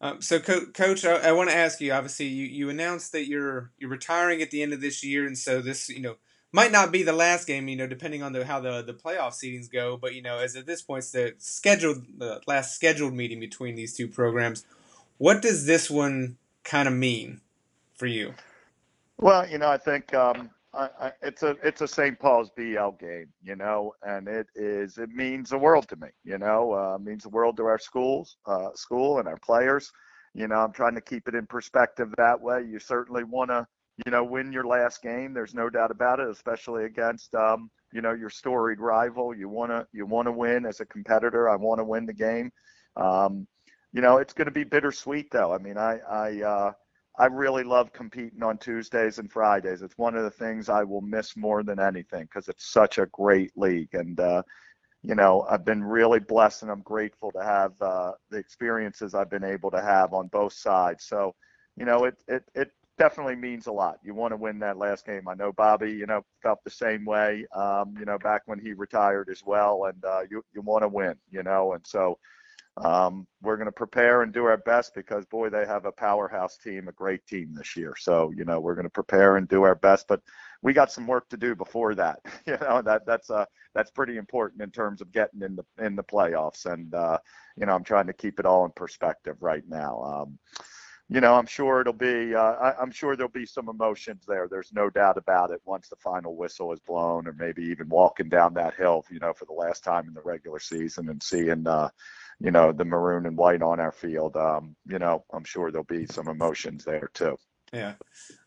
Um, 0.00 0.20
so, 0.20 0.38
Co- 0.38 0.66
Coach, 0.66 1.04
I, 1.04 1.28
I 1.28 1.32
want 1.32 1.50
to 1.50 1.56
ask 1.56 1.80
you. 1.80 1.92
Obviously, 1.92 2.26
you, 2.26 2.46
you 2.46 2.68
announced 2.68 3.12
that 3.12 3.26
you're 3.26 3.70
you're 3.78 3.90
retiring 3.90 4.42
at 4.42 4.50
the 4.50 4.62
end 4.62 4.72
of 4.72 4.80
this 4.80 5.02
year, 5.02 5.26
and 5.26 5.38
so 5.38 5.62
this, 5.62 5.88
you 5.88 6.00
know, 6.00 6.16
might 6.52 6.70
not 6.70 6.92
be 6.92 7.02
the 7.02 7.12
last 7.12 7.46
game. 7.46 7.68
You 7.68 7.76
know, 7.76 7.86
depending 7.86 8.22
on 8.22 8.32
the 8.32 8.44
how 8.44 8.60
the 8.60 8.82
the 8.82 8.92
playoff 8.92 9.32
seedings 9.32 9.70
go. 9.70 9.96
But 9.96 10.14
you 10.14 10.20
know, 10.20 10.38
as 10.38 10.56
at 10.56 10.66
this 10.66 10.82
point, 10.82 10.98
it's 11.04 11.12
the 11.12 11.34
scheduled 11.38 12.04
the 12.18 12.42
last 12.46 12.74
scheduled 12.74 13.14
meeting 13.14 13.40
between 13.40 13.76
these 13.76 13.96
two 13.96 14.08
programs. 14.08 14.66
What 15.16 15.40
does 15.40 15.64
this 15.64 15.90
one 15.90 16.36
kind 16.64 16.86
of 16.86 16.94
mean 16.94 17.40
for 17.94 18.06
you? 18.06 18.34
Well, 19.18 19.48
you 19.48 19.58
know, 19.58 19.70
I 19.70 19.78
think 19.78 20.12
um, 20.12 20.50
I, 20.76 21.12
it's 21.22 21.42
a 21.42 21.56
it's 21.62 21.80
a 21.80 21.88
St. 21.88 22.18
Paul's 22.18 22.50
BL 22.56 22.90
game, 23.00 23.28
you 23.42 23.56
know, 23.56 23.94
and 24.02 24.28
it 24.28 24.46
is 24.54 24.98
it 24.98 25.10
means 25.10 25.50
the 25.50 25.58
world 25.58 25.88
to 25.88 25.96
me, 25.96 26.08
you 26.24 26.38
know, 26.38 26.72
uh, 26.72 26.98
means 26.98 27.22
the 27.22 27.28
world 27.28 27.56
to 27.58 27.64
our 27.66 27.78
schools, 27.78 28.36
uh, 28.46 28.68
school 28.74 29.18
and 29.18 29.28
our 29.28 29.38
players. 29.38 29.90
You 30.34 30.48
know, 30.48 30.56
I'm 30.56 30.72
trying 30.72 30.94
to 30.96 31.00
keep 31.00 31.28
it 31.28 31.34
in 31.34 31.46
perspective 31.46 32.12
that 32.18 32.40
way. 32.40 32.64
You 32.64 32.78
certainly 32.80 33.24
want 33.24 33.50
to, 33.50 33.66
you 34.04 34.10
know, 34.10 34.24
win 34.24 34.52
your 34.52 34.66
last 34.66 35.02
game. 35.02 35.32
There's 35.32 35.54
no 35.54 35.70
doubt 35.70 35.92
about 35.92 36.18
it, 36.20 36.28
especially 36.28 36.84
against, 36.84 37.34
um, 37.34 37.70
you 37.92 38.02
know, 38.02 38.12
your 38.12 38.30
storied 38.30 38.80
rival. 38.80 39.34
You 39.34 39.48
want 39.48 39.70
to 39.70 39.86
you 39.92 40.06
want 40.06 40.26
to 40.26 40.32
win 40.32 40.66
as 40.66 40.80
a 40.80 40.86
competitor. 40.86 41.48
I 41.48 41.56
want 41.56 41.78
to 41.78 41.84
win 41.84 42.06
the 42.06 42.14
game. 42.14 42.50
Um, 42.96 43.46
you 43.92 44.00
know, 44.00 44.16
it's 44.18 44.32
going 44.32 44.46
to 44.46 44.52
be 44.52 44.64
bittersweet 44.64 45.30
though. 45.30 45.52
I 45.54 45.58
mean, 45.58 45.78
I 45.78 45.98
I 46.10 46.42
uh, 46.42 46.72
I 47.18 47.26
really 47.26 47.62
love 47.62 47.92
competing 47.92 48.42
on 48.42 48.58
Tuesdays 48.58 49.18
and 49.18 49.30
Fridays. 49.30 49.82
It's 49.82 49.96
one 49.98 50.16
of 50.16 50.24
the 50.24 50.30
things 50.30 50.68
I 50.68 50.82
will 50.82 51.00
miss 51.00 51.36
more 51.36 51.62
than 51.62 51.78
anything 51.78 52.24
because 52.24 52.48
it's 52.48 52.66
such 52.72 52.98
a 52.98 53.06
great 53.06 53.52
league. 53.56 53.94
And, 53.94 54.18
uh, 54.18 54.42
you 55.02 55.14
know, 55.14 55.46
I've 55.48 55.64
been 55.64 55.84
really 55.84 56.18
blessed 56.18 56.62
and 56.62 56.72
I'm 56.72 56.82
grateful 56.82 57.30
to 57.32 57.42
have 57.44 57.72
uh, 57.80 58.12
the 58.30 58.38
experiences 58.38 59.14
I've 59.14 59.30
been 59.30 59.44
able 59.44 59.70
to 59.72 59.80
have 59.80 60.12
on 60.12 60.28
both 60.28 60.54
sides. 60.54 61.04
So, 61.04 61.34
you 61.76 61.84
know, 61.84 62.04
it, 62.04 62.16
it, 62.26 62.44
it 62.54 62.72
definitely 62.98 63.36
means 63.36 63.68
a 63.68 63.72
lot. 63.72 63.98
You 64.02 64.14
want 64.14 64.32
to 64.32 64.36
win 64.36 64.58
that 64.60 64.78
last 64.78 65.06
game. 65.06 65.28
I 65.28 65.34
know 65.34 65.52
Bobby, 65.52 65.92
you 65.92 66.06
know, 66.06 66.22
felt 66.42 66.64
the 66.64 66.70
same 66.70 67.04
way, 67.04 67.46
um, 67.54 67.94
you 67.98 68.06
know, 68.06 68.18
back 68.18 68.42
when 68.46 68.58
he 68.58 68.72
retired 68.72 69.28
as 69.30 69.42
well. 69.46 69.84
And 69.84 70.04
uh, 70.04 70.22
you, 70.30 70.42
you 70.52 70.62
want 70.62 70.82
to 70.82 70.88
win, 70.88 71.14
you 71.30 71.44
know, 71.44 71.74
and 71.74 71.86
so, 71.86 72.18
um, 72.76 73.26
we're 73.40 73.56
going 73.56 73.66
to 73.66 73.72
prepare 73.72 74.22
and 74.22 74.32
do 74.32 74.44
our 74.44 74.56
best 74.56 74.94
because 74.94 75.24
boy, 75.26 75.48
they 75.48 75.64
have 75.64 75.84
a 75.84 75.92
powerhouse 75.92 76.58
team, 76.58 76.88
a 76.88 76.92
great 76.92 77.24
team 77.26 77.54
this 77.54 77.76
year. 77.76 77.94
So 77.96 78.32
you 78.36 78.44
know 78.44 78.58
we're 78.58 78.74
going 78.74 78.86
to 78.86 78.90
prepare 78.90 79.36
and 79.36 79.46
do 79.46 79.62
our 79.62 79.76
best, 79.76 80.06
but 80.08 80.20
we 80.62 80.72
got 80.72 80.90
some 80.90 81.06
work 81.06 81.28
to 81.28 81.36
do 81.36 81.54
before 81.54 81.94
that. 81.94 82.20
You 82.46 82.58
know 82.60 82.82
that 82.82 83.06
that's 83.06 83.30
uh 83.30 83.46
that's 83.74 83.90
pretty 83.90 84.16
important 84.16 84.62
in 84.62 84.70
terms 84.70 85.00
of 85.00 85.12
getting 85.12 85.42
in 85.42 85.56
the 85.56 85.64
in 85.84 85.94
the 85.96 86.02
playoffs, 86.02 86.66
and 86.66 86.92
uh, 86.94 87.18
you 87.56 87.66
know 87.66 87.74
I'm 87.74 87.84
trying 87.84 88.06
to 88.08 88.12
keep 88.12 88.40
it 88.40 88.46
all 88.46 88.64
in 88.64 88.72
perspective 88.72 89.36
right 89.40 89.64
now. 89.68 90.02
Um, 90.02 90.38
you 91.10 91.20
know, 91.20 91.34
I'm 91.34 91.46
sure 91.46 91.80
it'll 91.80 91.92
be. 91.92 92.34
Uh, 92.34 92.40
I, 92.54 92.80
I'm 92.80 92.90
sure 92.90 93.14
there'll 93.14 93.30
be 93.30 93.46
some 93.46 93.68
emotions 93.68 94.24
there. 94.26 94.48
There's 94.48 94.72
no 94.72 94.88
doubt 94.88 95.18
about 95.18 95.50
it. 95.50 95.60
Once 95.64 95.88
the 95.88 95.96
final 95.96 96.34
whistle 96.34 96.72
is 96.72 96.80
blown, 96.80 97.26
or 97.26 97.34
maybe 97.34 97.62
even 97.62 97.88
walking 97.88 98.28
down 98.28 98.54
that 98.54 98.74
hill, 98.74 99.04
you 99.10 99.18
know, 99.18 99.34
for 99.34 99.44
the 99.44 99.52
last 99.52 99.84
time 99.84 100.08
in 100.08 100.14
the 100.14 100.22
regular 100.22 100.58
season 100.58 101.10
and 101.10 101.22
seeing, 101.22 101.66
uh, 101.66 101.90
you 102.40 102.50
know, 102.50 102.72
the 102.72 102.84
maroon 102.84 103.26
and 103.26 103.36
white 103.36 103.62
on 103.62 103.80
our 103.80 103.92
field. 103.92 104.36
Um, 104.36 104.76
you 104.86 104.98
know, 104.98 105.24
I'm 105.32 105.44
sure 105.44 105.70
there'll 105.70 105.84
be 105.84 106.06
some 106.06 106.28
emotions 106.28 106.84
there 106.84 107.10
too. 107.14 107.36
Yeah. 107.72 107.94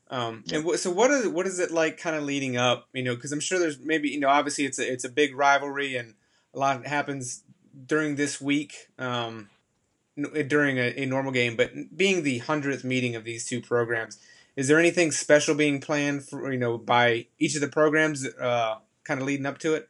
Um, 0.10 0.44
and 0.52 0.64
w- 0.64 0.78
so 0.78 0.90
what 0.90 1.12
is 1.12 1.28
what 1.28 1.46
is 1.48 1.60
it 1.60 1.72
like, 1.72 1.98
kind 1.98 2.16
of 2.16 2.24
leading 2.24 2.58
up? 2.58 2.88
You 2.94 3.04
know, 3.04 3.16
because 3.16 3.32
I'm 3.32 3.40
sure 3.40 3.60
there's 3.60 3.80
maybe 3.80 4.10
you 4.10 4.20
know 4.20 4.30
obviously 4.30 4.66
it's 4.66 4.80
a 4.80 4.92
it's 4.92 5.04
a 5.04 5.10
big 5.10 5.36
rivalry 5.36 5.96
and 5.96 6.14
a 6.54 6.60
lot 6.60 6.86
happens 6.88 7.44
during 7.86 8.16
this 8.16 8.40
week 8.40 8.88
um, 8.98 9.50
during 10.16 10.78
a, 10.78 10.94
a, 10.98 11.06
normal 11.06 11.32
game. 11.32 11.56
But 11.56 11.96
being 11.96 12.24
the 12.24 12.40
hundredth 12.40 12.84
meeting 12.84 13.16
of 13.16 13.24
these 13.26 13.46
two 13.46 13.62
programs, 13.62 14.18
is 14.56 14.68
there 14.68 14.80
anything 14.80 15.12
special 15.12 15.56
being 15.56 15.82
planned 15.82 16.24
for 16.24 16.52
you 16.52 16.60
know 16.60 16.78
by 16.78 17.28
each 17.38 17.56
of 17.56 17.62
the 17.62 17.68
programs, 17.68 18.26
uh, 18.26 18.76
kind 19.04 19.20
of 19.20 19.28
leading 19.28 19.46
up 19.46 19.58
to 19.60 19.76
it? 19.76 19.90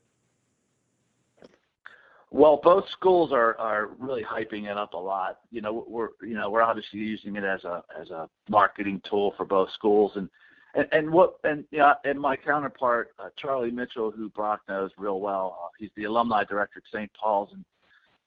Well, 2.29 2.59
both 2.61 2.83
schools 2.91 3.31
are 3.31 3.57
are 3.57 3.89
really 3.99 4.23
hyping 4.23 4.69
it 4.69 4.77
up 4.77 4.93
a 4.93 4.97
lot. 4.97 5.39
You 5.49 5.61
know, 5.61 5.85
we're 5.87 6.09
you 6.21 6.35
know 6.35 6.49
we're 6.49 6.61
obviously 6.61 6.99
using 6.99 7.35
it 7.37 7.43
as 7.43 7.63
a 7.63 7.83
as 7.99 8.09
a 8.09 8.29
marketing 8.49 9.01
tool 9.09 9.33
for 9.37 9.45
both 9.45 9.69
schools, 9.73 10.11
and 10.15 10.29
and, 10.75 10.87
and 10.91 11.09
what 11.09 11.35
and 11.45 11.63
yeah, 11.71 11.93
and 12.03 12.19
my 12.19 12.35
counterpart 12.35 13.11
uh, 13.19 13.29
Charlie 13.37 13.71
Mitchell, 13.71 14.11
who 14.11 14.29
Brock 14.29 14.61
knows 14.67 14.91
real 14.97 15.21
well, 15.21 15.57
uh, 15.63 15.69
he's 15.79 15.89
the 15.95 16.03
alumni 16.03 16.43
director 16.43 16.81
at 16.85 16.97
St. 16.97 17.09
Paul's, 17.13 17.49
and 17.53 17.63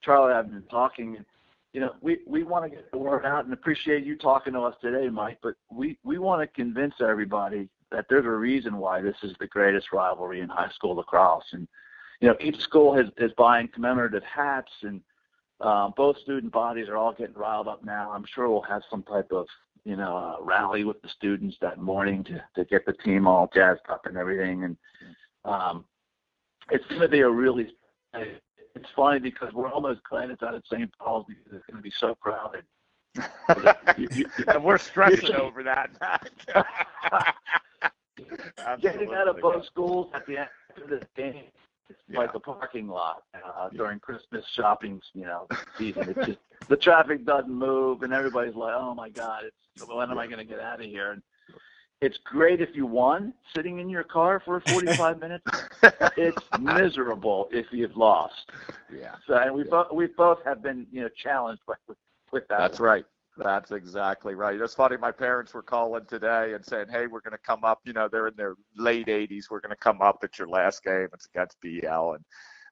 Charlie, 0.03 0.33
I've 0.33 0.51
been 0.51 0.63
talking, 0.71 1.17
and 1.17 1.27
you 1.75 1.81
know, 1.81 1.95
we 2.01 2.21
we 2.27 2.43
want 2.43 2.65
to 2.65 2.71
get 2.71 2.91
the 2.91 2.99
word 2.99 3.27
out, 3.27 3.45
and 3.45 3.53
appreciate 3.53 4.05
you 4.05 4.17
talking 4.17 4.55
to 4.55 4.61
us 4.61 4.75
today, 4.81 5.11
Mike. 5.11 5.39
But 5.43 5.55
we 5.71 5.99
we 6.05 6.19
want 6.19 6.41
to 6.41 6.47
convince 6.47 6.95
everybody 7.01 7.69
that 7.93 8.07
there's 8.09 8.25
a 8.25 8.31
reason 8.31 8.79
why 8.79 9.03
this 9.03 9.17
is 9.23 9.35
the 9.41 9.47
greatest 9.47 9.93
rivalry 9.93 10.41
in 10.41 10.49
high 10.49 10.71
school 10.75 10.97
lacrosse, 10.97 11.45
and 11.53 11.69
you 12.21 12.29
know, 12.29 12.37
each 12.41 12.61
school 12.61 12.99
is, 12.99 13.09
is 13.17 13.33
buying 13.37 13.69
commemorative 13.69 14.23
hats, 14.23 14.73
and 14.83 15.01
um, 15.61 15.95
both 15.97 16.19
student 16.19 16.53
bodies 16.53 16.89
are 16.89 16.97
all 16.97 17.13
getting 17.13 17.35
riled 17.35 17.69
up 17.69 17.85
now. 17.85 18.11
I'm 18.13 18.25
sure 18.27 18.49
we'll 18.49 18.63
have 18.63 18.83
some 18.91 19.03
type 19.03 19.33
of, 19.33 19.47
you 19.85 19.97
know, 19.97 20.17
uh, 20.17 20.45
rally 20.45 20.85
with 20.85 21.01
the 21.03 21.09
students 21.09 21.57
that 21.63 21.79
morning 21.79 22.23
to, 22.25 22.43
to 22.57 22.65
get 22.67 22.85
the 22.85 22.93
team 22.93 23.27
all 23.27 23.51
jazzed 23.55 23.81
up 23.89 24.05
and 24.05 24.17
everything. 24.17 24.65
And 24.65 24.77
um, 25.45 25.85
it's 26.71 26.87
going 26.87 27.01
to 27.01 27.09
be 27.09 27.21
a 27.21 27.31
really, 27.31 27.73
it's 28.15 28.89
funny 28.95 29.19
because 29.19 29.53
we're 29.55 29.71
almost 29.71 30.01
glad 30.09 30.31
it's 30.31 30.43
out 30.43 30.55
at 30.55 30.63
St. 30.71 30.91
Paul's 30.99 31.25
because 31.27 31.53
it's 31.55 31.67
going 31.67 31.79
to 31.79 31.83
be 31.83 31.93
so 31.99 32.15
crowded. 32.17 32.65
you, 33.97 34.09
you, 34.13 34.27
and 34.47 34.63
we're 34.63 34.79
stressing 34.79 35.35
over 35.35 35.63
that. 35.63 35.91
Getting 38.83 39.15
out 39.15 39.29
of 39.29 39.41
both 39.41 39.65
schools 39.65 40.11
at 40.13 40.27
the 40.27 40.39
end 40.39 40.49
of 40.83 40.91
the 40.91 41.01
game 41.17 41.45
yeah. 42.09 42.19
like 42.19 42.35
a 42.35 42.41
parking 42.41 42.89
lot 42.89 43.23
uh, 43.35 43.69
during 43.71 43.99
Christmas 44.01 44.45
shopping, 44.55 45.01
you 45.15 45.25
know, 45.25 45.47
season. 45.79 46.15
It's 46.17 46.27
just 46.27 46.39
the 46.69 46.77
traffic 46.77 47.25
doesn't 47.25 47.53
move, 47.53 48.03
and 48.03 48.13
everybody's 48.13 48.55
like, 48.55 48.75
"Oh 48.77 48.95
my 48.95 49.09
God, 49.09 49.45
it's 49.45 49.89
when 49.89 50.11
am 50.11 50.19
I 50.19 50.27
going 50.27 50.39
to 50.39 50.45
get 50.45 50.61
out 50.61 50.81
of 50.81 50.87
here?" 50.87 51.13
And 51.13 51.23
it's 52.01 52.19
great 52.25 52.61
if 52.61 52.71
you 52.75 52.87
won 52.87 53.35
sitting 53.55 53.79
in 53.79 53.89
your 53.89 54.05
car 54.05 54.41
for 54.45 54.61
45 54.69 55.21
minutes. 55.21 55.45
It's 56.17 56.43
miserable 56.59 57.49
if 57.53 57.67
you've 57.71 57.97
lost. 57.97 58.51
Yeah. 58.95 59.17
So, 59.27 59.35
and 59.35 59.55
we 59.55 59.65
yeah. 59.65 59.71
both 59.71 59.93
we 59.93 60.07
both 60.07 60.39
have 60.45 60.63
been 60.63 60.87
you 60.91 61.03
know 61.03 61.09
challenged 61.23 61.63
with 61.67 61.97
with 62.33 62.49
that. 62.49 62.59
That's 62.59 62.81
right. 62.81 63.05
That's 63.43 63.71
exactly 63.71 64.35
right. 64.35 64.61
It's 64.61 64.75
funny. 64.75 64.99
My 64.99 65.13
parents 65.13 65.55
were 65.55 65.63
calling 65.63 66.05
today 66.05 66.53
and 66.55 66.65
saying, 66.65 66.87
"Hey, 66.91 67.07
we're 67.07 67.23
going 67.23 67.33
to 67.33 67.39
come 67.39 67.65
up. 67.65 67.81
You 67.85 67.95
know, 67.95 68.07
they're 68.07 68.29
in 68.29 68.37
their 68.37 68.55
late 68.77 69.07
80s. 69.07 69.45
We're 69.51 69.61
going 69.61 69.71
to 69.71 69.77
come 69.77 70.03
up 70.03 70.19
at 70.23 70.39
your 70.39 70.49
last 70.49 70.85
game. 70.85 71.09
It's 71.15 71.27
against 71.27 71.57
BL, 71.63 72.13
and 72.13 72.25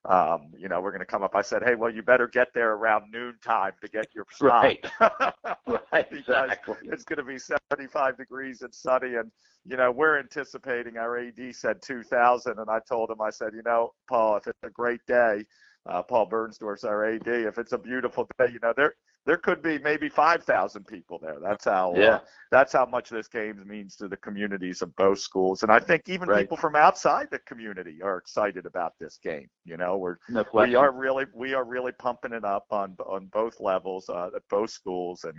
um, 0.05 0.51
you 0.55 0.69
know, 0.69 0.79
we're 0.79 0.91
going 0.91 0.99
to 0.99 1.07
come 1.07 1.23
up." 1.23 1.35
I 1.35 1.41
said, 1.41 1.63
"Hey, 1.63 1.73
well, 1.73 1.89
you 1.89 2.03
better 2.03 2.27
get 2.27 2.49
there 2.53 2.73
around 2.73 3.11
noon 3.11 3.35
time 3.43 3.71
to 3.81 3.87
get 3.87 4.07
your 4.13 4.25
stop. 4.31 4.63
Right. 4.63 4.85
right. 5.91 6.07
Exactly. 6.11 6.75
It's 6.83 7.03
going 7.03 7.17
to 7.17 7.23
be 7.23 7.39
75 7.39 8.17
degrees 8.17 8.61
and 8.61 8.73
sunny, 8.73 9.15
and 9.15 9.31
you 9.65 9.75
know, 9.75 9.91
we're 9.91 10.19
anticipating. 10.19 10.97
Our 10.97 11.17
AD 11.17 11.55
said 11.55 11.81
2,000, 11.81 12.59
and 12.59 12.69
I 12.69 12.79
told 12.87 13.09
him, 13.09 13.21
I 13.21 13.31
said, 13.31 13.53
you 13.55 13.63
know, 13.65 13.93
Paul, 14.07 14.37
if 14.37 14.47
it's 14.47 14.59
a 14.63 14.69
great 14.69 15.01
day." 15.07 15.45
Uh, 15.85 16.03
Paul 16.03 16.29
Bernsdorf's 16.29 16.83
our 16.83 17.05
AD. 17.05 17.25
If 17.25 17.57
it's 17.57 17.71
a 17.71 17.77
beautiful 17.77 18.27
day, 18.37 18.47
you 18.51 18.59
know, 18.61 18.73
there 18.75 18.93
there 19.25 19.37
could 19.37 19.61
be 19.61 19.77
maybe 19.79 20.09
5,000 20.09 20.87
people 20.87 21.19
there. 21.21 21.37
That's 21.41 21.65
how 21.65 21.93
yeah. 21.95 22.07
Uh, 22.07 22.19
that's 22.51 22.73
how 22.73 22.85
much 22.85 23.09
this 23.09 23.27
game 23.27 23.63
means 23.67 23.95
to 23.97 24.07
the 24.07 24.17
communities 24.17 24.81
of 24.81 24.95
both 24.95 25.19
schools. 25.19 25.61
And 25.61 25.71
I 25.71 25.79
think 25.79 26.09
even 26.09 26.27
right. 26.27 26.41
people 26.41 26.57
from 26.57 26.75
outside 26.75 27.27
the 27.29 27.39
community 27.39 28.01
are 28.01 28.17
excited 28.17 28.65
about 28.65 28.93
this 28.99 29.19
game. 29.21 29.47
You 29.65 29.77
know, 29.77 29.97
we're 29.97 30.17
no 30.29 30.43
we 30.53 30.73
are 30.75 30.91
really 30.91 31.25
we 31.33 31.53
are 31.53 31.63
really 31.63 31.91
pumping 31.91 32.33
it 32.33 32.43
up 32.43 32.65
on 32.71 32.95
on 33.05 33.27
both 33.27 33.59
levels 33.59 34.09
uh, 34.09 34.29
at 34.35 34.41
both 34.49 34.71
schools, 34.71 35.25
and 35.25 35.35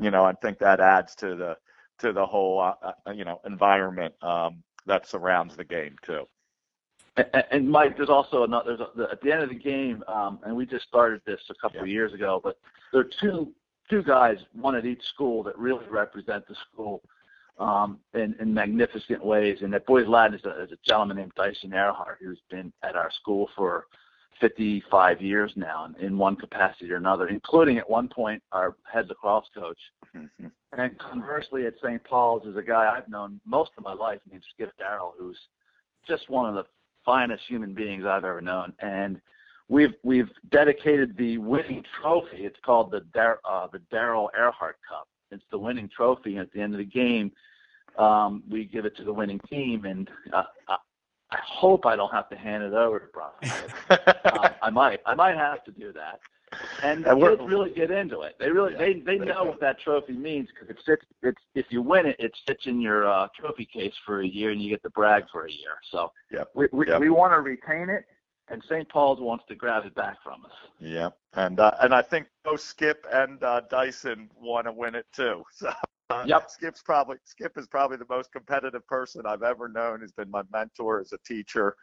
you 0.00 0.10
know 0.10 0.24
I 0.24 0.34
think 0.34 0.58
that 0.58 0.78
adds 0.78 1.16
to 1.16 1.34
the 1.34 1.56
to 2.00 2.12
the 2.12 2.24
whole 2.24 2.60
uh, 2.60 2.74
uh 2.84 3.10
you 3.10 3.24
know 3.24 3.40
environment 3.44 4.14
um, 4.22 4.62
that 4.86 5.08
surrounds 5.08 5.56
the 5.56 5.64
game 5.64 5.96
too. 6.02 6.28
And, 7.16 7.44
and 7.50 7.70
Mike, 7.70 7.96
there's 7.96 8.10
also 8.10 8.44
another. 8.44 8.76
There's 8.76 9.08
a, 9.08 9.12
at 9.12 9.20
the 9.22 9.32
end 9.32 9.42
of 9.42 9.48
the 9.48 9.54
game, 9.54 10.04
um, 10.08 10.38
and 10.44 10.54
we 10.54 10.66
just 10.66 10.86
started 10.86 11.22
this 11.26 11.40
a 11.50 11.54
couple 11.54 11.78
yeah. 11.78 11.82
of 11.82 11.88
years 11.88 12.12
ago, 12.12 12.40
but 12.42 12.58
there 12.92 13.00
are 13.00 13.10
two 13.20 13.52
two 13.88 14.02
guys, 14.02 14.36
one 14.52 14.74
at 14.74 14.84
each 14.84 15.02
school, 15.14 15.42
that 15.44 15.56
really 15.58 15.86
represent 15.88 16.46
the 16.48 16.56
school 16.72 17.02
um, 17.58 17.98
in, 18.14 18.34
in 18.40 18.52
magnificent 18.52 19.24
ways. 19.24 19.58
And 19.62 19.74
at 19.74 19.86
Boys 19.86 20.06
Latin 20.08 20.34
is 20.34 20.44
a, 20.44 20.62
is 20.64 20.72
a 20.72 20.78
gentleman 20.84 21.18
named 21.18 21.32
Dyson 21.36 21.72
Earhart, 21.72 22.18
who's 22.20 22.40
been 22.50 22.72
at 22.82 22.96
our 22.96 23.10
school 23.10 23.48
for 23.56 23.86
55 24.40 25.22
years 25.22 25.52
now 25.56 25.88
in 26.00 26.18
one 26.18 26.36
capacity 26.36 26.90
or 26.92 26.96
another, 26.96 27.28
including 27.28 27.78
at 27.78 27.88
one 27.88 28.08
point 28.08 28.42
our 28.52 28.76
head 28.92 29.08
lacrosse 29.08 29.46
coach. 29.54 29.78
Mm-hmm. 30.14 30.46
And 30.78 30.98
conversely, 30.98 31.66
at 31.66 31.74
St. 31.82 32.02
Paul's 32.04 32.46
is 32.46 32.56
a 32.56 32.62
guy 32.62 32.92
I've 32.94 33.08
known 33.08 33.40
most 33.46 33.70
of 33.78 33.84
my 33.84 33.94
life 33.94 34.20
named 34.30 34.42
Skip 34.52 34.76
Darrell, 34.76 35.14
who's 35.18 35.38
just 36.06 36.28
one 36.28 36.48
of 36.48 36.54
the 36.54 36.64
finest 37.06 37.44
human 37.48 37.72
beings 37.72 38.04
I've 38.04 38.24
ever 38.24 38.42
known. 38.42 38.74
And 38.80 39.20
we've 39.68 39.94
we've 40.02 40.30
dedicated 40.50 41.16
the 41.16 41.38
winning 41.38 41.82
trophy. 42.02 42.44
It's 42.44 42.58
called 42.62 42.90
the 42.90 43.00
Dar- 43.14 43.40
uh, 43.48 43.68
the 43.72 43.78
Darrell 43.90 44.30
Earhart 44.36 44.76
Cup. 44.86 45.08
It's 45.30 45.44
the 45.50 45.58
winning 45.58 45.88
trophy. 45.96 46.36
At 46.36 46.52
the 46.52 46.60
end 46.60 46.74
of 46.74 46.78
the 46.78 46.84
game, 46.84 47.32
um, 47.98 48.42
we 48.50 48.64
give 48.66 48.84
it 48.84 48.96
to 48.98 49.04
the 49.04 49.12
winning 49.12 49.40
team, 49.48 49.86
and 49.86 50.10
uh, 50.32 50.44
I, 50.68 50.76
I 51.30 51.38
hope 51.44 51.86
I 51.86 51.96
don't 51.96 52.12
have 52.12 52.28
to 52.28 52.36
hand 52.36 52.62
it 52.62 52.74
over 52.74 52.98
to 53.00 53.06
Brock. 53.06 53.42
um, 53.90 54.50
I 54.62 54.70
might. 54.70 55.00
I 55.06 55.14
might 55.14 55.36
have 55.36 55.64
to 55.64 55.70
do 55.72 55.92
that. 55.92 56.20
And 56.82 57.04
the 57.04 57.14
kids 57.16 57.42
really 57.44 57.70
get 57.70 57.90
into 57.90 58.20
it. 58.22 58.36
They 58.38 58.50
really 58.50 58.72
yeah. 58.72 58.78
they 58.78 58.92
they 59.00 59.18
know 59.18 59.44
what 59.44 59.60
that 59.60 59.80
trophy 59.80 60.12
means 60.12 60.48
because 60.52 60.70
it 60.70 60.80
sits. 60.86 61.04
It's 61.22 61.40
if 61.54 61.66
you 61.70 61.82
win 61.82 62.06
it, 62.06 62.16
it 62.18 62.32
sits 62.46 62.66
in 62.66 62.80
your 62.80 63.08
uh, 63.08 63.28
trophy 63.38 63.66
case 63.66 63.94
for 64.04 64.20
a 64.20 64.26
year, 64.26 64.50
and 64.50 64.62
you 64.62 64.70
get 64.70 64.82
to 64.84 64.90
brag 64.90 65.24
for 65.32 65.46
a 65.46 65.50
year. 65.50 65.76
So 65.90 66.12
yep. 66.30 66.48
we 66.54 66.68
we, 66.72 66.86
yep. 66.86 67.00
we 67.00 67.10
want 67.10 67.32
to 67.32 67.40
retain 67.40 67.90
it, 67.90 68.04
and 68.48 68.62
St. 68.64 68.88
Paul's 68.88 69.20
wants 69.20 69.44
to 69.48 69.56
grab 69.56 69.86
it 69.86 69.94
back 69.96 70.18
from 70.22 70.44
us. 70.44 70.52
Yeah, 70.78 71.10
and 71.34 71.58
uh, 71.58 71.72
and 71.80 71.92
I 71.92 72.02
think 72.02 72.28
both 72.44 72.60
Skip 72.60 73.04
and 73.12 73.42
uh, 73.42 73.62
Dyson 73.68 74.30
want 74.40 74.66
to 74.66 74.72
win 74.72 74.94
it 74.94 75.06
too. 75.12 75.42
So. 75.56 75.72
Uh, 76.08 76.22
yep. 76.24 76.48
Skip's 76.48 76.82
probably 76.82 77.16
Skip 77.24 77.58
is 77.58 77.66
probably 77.66 77.96
the 77.96 78.06
most 78.08 78.30
competitive 78.30 78.86
person 78.86 79.26
I've 79.26 79.42
ever 79.42 79.66
known. 79.66 80.02
He's 80.02 80.12
been 80.12 80.30
my 80.30 80.42
mentor 80.52 81.00
as 81.00 81.12
a 81.12 81.18
teacher 81.26 81.74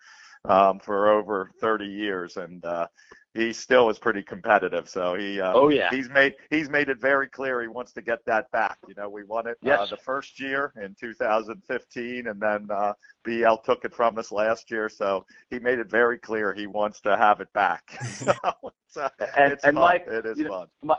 um, 0.46 0.80
for 0.80 1.10
over 1.10 1.52
30 1.60 1.86
years, 1.86 2.38
and 2.38 2.64
uh, 2.66 2.88
he 3.34 3.52
still 3.52 3.90
is 3.90 3.98
pretty 3.98 4.22
competitive. 4.22 4.88
So 4.88 5.16
he 5.16 5.42
uh, 5.42 5.54
oh 5.54 5.70
yeah 5.70 5.90
he's 5.90 6.10
made 6.10 6.36
he's 6.50 6.70
made 6.70 6.90
it 6.90 7.00
very 7.00 7.28
clear 7.28 7.62
he 7.62 7.68
wants 7.68 7.94
to 7.94 8.02
get 8.02 8.20
that 8.26 8.52
back. 8.52 8.78
You 8.88 8.94
know, 8.96 9.10
we 9.10 9.24
won 9.24 9.48
it 9.48 9.58
uh, 9.64 9.68
yes. 9.68 9.80
uh, 9.82 9.86
the 9.88 9.98
first 9.98 10.40
year 10.40 10.74
in 10.82 10.96
2015, 11.00 12.28
and 12.28 12.40
then 12.40 12.68
uh, 12.70 12.94
BL 13.24 13.56
took 13.64 13.86
it 13.86 13.94
from 13.94 14.18
us 14.18 14.32
last 14.32 14.70
year. 14.70 14.90
So 14.90 15.26
he 15.50 15.60
made 15.60 15.80
it 15.80 15.90
very 15.90 16.18
clear 16.18 16.54
he 16.54 16.68
wants 16.68 17.02
to 17.02 17.18
have 17.18 17.42
it 17.42 17.52
back. 17.54 17.84
so 18.14 18.34
it's, 18.64 18.98
uh, 18.98 19.10
and, 19.38 19.54
it's 19.54 19.64
and 19.64 19.76
fun. 19.76 19.84
Mike, 19.84 20.06
it 20.08 20.26
is 20.26 20.48
fun. 20.48 20.68
Know, 20.84 20.96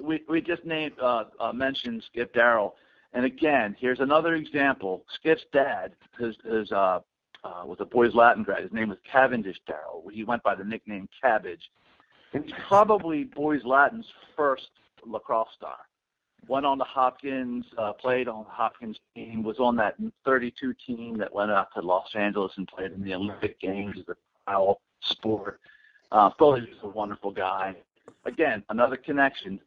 we 0.00 0.22
we 0.28 0.40
just 0.40 0.64
named 0.64 0.94
uh, 1.00 1.24
uh, 1.40 1.52
mentioned 1.52 2.02
Skip 2.10 2.34
Darrell, 2.34 2.74
and 3.14 3.24
again, 3.24 3.74
here's 3.78 4.00
another 4.00 4.34
example. 4.34 5.04
Skip's 5.14 5.44
dad, 5.52 5.94
his 6.18 6.36
his 6.44 6.70
uh, 6.72 7.00
uh, 7.48 7.64
was 7.64 7.78
a 7.80 7.84
boys 7.84 8.14
Latin 8.14 8.42
grad. 8.42 8.62
His 8.62 8.72
name 8.72 8.88
was 8.88 8.98
Cavendish 9.10 9.58
Darrell. 9.66 10.04
He 10.12 10.24
went 10.24 10.42
by 10.42 10.54
the 10.54 10.64
nickname 10.64 11.08
Cabbage. 11.20 11.70
He's 12.32 12.52
probably 12.66 13.24
boys 13.24 13.64
Latin's 13.64 14.06
first 14.36 14.68
lacrosse 15.06 15.48
star. 15.56 15.78
Went 16.46 16.66
on 16.66 16.78
the 16.78 16.84
Hopkins, 16.84 17.66
uh, 17.78 17.92
played 17.92 18.28
on 18.28 18.44
the 18.44 18.50
Hopkins 18.50 18.98
team, 19.14 19.42
was 19.42 19.58
on 19.58 19.76
that 19.76 19.96
32 20.24 20.74
team 20.86 21.16
that 21.18 21.32
went 21.32 21.50
out 21.50 21.68
to 21.74 21.80
Los 21.80 22.14
Angeles 22.14 22.52
and 22.56 22.68
played 22.68 22.92
in 22.92 23.02
the 23.02 23.14
Olympic 23.14 23.58
Games 23.60 23.96
as 23.98 24.08
a 24.08 24.16
foul 24.46 24.80
sport. 25.02 25.60
Uh, 26.12 26.30
Foley 26.38 26.60
was 26.60 26.78
a 26.82 26.88
wonderful 26.88 27.30
guy. 27.30 27.74
Again, 28.24 28.62
another 28.68 28.96
connection. 28.96 29.58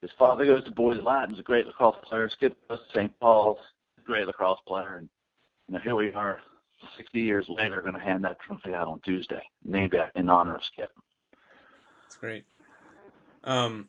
His 0.00 0.10
father 0.18 0.46
goes 0.46 0.64
to 0.64 0.70
Boys 0.70 1.00
Latin, 1.02 1.38
a 1.38 1.42
great 1.42 1.66
lacrosse 1.66 1.96
player. 2.04 2.28
Skip 2.30 2.56
goes 2.68 2.78
to 2.78 2.98
St. 2.98 3.20
Paul's, 3.20 3.58
great 4.04 4.26
lacrosse 4.26 4.60
player. 4.66 4.96
And 4.98 5.08
you 5.68 5.74
know, 5.74 5.80
here 5.80 5.94
we 5.94 6.12
are 6.12 6.40
60 6.96 7.20
years 7.20 7.46
later, 7.48 7.80
going 7.82 7.94
to 7.94 8.00
hand 8.00 8.24
that 8.24 8.40
trophy 8.40 8.74
out 8.74 8.88
on 8.88 9.00
Tuesday, 9.00 9.42
named 9.64 9.94
in 10.14 10.28
honor 10.28 10.56
of 10.56 10.64
Skip. 10.64 10.90
That's 12.04 12.16
great. 12.16 12.44
Um, 13.44 13.88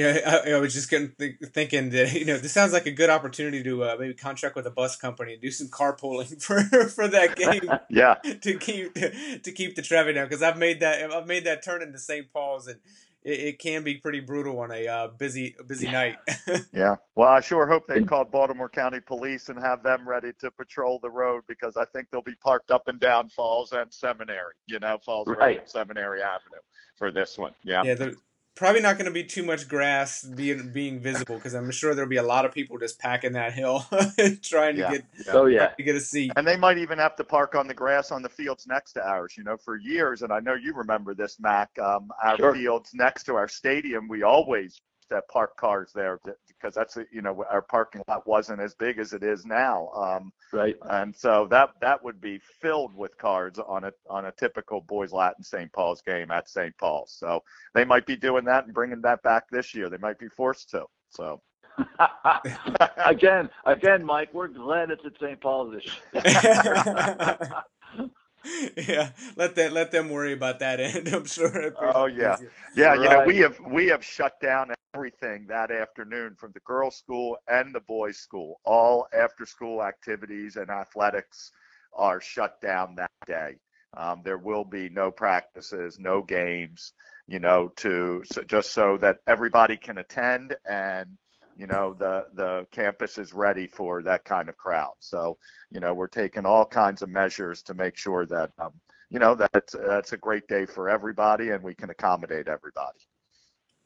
know, 0.00 0.20
I, 0.26 0.50
I 0.50 0.58
was 0.58 0.74
just 0.74 0.90
getting 0.90 1.12
th- 1.18 1.36
thinking 1.52 1.90
that 1.90 2.12
you 2.18 2.26
know 2.26 2.38
this 2.38 2.52
sounds 2.52 2.72
like 2.72 2.86
a 2.86 2.90
good 2.90 3.10
opportunity 3.10 3.62
to 3.62 3.84
uh, 3.84 3.96
maybe 3.98 4.14
contract 4.14 4.56
with 4.56 4.66
a 4.66 4.70
bus 4.70 4.96
company 4.96 5.34
and 5.34 5.42
do 5.42 5.50
some 5.50 5.68
carpooling 5.68 6.42
for 6.42 6.62
for 6.88 7.08
that 7.08 7.36
game. 7.36 7.70
yeah. 7.90 8.14
To 8.14 8.54
keep 8.58 8.94
to 8.94 9.52
keep 9.52 9.76
the 9.76 9.82
traffic 9.82 10.14
down 10.14 10.26
because 10.26 10.42
I've 10.42 10.58
made 10.58 10.80
that 10.80 11.10
I've 11.10 11.26
made 11.26 11.44
that 11.44 11.62
turn 11.62 11.82
into 11.82 11.98
St. 11.98 12.32
Paul's 12.32 12.66
and 12.66 12.80
it, 13.22 13.40
it 13.40 13.58
can 13.58 13.82
be 13.82 13.96
pretty 13.96 14.20
brutal 14.20 14.58
on 14.60 14.70
a 14.72 14.86
uh, 14.86 15.08
busy 15.18 15.54
busy 15.66 15.90
night. 15.90 16.16
yeah. 16.72 16.96
Well, 17.14 17.28
I 17.28 17.40
sure 17.40 17.66
hope 17.66 17.86
they 17.86 18.02
call 18.02 18.24
Baltimore 18.24 18.68
County 18.68 19.00
Police 19.00 19.48
and 19.48 19.58
have 19.58 19.82
them 19.82 20.08
ready 20.08 20.32
to 20.40 20.50
patrol 20.50 20.98
the 21.00 21.10
road 21.10 21.42
because 21.48 21.76
I 21.76 21.84
think 21.86 22.08
they'll 22.10 22.22
be 22.22 22.36
parked 22.42 22.70
up 22.70 22.88
and 22.88 23.00
down 23.00 23.28
Falls 23.28 23.72
and 23.72 23.92
Seminary. 23.92 24.54
You 24.66 24.78
know, 24.78 24.98
Falls 25.04 25.28
right. 25.28 25.38
Road 25.38 25.58
and 25.58 25.68
Seminary 25.68 26.22
Avenue 26.22 26.60
for 26.96 27.10
this 27.10 27.38
one. 27.38 27.52
Yeah. 27.62 27.82
Yeah 27.84 28.10
probably 28.58 28.80
not 28.80 28.96
going 28.96 29.06
to 29.06 29.12
be 29.12 29.22
too 29.22 29.44
much 29.44 29.68
grass 29.68 30.22
being 30.22 30.70
being 30.72 31.00
visible 31.00 31.36
because 31.36 31.54
I'm 31.54 31.70
sure 31.70 31.94
there'll 31.94 32.10
be 32.10 32.16
a 32.16 32.22
lot 32.22 32.44
of 32.44 32.52
people 32.52 32.76
just 32.76 32.98
packing 32.98 33.32
that 33.32 33.52
hill 33.52 33.86
trying 34.42 34.76
to 34.76 34.88
get 34.90 35.04
yeah. 35.24 35.32
oh 35.32 35.46
yeah 35.46 35.68
to 35.68 35.82
get 35.82 35.94
a 35.94 36.00
seat. 36.00 36.32
And 36.36 36.46
they 36.46 36.56
might 36.56 36.76
even 36.78 36.98
have 36.98 37.14
to 37.16 37.24
park 37.24 37.54
on 37.54 37.68
the 37.68 37.74
grass 37.74 38.10
on 38.10 38.20
the 38.20 38.28
fields 38.28 38.66
next 38.66 38.94
to 38.94 39.08
ours. 39.08 39.34
You 39.38 39.44
know, 39.44 39.56
for 39.56 39.76
years, 39.76 40.22
and 40.22 40.32
I 40.32 40.40
know 40.40 40.54
you 40.54 40.74
remember 40.74 41.14
this, 41.14 41.38
Mac. 41.40 41.70
Um, 41.78 42.10
our 42.22 42.36
sure. 42.36 42.54
fields 42.54 42.90
next 42.94 43.24
to 43.24 43.36
our 43.36 43.48
stadium, 43.48 44.08
we 44.08 44.24
always 44.24 44.80
that 45.08 45.28
park 45.28 45.56
cars 45.56 45.90
there 45.94 46.18
because 46.60 46.74
that's 46.74 46.96
a, 46.96 47.04
you 47.12 47.22
know 47.22 47.44
our 47.50 47.62
parking 47.62 48.02
lot 48.08 48.26
wasn't 48.26 48.60
as 48.60 48.74
big 48.74 48.98
as 48.98 49.12
it 49.12 49.22
is 49.22 49.44
now. 49.44 49.88
Um, 49.88 50.32
right. 50.52 50.76
And 50.90 51.14
so 51.14 51.46
that 51.50 51.70
that 51.80 52.02
would 52.02 52.20
be 52.20 52.40
filled 52.60 52.94
with 52.96 53.16
cars 53.18 53.58
on 53.58 53.84
a 53.84 53.92
on 54.08 54.26
a 54.26 54.32
typical 54.32 54.80
boys 54.82 55.12
Latin 55.12 55.42
St. 55.42 55.72
Paul's 55.72 56.02
game 56.02 56.30
at 56.30 56.48
St. 56.48 56.76
Paul's. 56.78 57.14
So 57.18 57.40
they 57.74 57.84
might 57.84 58.06
be 58.06 58.16
doing 58.16 58.44
that 58.44 58.64
and 58.64 58.74
bringing 58.74 59.00
that 59.02 59.22
back 59.22 59.44
this 59.50 59.74
year. 59.74 59.88
They 59.88 59.98
might 59.98 60.18
be 60.18 60.28
forced 60.28 60.70
to. 60.70 60.84
So. 61.10 61.40
again, 62.96 63.48
again, 63.64 64.04
Mike, 64.04 64.30
we're 64.34 64.48
glad 64.48 64.90
it's 64.90 65.04
at 65.06 65.12
St. 65.20 65.40
Paul's 65.40 65.74
this 65.74 66.24
year. 66.24 67.48
yeah, 68.76 69.10
let 69.36 69.54
that 69.56 69.72
let 69.72 69.90
them 69.90 70.10
worry 70.10 70.32
about 70.32 70.60
that 70.60 70.80
end. 70.80 71.08
I'm 71.08 71.26
sure. 71.26 71.74
Oh 71.80 72.06
yeah, 72.06 72.36
yeah. 72.74 72.88
Right. 72.88 73.00
You 73.00 73.08
know, 73.08 73.24
we 73.26 73.36
have 73.38 73.60
we 73.60 73.86
have 73.88 74.04
shut 74.04 74.40
down 74.40 74.72
everything 74.94 75.46
that 75.48 75.70
afternoon 75.70 76.34
from 76.36 76.52
the 76.52 76.60
girls' 76.60 76.96
school 76.96 77.36
and 77.48 77.74
the 77.74 77.80
boys' 77.80 78.18
school. 78.18 78.60
All 78.64 79.06
after 79.12 79.46
school 79.46 79.82
activities 79.82 80.56
and 80.56 80.70
athletics 80.70 81.52
are 81.92 82.20
shut 82.20 82.60
down 82.60 82.94
that 82.96 83.10
day. 83.26 83.56
Um, 83.96 84.22
there 84.24 84.38
will 84.38 84.64
be 84.64 84.88
no 84.88 85.10
practices, 85.10 85.98
no 85.98 86.22
games. 86.22 86.92
You 87.26 87.40
know, 87.40 87.72
to 87.76 88.22
so, 88.32 88.42
just 88.42 88.72
so 88.72 88.96
that 88.98 89.18
everybody 89.26 89.76
can 89.76 89.98
attend 89.98 90.56
and 90.68 91.18
you 91.58 91.66
know 91.66 91.94
the 91.98 92.26
the 92.34 92.66
campus 92.70 93.18
is 93.18 93.34
ready 93.34 93.66
for 93.66 94.02
that 94.02 94.24
kind 94.24 94.48
of 94.48 94.56
crowd 94.56 94.94
so 95.00 95.36
you 95.70 95.80
know 95.80 95.92
we're 95.92 96.06
taking 96.06 96.46
all 96.46 96.64
kinds 96.64 97.02
of 97.02 97.10
measures 97.10 97.62
to 97.62 97.74
make 97.74 97.96
sure 97.96 98.24
that 98.24 98.50
um, 98.58 98.72
you 99.10 99.18
know 99.18 99.34
that 99.34 99.74
that's 99.86 100.12
a 100.12 100.16
great 100.16 100.46
day 100.48 100.64
for 100.64 100.88
everybody 100.88 101.50
and 101.50 101.62
we 101.62 101.74
can 101.74 101.90
accommodate 101.90 102.48
everybody 102.48 103.00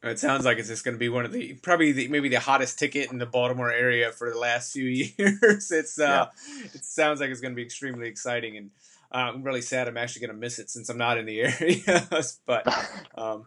it 0.05 0.19
sounds 0.19 0.45
like 0.45 0.59
it's 0.59 0.69
just 0.69 0.85
going 0.85 0.97
to 0.97 0.99
be 0.99 1.09
one 1.09 1.25
of 1.25 1.33
the 1.33 1.55
probably 1.55 1.93
the, 1.93 2.09
maybe 2.09 2.29
the 2.29 2.41
hottest 2.41 2.79
ticket 2.79 3.13
in 3.13 3.19
the 3.19 3.27
Baltimore 3.27 3.71
area 3.71 4.11
for 4.11 4.31
the 4.31 4.39
last 4.39 4.73
few 4.73 4.85
years. 5.19 5.71
It's 5.71 5.99
uh, 5.99 6.27
yeah. 6.29 6.71
it 6.75 6.85
sounds 6.85 7.21
like 7.21 7.31
it's 7.31 7.41
going 7.41 7.53
to 7.53 7.57
be 7.57 7.63
extremely 7.63 8.09
exciting, 8.09 8.57
and 8.57 8.71
uh, 9.13 9.31
I'm 9.33 9.45
really 9.45 9.63
sad 9.63 9.87
I'm 9.87 9.97
actually 9.97 10.27
going 10.27 10.35
to 10.35 10.41
miss 10.41 10.59
it 10.59 10.71
since 10.71 10.89
I'm 10.89 10.99
not 10.99 11.19
in 11.19 11.27
the 11.27 11.41
area. 11.61 12.09
but 12.47 12.67
um, 13.17 13.47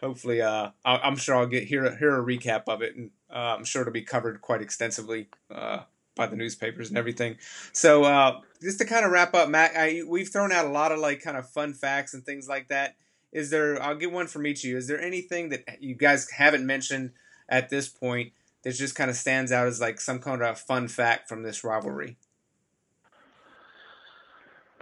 hopefully, 0.00 0.42
uh, 0.42 0.70
I'm 0.84 1.16
sure 1.16 1.36
I'll 1.36 1.46
get 1.46 1.64
here 1.64 1.94
hear 1.96 2.20
a 2.20 2.24
recap 2.24 2.64
of 2.68 2.82
it, 2.82 2.96
and 2.96 3.10
uh, 3.30 3.56
I'm 3.56 3.64
sure 3.64 3.82
it'll 3.82 3.92
be 3.92 4.02
covered 4.02 4.40
quite 4.40 4.62
extensively 4.62 5.28
uh, 5.50 5.80
by 6.14 6.26
the 6.26 6.36
newspapers 6.36 6.88
and 6.88 6.98
everything. 6.98 7.36
So 7.72 8.04
uh, 8.04 8.40
just 8.62 8.78
to 8.78 8.84
kind 8.84 9.04
of 9.04 9.12
wrap 9.12 9.34
up, 9.34 9.48
Matt, 9.48 9.72
I, 9.76 10.02
we've 10.06 10.28
thrown 10.28 10.52
out 10.52 10.66
a 10.66 10.70
lot 10.70 10.92
of 10.92 10.98
like 10.98 11.22
kind 11.22 11.36
of 11.36 11.48
fun 11.48 11.74
facts 11.74 12.14
and 12.14 12.24
things 12.24 12.48
like 12.48 12.68
that. 12.68 12.96
Is 13.32 13.50
there? 13.50 13.82
I'll 13.82 13.96
get 13.96 14.12
one 14.12 14.26
from 14.26 14.46
each 14.46 14.64
of 14.64 14.70
you. 14.70 14.76
Is 14.76 14.86
there 14.86 15.00
anything 15.00 15.48
that 15.48 15.82
you 15.82 15.94
guys 15.94 16.30
haven't 16.30 16.66
mentioned 16.66 17.12
at 17.48 17.68
this 17.68 17.88
point 17.88 18.32
that 18.62 18.74
just 18.74 18.94
kind 18.94 19.10
of 19.10 19.16
stands 19.16 19.52
out 19.52 19.66
as 19.66 19.80
like 19.80 20.00
some 20.00 20.20
kind 20.20 20.42
of 20.42 20.58
fun 20.58 20.88
fact 20.88 21.28
from 21.28 21.42
this 21.42 21.64
rivalry? 21.64 22.16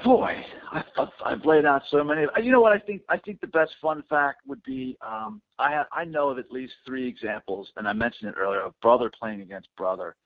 Boy, 0.05 0.44
I've, 0.72 1.09
I've 1.24 1.44
laid 1.44 1.64
out 1.64 1.83
so 1.90 2.02
many. 2.02 2.26
You 2.42 2.50
know 2.50 2.61
what? 2.61 2.72
I 2.72 2.78
think 2.78 3.02
I 3.09 3.16
think 3.18 3.40
the 3.40 3.46
best 3.46 3.72
fun 3.81 4.02
fact 4.09 4.40
would 4.46 4.62
be 4.62 4.96
um, 5.07 5.40
I 5.59 5.70
have, 5.72 5.87
I 5.93 6.05
know 6.05 6.30
of 6.30 6.38
at 6.38 6.51
least 6.51 6.74
three 6.86 7.07
examples, 7.07 7.72
and 7.76 7.86
I 7.86 7.93
mentioned 7.93 8.30
it 8.30 8.38
earlier 8.38 8.61
of 8.61 8.74
brother 8.80 9.11
playing 9.18 9.40
against 9.40 9.68
brother. 9.76 10.16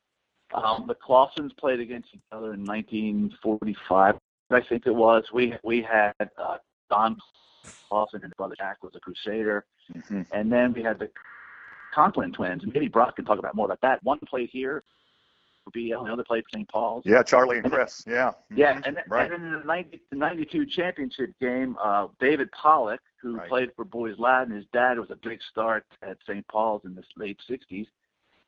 Um, 0.54 0.84
the 0.86 0.94
Clausens 0.94 1.52
played 1.58 1.80
against 1.80 2.08
each 2.14 2.20
other 2.30 2.54
in 2.54 2.64
1945, 2.64 4.16
I 4.50 4.60
think 4.60 4.86
it 4.86 4.94
was. 4.94 5.24
We 5.32 5.54
we 5.64 5.82
had 5.82 6.12
uh, 6.20 6.58
Don 6.90 7.16
Clausen 7.88 8.20
and 8.22 8.24
his 8.24 8.32
brother 8.36 8.54
Jack 8.56 8.82
was 8.82 8.92
a 8.94 9.00
Crusader, 9.00 9.64
mm-hmm. 9.94 10.22
and 10.32 10.50
then 10.50 10.72
we 10.72 10.82
had 10.82 10.98
the 10.98 11.10
Conklin 11.94 12.32
twins, 12.32 12.62
and 12.62 12.72
maybe 12.72 12.88
Brock 12.88 13.16
can 13.16 13.24
talk 13.24 13.38
about 13.38 13.54
more 13.54 13.66
about 13.66 13.80
that. 13.82 14.02
One 14.04 14.18
played 14.28 14.50
here, 14.52 14.84
for 15.66 15.70
BL. 15.72 16.04
Know, 16.06 16.16
they 16.16 16.22
played 16.22 16.44
for 16.44 16.50
St. 16.58 16.68
Paul's. 16.68 17.02
Yeah, 17.04 17.22
Charlie 17.22 17.58
and 17.58 17.70
Chris. 17.70 18.04
Yeah. 18.06 18.32
Yeah, 18.54 18.74
Mhm. 18.74 18.86
and, 18.86 18.96
then- 18.96 19.04
right. 19.08 19.30
and 19.32 19.42
then 19.42 19.52
in 19.54 19.60
the 19.60 19.66
90, 19.66 20.00
the 20.10 20.16
92 20.16 20.66
championship 20.66 21.32
game, 21.40 21.76
uh, 21.82 22.08
David 22.20 22.50
Pollock, 22.52 23.00
who 23.20 23.36
Right. 23.36 23.48
played 23.48 23.74
for 23.74 23.84
Boys 23.84 24.18
Latin, 24.18 24.54
his 24.54 24.66
dad 24.72 24.98
was 24.98 25.10
a 25.10 25.16
big 25.16 25.42
star 25.42 25.84
at 26.02 26.18
St. 26.26 26.46
Paul's 26.48 26.84
in 26.84 26.94
the 26.94 27.02
late 27.16 27.40
60s. 27.46 27.88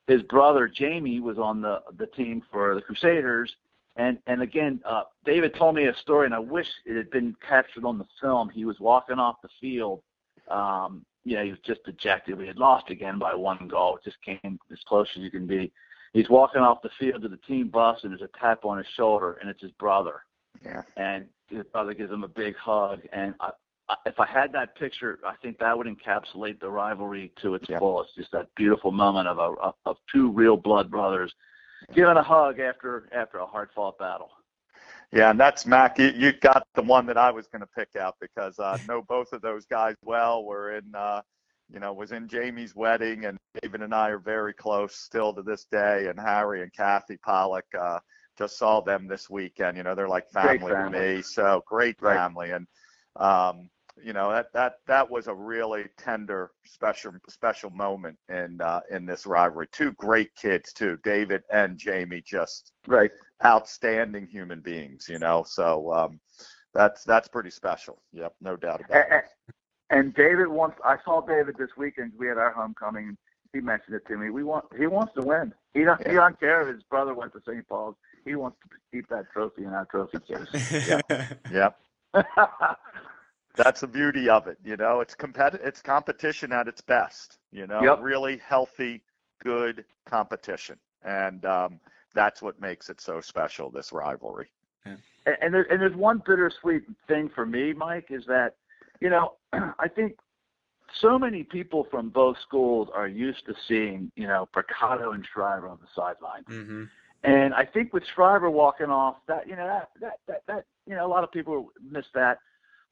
His 0.07 0.23
brother 0.23 0.69
Jamie 0.69 1.21
was 1.21 1.39
on 1.39 1.61
the 1.61 1.83
the 1.97 2.07
team 2.07 2.41
for 2.51 2.75
the 2.75 2.81
Crusaders, 2.81 3.55
and 3.97 4.19
and 4.27 4.41
again, 4.41 4.81
uh, 4.87 5.05
David 5.25 5.55
told 5.55 5.75
me 5.75 5.85
a 5.87 5.95
story, 5.97 6.25
and 6.25 6.35
I 6.35 6.39
wish 6.39 6.66
it 6.87 6.97
had 6.97 7.11
been 7.11 7.35
captured 7.47 7.85
on 7.85 7.99
the 7.99 8.07
film. 8.21 8.49
He 8.49 8.64
was 8.64 8.81
walking 8.81 9.19
off 9.19 9.43
the 9.43 9.51
field. 9.61 10.03
Um, 10.49 11.05
you 11.25 11.37
know, 11.37 11.45
he 11.45 11.51
was 11.51 11.59
just 11.61 11.85
dejected. 11.85 12.39
We 12.39 12.47
had 12.47 12.57
lost 12.57 12.89
again 12.89 13.19
by 13.19 13.35
one 13.35 13.69
goal. 13.69 13.97
It 13.97 14.05
just 14.05 14.16
came 14.23 14.59
as 14.73 14.79
close 14.87 15.09
as 15.14 15.21
you 15.23 15.31
can 15.31 15.47
be. 15.47 15.71
He's 16.13 16.29
walking 16.29 16.61
off 16.63 16.83
the 16.83 16.91
field 16.99 17.23
to 17.23 17.29
the 17.29 17.37
team 17.39 17.69
bus, 17.69 18.01
and 18.03 18.13
there's 18.13 18.23
a 18.23 18.39
tap 18.39 18.65
on 18.65 18.79
his 18.79 18.87
shoulder, 18.97 19.35
and 19.41 19.49
it's 19.51 19.61
his 19.63 19.73
brother 19.73 20.23
Yeah. 20.65 20.83
and 20.97 21.27
his 21.49 21.65
brother 21.73 21.95
gives 21.95 22.11
him 22.13 22.25
a 22.25 22.29
big 22.29 22.57
hug. 22.57 23.01
And 23.13 23.35
I, 23.41 23.51
I, 23.89 23.97
if 24.07 24.19
I 24.21 24.27
had 24.27 24.53
that 24.53 24.77
picture, 24.77 25.19
I 25.27 25.35
think 25.43 25.59
that 25.59 25.77
would 25.77 25.87
encapsulate 25.87 26.61
the 26.61 26.69
rivalry 26.71 27.33
to 27.43 27.55
its 27.55 27.69
Yeah. 27.69 27.79
fullest. 27.79 28.15
Just 28.17 28.33
that 28.33 28.49
beautiful 28.57 28.91
moment 28.91 29.29
of 29.29 29.39
a 29.39 29.75
of, 29.87 29.97
two 30.13 30.31
real 30.31 30.57
blood 30.57 30.91
brothers 30.91 31.33
giving 31.95 32.17
a 32.17 32.23
hug 32.23 32.59
after 32.59 33.09
after 33.15 33.39
a 33.39 33.47
hard 33.47 33.71
fought 33.75 33.99
battle. 33.99 34.31
Yeah, 35.11 35.31
and 35.31 35.41
that's 35.41 35.65
Mac. 35.65 35.99
You, 35.99 36.09
you 36.09 36.33
got 36.33 36.67
the 36.75 36.83
one 36.83 37.07
that 37.07 37.17
I 37.17 37.31
was 37.31 37.47
going 37.47 37.61
to 37.63 37.67
pick 37.69 37.97
out 37.97 38.17
because 38.21 38.59
I 38.59 38.79
know 38.87 39.01
both 39.01 39.33
of 39.33 39.41
those 39.41 39.65
guys 39.65 39.95
well. 40.05 40.45
We're 40.45 40.73
in, 40.77 40.95
uh, 40.95 41.23
you 41.73 41.81
know, 41.81 41.93
was 41.93 42.12
in 42.12 42.29
Jamie's 42.29 42.75
wedding, 42.75 43.25
and 43.27 43.39
David 43.62 43.83
and 43.83 43.95
I 43.95 44.09
are 44.11 44.19
very 44.19 44.55
close 44.55 44.97
still 44.97 45.35
to 45.35 45.43
this 45.43 45.64
day. 45.71 46.07
And 46.09 46.19
Harry 46.19 46.62
and 46.62 46.73
Kathy 46.73 47.16
Pollock, 47.19 47.66
uh, 47.79 47.99
just 48.39 48.59
saw 48.59 48.81
them 48.81 49.07
this 49.07 49.29
weekend. 49.29 49.77
You 49.77 49.83
know, 49.83 49.95
they're 49.95 50.09
like 50.09 50.31
Great 50.41 50.61
family 50.61 50.73
to 50.73 50.91
me. 50.91 51.23
So 51.23 51.62
great 51.66 52.01
Right. 52.01 52.21
family, 52.21 52.51
and 52.53 52.66
um, 53.16 53.69
you 54.03 54.12
know 54.12 54.31
that 54.31 54.53
that 54.53 54.75
that 54.87 55.11
was 55.11 55.27
a 55.27 55.35
really 55.35 55.85
tender, 55.99 56.53
special 56.64 57.12
special 57.29 57.71
moment 57.71 58.16
in 58.29 58.61
uh, 58.61 58.81
in 58.91 59.07
this 59.07 59.27
rivalry. 59.27 59.66
Two 59.73 59.93
great 59.95 60.35
kids 60.37 60.73
too, 60.73 60.99
David 61.03 61.43
and 61.53 61.77
Jamie. 61.79 62.23
Just 62.25 62.73
Right. 62.87 63.11
outstanding 63.45 64.27
human 64.27 64.61
beings, 64.61 65.07
you 65.09 65.19
know. 65.19 65.45
So 65.47 65.93
um, 65.93 66.21
that's 66.75 67.05
that's 67.05 67.29
pretty 67.29 67.51
special. 67.51 68.03
Yep, 68.12 68.35
no 68.41 68.57
doubt 68.57 68.81
about 68.81 69.09
And, 69.11 69.12
it. 69.12 69.19
And 69.91 70.14
David 70.14 70.49
wants. 70.49 70.76
I 70.84 70.97
saw 71.05 71.20
David 71.20 71.57
this 71.59 71.70
weekend. 71.76 72.12
We 72.18 72.26
had 72.28 72.39
our 72.39 72.53
homecoming. 72.53 73.16
He 73.53 73.61
mentioned 73.61 73.97
it 73.97 74.07
to 74.09 74.16
me. 74.16 74.30
We 74.30 74.45
want. 74.45 74.66
He 74.78 74.86
wants 74.86 75.14
to 75.14 75.22
win. 75.22 75.53
He 75.74 75.84
don't. 75.84 76.05
He 76.07 76.14
don't 76.14 76.39
care 76.39 76.62
if 76.68 76.74
his 76.74 76.82
brother 76.84 77.14
went 77.14 77.32
to 77.32 77.41
St. 77.47 77.66
Paul's. 77.68 77.97
He 78.24 78.34
wants 78.34 78.59
to 78.62 78.76
keep 78.93 79.09
that 79.09 79.30
trophy 79.32 79.64
in 79.64 79.70
our 79.70 79.86
trophy 79.86 80.18
case. 80.20 81.03
Yep, 81.51 81.78
that's 83.57 83.80
the 83.80 83.86
beauty 83.86 84.28
of 84.28 84.47
it. 84.47 84.59
You 84.64 84.76
know, 84.76 85.01
it's 85.01 85.14
competi- 85.14 85.64
It's 85.64 85.80
competition 85.80 86.53
at 86.53 86.68
its 86.68 86.80
best. 86.80 87.39
You 87.53 87.66
know, 87.66 87.82
Yep. 87.82 87.99
really 88.03 88.36
healthy, 88.39 89.03
good 89.43 89.84
competition, 90.05 90.78
and 91.03 91.45
um, 91.47 91.80
that's 92.14 92.43
what 92.43 92.61
makes 92.61 92.91
it 92.91 93.01
so 93.01 93.20
special. 93.20 93.70
This 93.70 93.93
rivalry. 93.93 94.51
and, 94.84 94.99
and, 95.41 95.55
there, 95.55 95.70
and 95.72 95.80
there's 95.80 95.97
one 95.97 96.22
bittersweet 96.26 96.82
thing 97.07 97.28
for 97.34 97.47
me, 97.47 97.72
Mike, 97.72 98.07
is 98.11 98.24
that, 98.26 98.55
you 99.01 99.11
know, 99.11 99.35
I 99.53 99.89
think 99.89 100.17
so 101.01 101.19
many 101.19 101.43
people 101.43 101.87
from 101.91 102.09
both 102.09 102.37
schools 102.47 102.89
are 102.95 103.09
used 103.09 103.45
to 103.47 103.55
seeing, 103.67 104.11
you 104.17 104.27
know, 104.27 104.49
Brocato 104.55 105.15
and 105.15 105.25
Shriver 105.33 105.69
on 105.69 105.79
the 105.81 105.89
sideline. 105.95 106.45
hmm 106.47 106.85
And 107.23 107.55
I 107.55 107.65
think 107.65 107.93
with 107.93 108.05
Shriver 108.15 108.51
walking 108.51 108.91
off, 108.91 109.17
that 109.27 109.49
you 109.49 109.57
know 109.57 109.67
that 109.67 109.91
that 110.01 110.19
that, 110.27 110.43
that 110.47 110.65
you 110.87 110.95
know 110.95 111.07
a 111.07 111.11
lot 111.11 111.25
of 111.25 111.33
people 111.33 111.71
miss 111.83 112.07
that. 112.15 112.39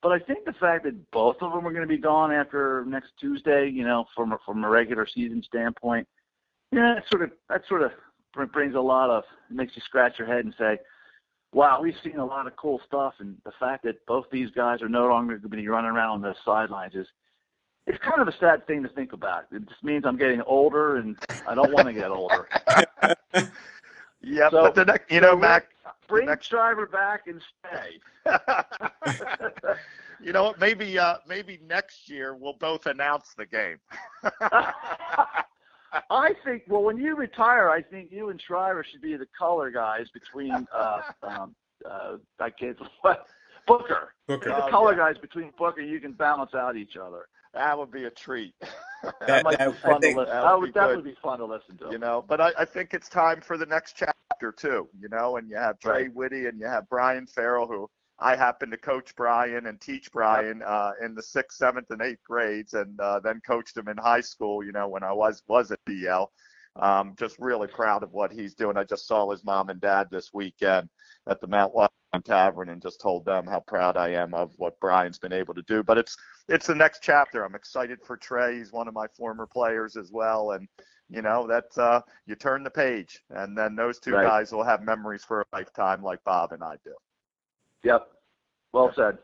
But 0.02 0.12
I 0.12 0.18
think 0.18 0.44
the 0.44 0.52
fact 0.52 0.84
that 0.84 1.10
both 1.10 1.36
of 1.40 1.52
them 1.52 1.66
are 1.66 1.72
going 1.72 1.82
to 1.82 1.88
be 1.88 1.96
gone 1.98 2.30
after 2.30 2.84
next 2.86 3.10
Tuesday, 3.18 3.68
you 3.68 3.82
know, 3.82 4.04
from 4.14 4.32
a, 4.32 4.38
from 4.44 4.62
a 4.62 4.68
regular 4.68 5.06
season 5.06 5.42
standpoint, 5.42 6.06
yeah, 6.70 6.94
that 6.96 7.04
sort 7.10 7.22
of 7.22 7.30
that 7.48 7.62
sort 7.68 7.82
of 7.82 7.92
brings 8.52 8.74
a 8.74 8.80
lot 8.80 9.08
of 9.10 9.24
makes 9.50 9.72
you 9.74 9.82
scratch 9.84 10.18
your 10.18 10.28
head 10.28 10.44
and 10.44 10.54
say, 10.58 10.78
"Wow, 11.52 11.80
we've 11.82 11.96
seen 12.02 12.16
a 12.18 12.24
lot 12.24 12.46
of 12.46 12.56
cool 12.56 12.80
stuff." 12.86 13.14
And 13.20 13.36
the 13.44 13.52
fact 13.58 13.84
that 13.84 14.04
both 14.06 14.26
these 14.30 14.50
guys 14.50 14.82
are 14.82 14.88
no 14.88 15.06
longer 15.08 15.38
going 15.38 15.50
to 15.50 15.56
be 15.56 15.68
running 15.68 15.90
around 15.90 16.10
on 16.10 16.20
the 16.22 16.34
sidelines 16.44 16.94
is 16.94 17.06
it's 17.86 17.98
kind 18.02 18.20
of 18.20 18.28
a 18.28 18.36
sad 18.38 18.66
thing 18.66 18.82
to 18.82 18.88
think 18.88 19.12
about. 19.12 19.44
It 19.52 19.68
just 19.68 19.82
means 19.84 20.04
I'm 20.04 20.16
getting 20.16 20.42
older, 20.42 20.96
and 20.96 21.16
I 21.46 21.54
don't 21.54 21.72
want 21.72 21.86
to 21.86 21.92
get 21.92 22.10
older. 22.10 22.48
yeah, 24.22 24.50
So- 24.50 24.62
but 24.62 24.74
the 24.74 24.84
next, 24.84 25.10
you 25.10 25.20
know, 25.20 25.32
so 25.32 25.36
Mac. 25.36 25.68
Bring 26.08 26.26
next- 26.26 26.46
Shriver 26.46 26.86
back 26.86 27.26
and 27.26 27.40
stay. 27.60 28.00
you 30.20 30.32
know 30.32 30.44
what? 30.44 30.60
Maybe 30.60 30.96
uh, 30.98 31.16
maybe 31.28 31.58
next 31.66 32.08
year 32.08 32.34
we'll 32.34 32.52
both 32.54 32.86
announce 32.86 33.34
the 33.34 33.46
game. 33.46 33.78
I 36.10 36.32
think. 36.44 36.62
Well, 36.68 36.82
when 36.82 36.96
you 36.98 37.16
retire, 37.16 37.70
I 37.70 37.82
think 37.82 38.10
you 38.12 38.30
and 38.30 38.40
Shriver 38.40 38.84
should 38.90 39.00
be 39.02 39.16
the 39.16 39.26
color 39.38 39.70
guys 39.70 40.06
between. 40.12 40.66
Uh, 40.74 41.00
um, 41.22 41.54
uh, 41.88 42.16
I 42.40 42.50
can't. 42.50 42.76
What? 43.02 43.26
Booker. 43.66 44.12
Booker. 44.28 44.50
Be 44.50 44.54
Oh, 44.54 44.64
the 44.64 44.70
color 44.70 44.92
yeah. 44.92 44.98
guys 45.12 45.18
between 45.20 45.50
Booker. 45.58 45.80
You 45.80 45.98
can 46.00 46.12
balance 46.12 46.54
out 46.54 46.76
each 46.76 46.96
other. 46.96 47.26
that 47.52 47.76
would 47.76 47.90
be 47.90 48.04
a 48.04 48.10
treat. 48.10 48.54
That, 49.02 49.26
That- 49.26 49.44
might 49.44 49.58
that- 49.58 49.72
be 49.72 49.78
fun 49.78 50.00
think 50.00 50.16
to 50.16 50.20
listen. 50.22 50.34
that 50.34 50.42
That 50.42 50.52
would 50.54 50.60
would, 50.62 50.74
be 50.74 50.80
that 50.80 50.88
would 50.88 51.04
be 51.04 51.16
fun 51.22 51.38
to 51.38 51.44
listen 51.44 51.76
to. 51.78 51.88
you 51.92 51.98
know. 51.98 52.24
But 52.26 52.40
I, 52.40 52.52
I 52.58 52.64
think 52.64 52.92
it's 52.94 53.08
time 53.08 53.40
for 53.40 53.56
the 53.56 53.66
next 53.66 53.94
chapter 53.96 54.50
too. 54.52 54.88
You 54.98 55.08
know, 55.10 55.36
and 55.36 55.48
you 55.48 55.56
have 55.56 55.78
Trey 55.78 56.04
Right. 56.04 56.14
Whitty 56.14 56.46
and 56.46 56.58
you 56.58 56.66
have 56.66 56.88
Brian 56.88 57.26
Farrell, 57.26 57.66
who 57.68 57.88
I 58.18 58.34
happened 58.36 58.72
to 58.72 58.78
coach 58.78 59.14
Brian 59.16 59.66
and 59.66 59.80
teach 59.80 60.10
Brian 60.10 60.62
uh, 60.62 60.92
in 61.04 61.14
the 61.14 61.22
sixth, 61.22 61.58
seventh, 61.58 61.90
and 61.90 62.00
eighth 62.00 62.22
grades, 62.24 62.72
and 62.74 62.98
uh, 63.00 63.20
then 63.20 63.40
coached 63.46 63.76
him 63.76 63.88
in 63.88 63.96
high 63.98 64.22
school. 64.22 64.64
You 64.64 64.72
know, 64.72 64.88
when 64.88 65.02
I 65.02 65.12
was 65.12 65.42
was 65.48 65.70
at 65.70 65.84
BL. 65.84 66.24
Um, 66.78 67.14
just 67.18 67.38
really 67.38 67.68
proud 67.68 68.02
of 68.02 68.12
what 68.12 68.30
he's 68.30 68.54
doing. 68.54 68.76
I 68.76 68.84
just 68.84 69.06
saw 69.06 69.30
his 69.30 69.42
mom 69.44 69.70
and 69.70 69.80
dad 69.80 70.08
this 70.10 70.34
weekend 70.34 70.90
at 71.26 71.40
the 71.40 71.46
Mount 71.46 71.74
Washington 71.74 72.22
Tavern 72.22 72.68
and 72.68 72.82
just 72.82 73.00
told 73.00 73.24
them 73.24 73.46
how 73.46 73.60
proud 73.60 73.96
I 73.96 74.10
am 74.10 74.34
of 74.34 74.52
what 74.58 74.78
Brian's 74.78 75.18
been 75.18 75.32
able 75.32 75.54
to 75.54 75.62
do. 75.62 75.82
But 75.82 75.96
it's 75.96 76.14
it's 76.48 76.66
the 76.66 76.74
next 76.74 77.02
chapter. 77.02 77.44
I'm 77.44 77.54
excited 77.54 78.00
for 78.04 78.18
Trey. 78.18 78.58
He's 78.58 78.72
one 78.72 78.88
of 78.88 78.94
my 78.94 79.06
former 79.16 79.46
players 79.46 79.96
as 79.96 80.12
well, 80.12 80.50
and 80.50 80.68
you 81.08 81.22
know 81.22 81.46
that's 81.46 81.78
uh, 81.78 82.02
you 82.26 82.34
turn 82.34 82.62
the 82.62 82.68
page, 82.70 83.22
and 83.30 83.56
then 83.56 83.74
those 83.74 83.98
two 83.98 84.12
Right. 84.12 84.24
guys 84.24 84.52
will 84.52 84.64
have 84.64 84.82
memories 84.82 85.24
for 85.24 85.40
a 85.40 85.44
lifetime, 85.54 86.02
like 86.02 86.22
Bob 86.24 86.52
and 86.52 86.62
I 86.62 86.76
do. 86.84 86.92
Yep. 87.86 88.08
Well 88.72 88.92
said. 88.94 89.18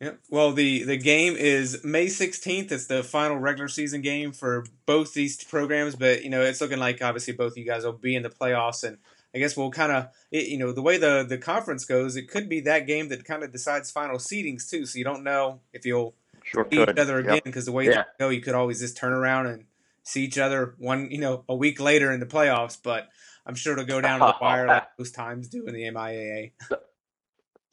Yep. 0.00 0.20
Well, 0.30 0.52
the 0.52 0.84
the 0.84 0.96
game 0.96 1.34
is 1.36 1.82
May 1.84 2.06
16th. 2.06 2.70
It's 2.72 2.86
the 2.86 3.02
final 3.02 3.36
regular 3.38 3.68
season 3.68 4.02
game 4.02 4.32
for 4.32 4.64
both 4.86 5.14
these 5.14 5.42
programs, 5.42 5.94
but 5.96 6.22
you 6.24 6.30
know 6.30 6.42
it's 6.42 6.60
looking 6.60 6.78
like 6.78 7.02
obviously 7.02 7.32
both 7.34 7.52
of 7.52 7.58
you 7.58 7.64
guys 7.64 7.84
will 7.84 7.92
be 7.92 8.14
in 8.16 8.22
the 8.22 8.30
playoffs, 8.30 8.84
and 8.84 8.98
I 9.34 9.38
guess 9.38 9.56
we'll 9.56 9.70
kind 9.70 9.92
of 9.92 10.08
you 10.30 10.58
know 10.58 10.72
the 10.72 10.82
way 10.82 10.96
the 10.96 11.24
the 11.28 11.38
conference 11.38 11.84
goes, 11.84 12.16
it 12.16 12.28
could 12.28 12.48
be 12.48 12.60
that 12.60 12.86
game 12.86 13.08
that 13.08 13.24
kind 13.24 13.42
of 13.42 13.52
decides 13.52 13.90
final 13.90 14.18
seedings 14.18 14.68
too. 14.68 14.84
So 14.86 14.98
you 14.98 15.04
don't 15.04 15.24
know 15.24 15.60
if 15.72 15.84
you'll 15.86 16.14
Sure 16.42 16.66
see 16.70 16.82
each 16.82 16.98
other 16.98 17.18
again 17.18 17.40
because 17.44 17.64
the 17.64 17.72
way 17.72 17.86
Yeah. 17.86 17.98
you 17.98 18.04
go, 18.18 18.28
you 18.28 18.42
could 18.42 18.54
always 18.54 18.80
just 18.80 18.96
turn 18.96 19.12
around 19.12 19.46
and 19.46 19.64
see 20.02 20.22
each 20.24 20.36
other 20.38 20.74
one 20.78 21.10
you 21.10 21.18
know 21.18 21.44
a 21.48 21.54
week 21.54 21.80
later 21.80 22.12
in 22.12 22.20
the 22.20 22.26
playoffs. 22.26 22.76
But 22.82 23.08
I'm 23.46 23.54
sure 23.54 23.72
it'll 23.74 23.86
go 23.86 24.00
down 24.00 24.20
to 24.20 24.26
the 24.26 24.34
wire 24.44 24.66
like 24.66 24.88
most 24.98 25.14
times 25.14 25.48
do 25.48 25.66
in 25.66 25.72
the 25.74 25.82
MIAA. 25.84 26.52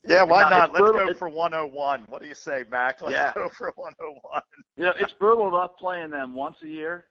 Yeah, 0.04 0.24
why 0.24 0.50
not? 0.50 0.70
it's 0.70 0.80
Let's 0.80 0.92
brutal. 0.92 1.08
go 1.08 1.14
for 1.14 1.30
101. 1.30 2.04
What 2.10 2.22
do 2.22 2.28
you 2.28 2.34
say, 2.36 2.64
Mac? 2.72 3.02
Let's 3.02 3.14
Yeah. 3.14 3.34
go 3.36 3.50
for 3.50 3.72
101. 3.76 4.42
You 4.78 4.86
know, 4.86 4.94
it's 5.00 5.14
brutal 5.14 5.48
enough 5.48 5.78
playing 5.78 6.10
them 6.10 6.34
once 6.34 6.58
a 6.64 6.68
year. 6.68 7.06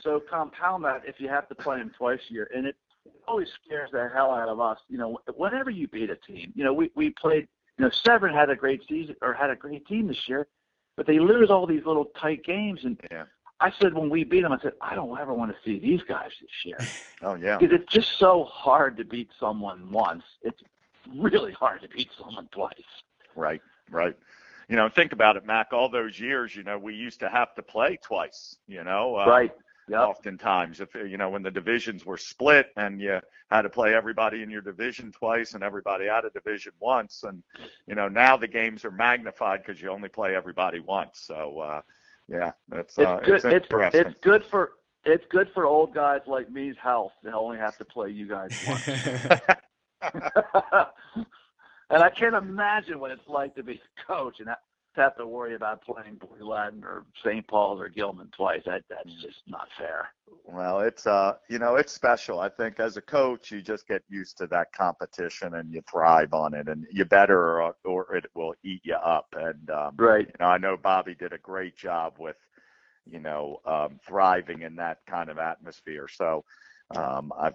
So 0.00 0.20
compound 0.30 0.84
that 0.84 1.02
if 1.06 1.20
you 1.20 1.28
have 1.28 1.48
to 1.48 1.54
play 1.54 1.78
them 1.78 1.90
twice 1.96 2.20
a 2.30 2.32
year, 2.32 2.50
and 2.54 2.66
it 2.66 2.76
always 3.28 3.48
scares 3.64 3.90
the 3.92 4.08
hell 4.14 4.30
out 4.30 4.48
of 4.48 4.60
us. 4.60 4.78
You 4.88 4.96
know, 4.98 5.18
whenever 5.36 5.68
you 5.70 5.88
beat 5.88 6.08
a 6.10 6.16
team, 6.16 6.52
you 6.54 6.64
know, 6.64 6.72
we 6.72 6.90
we 6.94 7.10
played. 7.10 7.48
You 7.78 7.84
know, 7.86 7.90
Severn 7.90 8.32
had 8.34 8.50
a 8.50 8.56
great 8.56 8.82
season 8.88 9.16
or 9.22 9.32
had 9.32 9.50
a 9.50 9.56
great 9.56 9.86
team 9.86 10.06
this 10.06 10.28
year, 10.28 10.46
but 10.96 11.06
they 11.06 11.18
lose 11.18 11.50
all 11.50 11.66
these 11.66 11.84
little 11.86 12.06
tight 12.18 12.44
games. 12.44 12.84
And 12.84 12.98
Yeah. 13.10 13.24
I 13.58 13.70
said 13.80 13.92
when 13.94 14.08
we 14.10 14.24
beat 14.24 14.42
them, 14.42 14.52
I 14.52 14.58
said 14.60 14.72
I 14.80 14.94
don't 14.94 15.18
ever 15.18 15.34
want 15.34 15.50
to 15.54 15.56
see 15.64 15.78
these 15.78 16.02
guys 16.02 16.30
this 16.40 16.64
year 16.64 16.78
Oh 17.22 17.34
yeah. 17.34 17.58
because 17.58 17.78
it's 17.78 17.92
just 17.92 18.18
so 18.18 18.44
hard 18.44 18.96
to 18.98 19.04
beat 19.04 19.30
someone 19.38 19.90
once. 19.90 20.24
It's 20.42 20.62
really 21.16 21.52
hard 21.52 21.82
to 21.82 21.88
beat 21.88 22.10
someone 22.18 22.48
twice. 22.52 22.72
Right, 23.36 23.62
right. 23.90 24.16
You 24.68 24.76
know, 24.76 24.88
think 24.88 25.12
about 25.12 25.36
it, 25.36 25.44
Mac. 25.44 25.72
All 25.72 25.88
those 25.88 26.18
years, 26.20 26.54
you 26.54 26.62
know, 26.62 26.78
we 26.78 26.94
used 26.94 27.20
to 27.20 27.28
have 27.28 27.54
to 27.56 27.62
play 27.62 27.98
twice. 28.02 28.56
You 28.66 28.84
know, 28.84 29.16
uh, 29.16 29.26
right. 29.26 29.52
Yep. 29.88 30.00
Oftentimes, 30.00 30.80
if 30.80 30.94
you 30.94 31.16
know 31.16 31.30
when 31.30 31.42
the 31.42 31.50
divisions 31.50 32.06
were 32.06 32.16
split 32.16 32.68
and 32.76 33.00
you 33.00 33.18
had 33.50 33.62
to 33.62 33.68
play 33.68 33.92
everybody 33.92 34.42
in 34.42 34.48
your 34.50 34.60
division 34.60 35.10
twice 35.10 35.54
and 35.54 35.64
everybody 35.64 36.08
out 36.08 36.24
of 36.24 36.32
division 36.32 36.72
once, 36.78 37.24
and 37.24 37.42
you 37.88 37.96
know 37.96 38.06
now 38.06 38.36
the 38.36 38.46
games 38.46 38.84
are 38.84 38.92
magnified 38.92 39.64
because 39.64 39.82
you 39.82 39.88
only 39.90 40.08
play 40.08 40.36
everybody 40.36 40.78
once. 40.78 41.18
So 41.26 41.58
uh, 41.58 41.80
yeah, 42.28 42.52
that's 42.68 42.96
It's 42.98 43.06
uh, 43.06 43.16
good. 43.24 43.34
it's 43.36 43.44
It's, 43.46 43.54
interesting. 43.54 44.00
it's 44.02 44.20
good 44.22 44.44
for 44.44 44.72
it's 45.04 45.24
good 45.30 45.50
for 45.52 45.66
old 45.66 45.92
guys 45.92 46.20
like 46.28 46.50
me's 46.50 46.76
health 46.80 47.12
to 47.24 47.32
only 47.32 47.58
have 47.58 47.76
to 47.78 47.84
play 47.84 48.10
you 48.10 48.28
guys 48.28 48.52
once. 48.68 48.88
and 51.90 52.02
I 52.02 52.10
can't 52.10 52.34
imagine 52.34 53.00
what 53.00 53.10
it's 53.10 53.28
like 53.28 53.54
to 53.56 53.62
be 53.62 53.74
a 53.74 54.06
coach 54.06 54.40
and 54.40 54.48
have 54.96 55.16
to 55.16 55.26
worry 55.26 55.54
about 55.54 55.82
playing 55.82 56.20
Latin 56.40 56.82
or 56.84 57.04
St. 57.24 57.46
Paul's 57.46 57.80
or 57.80 57.88
Gilman 57.88 58.28
twice. 58.36 58.62
That 58.66 58.82
that's 58.88 59.12
just 59.22 59.38
not 59.46 59.68
fair. 59.78 60.08
Well, 60.44 60.80
it's 60.80 61.06
uh, 61.06 61.34
you 61.48 61.58
know, 61.58 61.76
it's 61.76 61.92
special. 61.92 62.40
I 62.40 62.48
think 62.48 62.80
as 62.80 62.96
a 62.96 63.00
coach, 63.00 63.50
you 63.50 63.62
just 63.62 63.86
get 63.86 64.02
used 64.08 64.36
to 64.38 64.46
that 64.48 64.72
competition 64.72 65.54
and 65.54 65.72
you 65.72 65.82
thrive 65.90 66.32
on 66.32 66.54
it, 66.54 66.68
and 66.68 66.86
you 66.90 67.04
better 67.04 67.60
or, 67.60 67.74
or 67.84 68.16
it 68.16 68.26
will 68.34 68.54
eat 68.64 68.80
you 68.84 68.94
up. 68.94 69.26
And 69.36 69.70
um, 69.70 69.94
right, 69.96 70.26
you 70.26 70.34
know, 70.40 70.46
I 70.46 70.58
know 70.58 70.76
Bobby 70.76 71.14
did 71.14 71.32
a 71.32 71.38
great 71.38 71.76
job 71.76 72.14
with, 72.18 72.36
you 73.08 73.20
know, 73.20 73.60
um, 73.66 74.00
thriving 74.06 74.62
in 74.62 74.76
that 74.76 74.98
kind 75.08 75.30
of 75.30 75.38
atmosphere. 75.38 76.08
So. 76.08 76.44
Um, 76.96 77.32
I've 77.38 77.54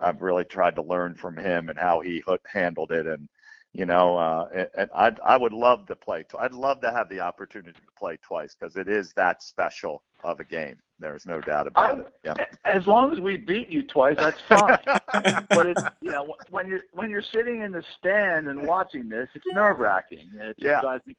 I've 0.00 0.22
really 0.22 0.44
tried 0.44 0.74
to 0.76 0.82
learn 0.82 1.14
from 1.14 1.36
him 1.36 1.68
and 1.68 1.78
how 1.78 2.00
he 2.00 2.22
handled 2.46 2.92
it, 2.92 3.06
and 3.06 3.28
you 3.72 3.86
know, 3.86 4.16
uh, 4.16 4.66
and 4.76 4.90
I 4.94 5.12
I 5.24 5.36
would 5.36 5.52
love 5.52 5.86
to 5.86 5.96
play. 5.96 6.24
I'd 6.38 6.52
love 6.52 6.80
to 6.80 6.90
have 6.90 7.08
the 7.08 7.20
opportunity 7.20 7.72
to 7.72 7.92
play 7.98 8.18
twice 8.22 8.54
because 8.58 8.76
it 8.76 8.88
is 8.88 9.12
that 9.14 9.42
special 9.42 10.02
of 10.24 10.40
a 10.40 10.44
game. 10.44 10.76
There's 10.98 11.26
no 11.26 11.40
doubt 11.40 11.66
about 11.66 11.96
I, 11.96 12.00
it. 12.00 12.12
Yeah. 12.24 12.34
As 12.64 12.86
long 12.86 13.12
as 13.12 13.20
we 13.20 13.36
beat 13.36 13.68
you 13.68 13.82
twice, 13.82 14.16
that's 14.18 14.40
fine. 14.48 14.78
but 15.50 15.94
you 16.00 16.10
know 16.10 16.34
when 16.50 16.68
you're 16.68 16.82
when 16.92 17.10
you're 17.10 17.22
sitting 17.22 17.62
in 17.62 17.72
the 17.72 17.82
stand 17.98 18.48
and 18.48 18.66
watching 18.66 19.08
this, 19.08 19.28
it's 19.34 19.44
nerve 19.52 19.78
wracking. 19.78 20.30
It 20.34 20.56
yeah. 20.58 20.80
drives 20.80 21.06
me 21.06 21.16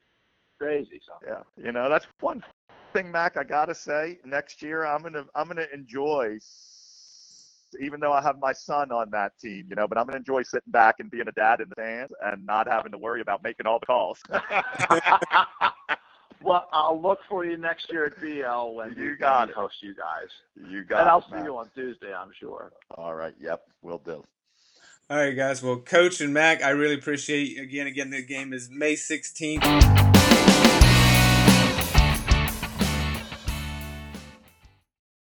crazy. 0.60 1.02
So. 1.06 1.14
Yeah, 1.28 1.64
you 1.64 1.72
know 1.72 1.90
that's 1.90 2.08
one 2.20 2.44
thing, 2.94 3.12
Mac. 3.12 3.36
I 3.36 3.44
gotta 3.44 3.76
say, 3.76 4.20
next 4.26 4.62
year 4.62 4.86
I'm 4.86 5.02
gonna 5.02 5.26
I'm 5.36 5.48
gonna 5.48 5.68
enjoy 5.74 6.38
even 7.80 8.00
though 8.00 8.14
I 8.14 8.22
have 8.22 8.40
my 8.40 8.54
son 8.54 8.92
on 8.92 9.10
that 9.12 9.38
team, 9.40 9.66
you 9.70 9.76
know, 9.76 9.88
but 9.88 9.98
I'm 9.98 10.06
going 10.06 10.14
to 10.14 10.20
enjoy 10.20 10.44
sitting 10.44 10.72
back 10.72 10.96
and 11.00 11.10
being 11.10 11.28
a 11.28 11.32
dad 11.32 11.60
in 11.62 11.70
the 11.70 11.76
stands 11.76 12.14
and 12.24 12.46
not 12.46 12.68
having 12.68 12.92
to 12.92 12.98
worry 12.98 13.22
about 13.22 13.44
making 13.44 13.66
all 13.66 13.80
the 13.80 13.86
calls. 13.86 14.20
well, 16.44 16.68
I'll 16.72 17.02
look 17.02 17.20
for 17.30 17.46
you 17.46 17.58
next 17.58 17.92
year 17.92 18.06
at 18.06 18.20
BL 18.20 18.76
when 18.76 18.96
you 18.98 19.16
got 19.18 19.50
it. 19.50 19.56
host 19.56 19.76
you 19.82 19.96
guys. 19.96 20.30
You 20.70 20.84
got 20.84 21.02
and 21.02 21.10
I'll 21.10 21.30
see 21.30 21.44
you 21.44 21.58
on 21.58 21.70
Tuesday, 21.76 22.14
I'm 22.14 22.32
sure. 22.40 22.72
All 22.92 23.16
right. 23.16 23.34
Yep. 23.40 23.64
We'll 23.82 24.00
do. 24.00 24.24
All 25.10 25.18
right, 25.18 25.36
guys. 25.36 25.62
Well, 25.62 25.78
Coach 25.78 26.22
and 26.22 26.34
Mac, 26.34 26.64
I 26.64 26.70
really 26.70 26.96
appreciate 26.96 27.52
you. 27.52 27.62
Again, 27.64 27.88
again, 27.88 28.10
the 28.10 28.24
game 28.24 28.54
is 28.54 28.70
May 28.72 28.94
16th. 28.94 30.13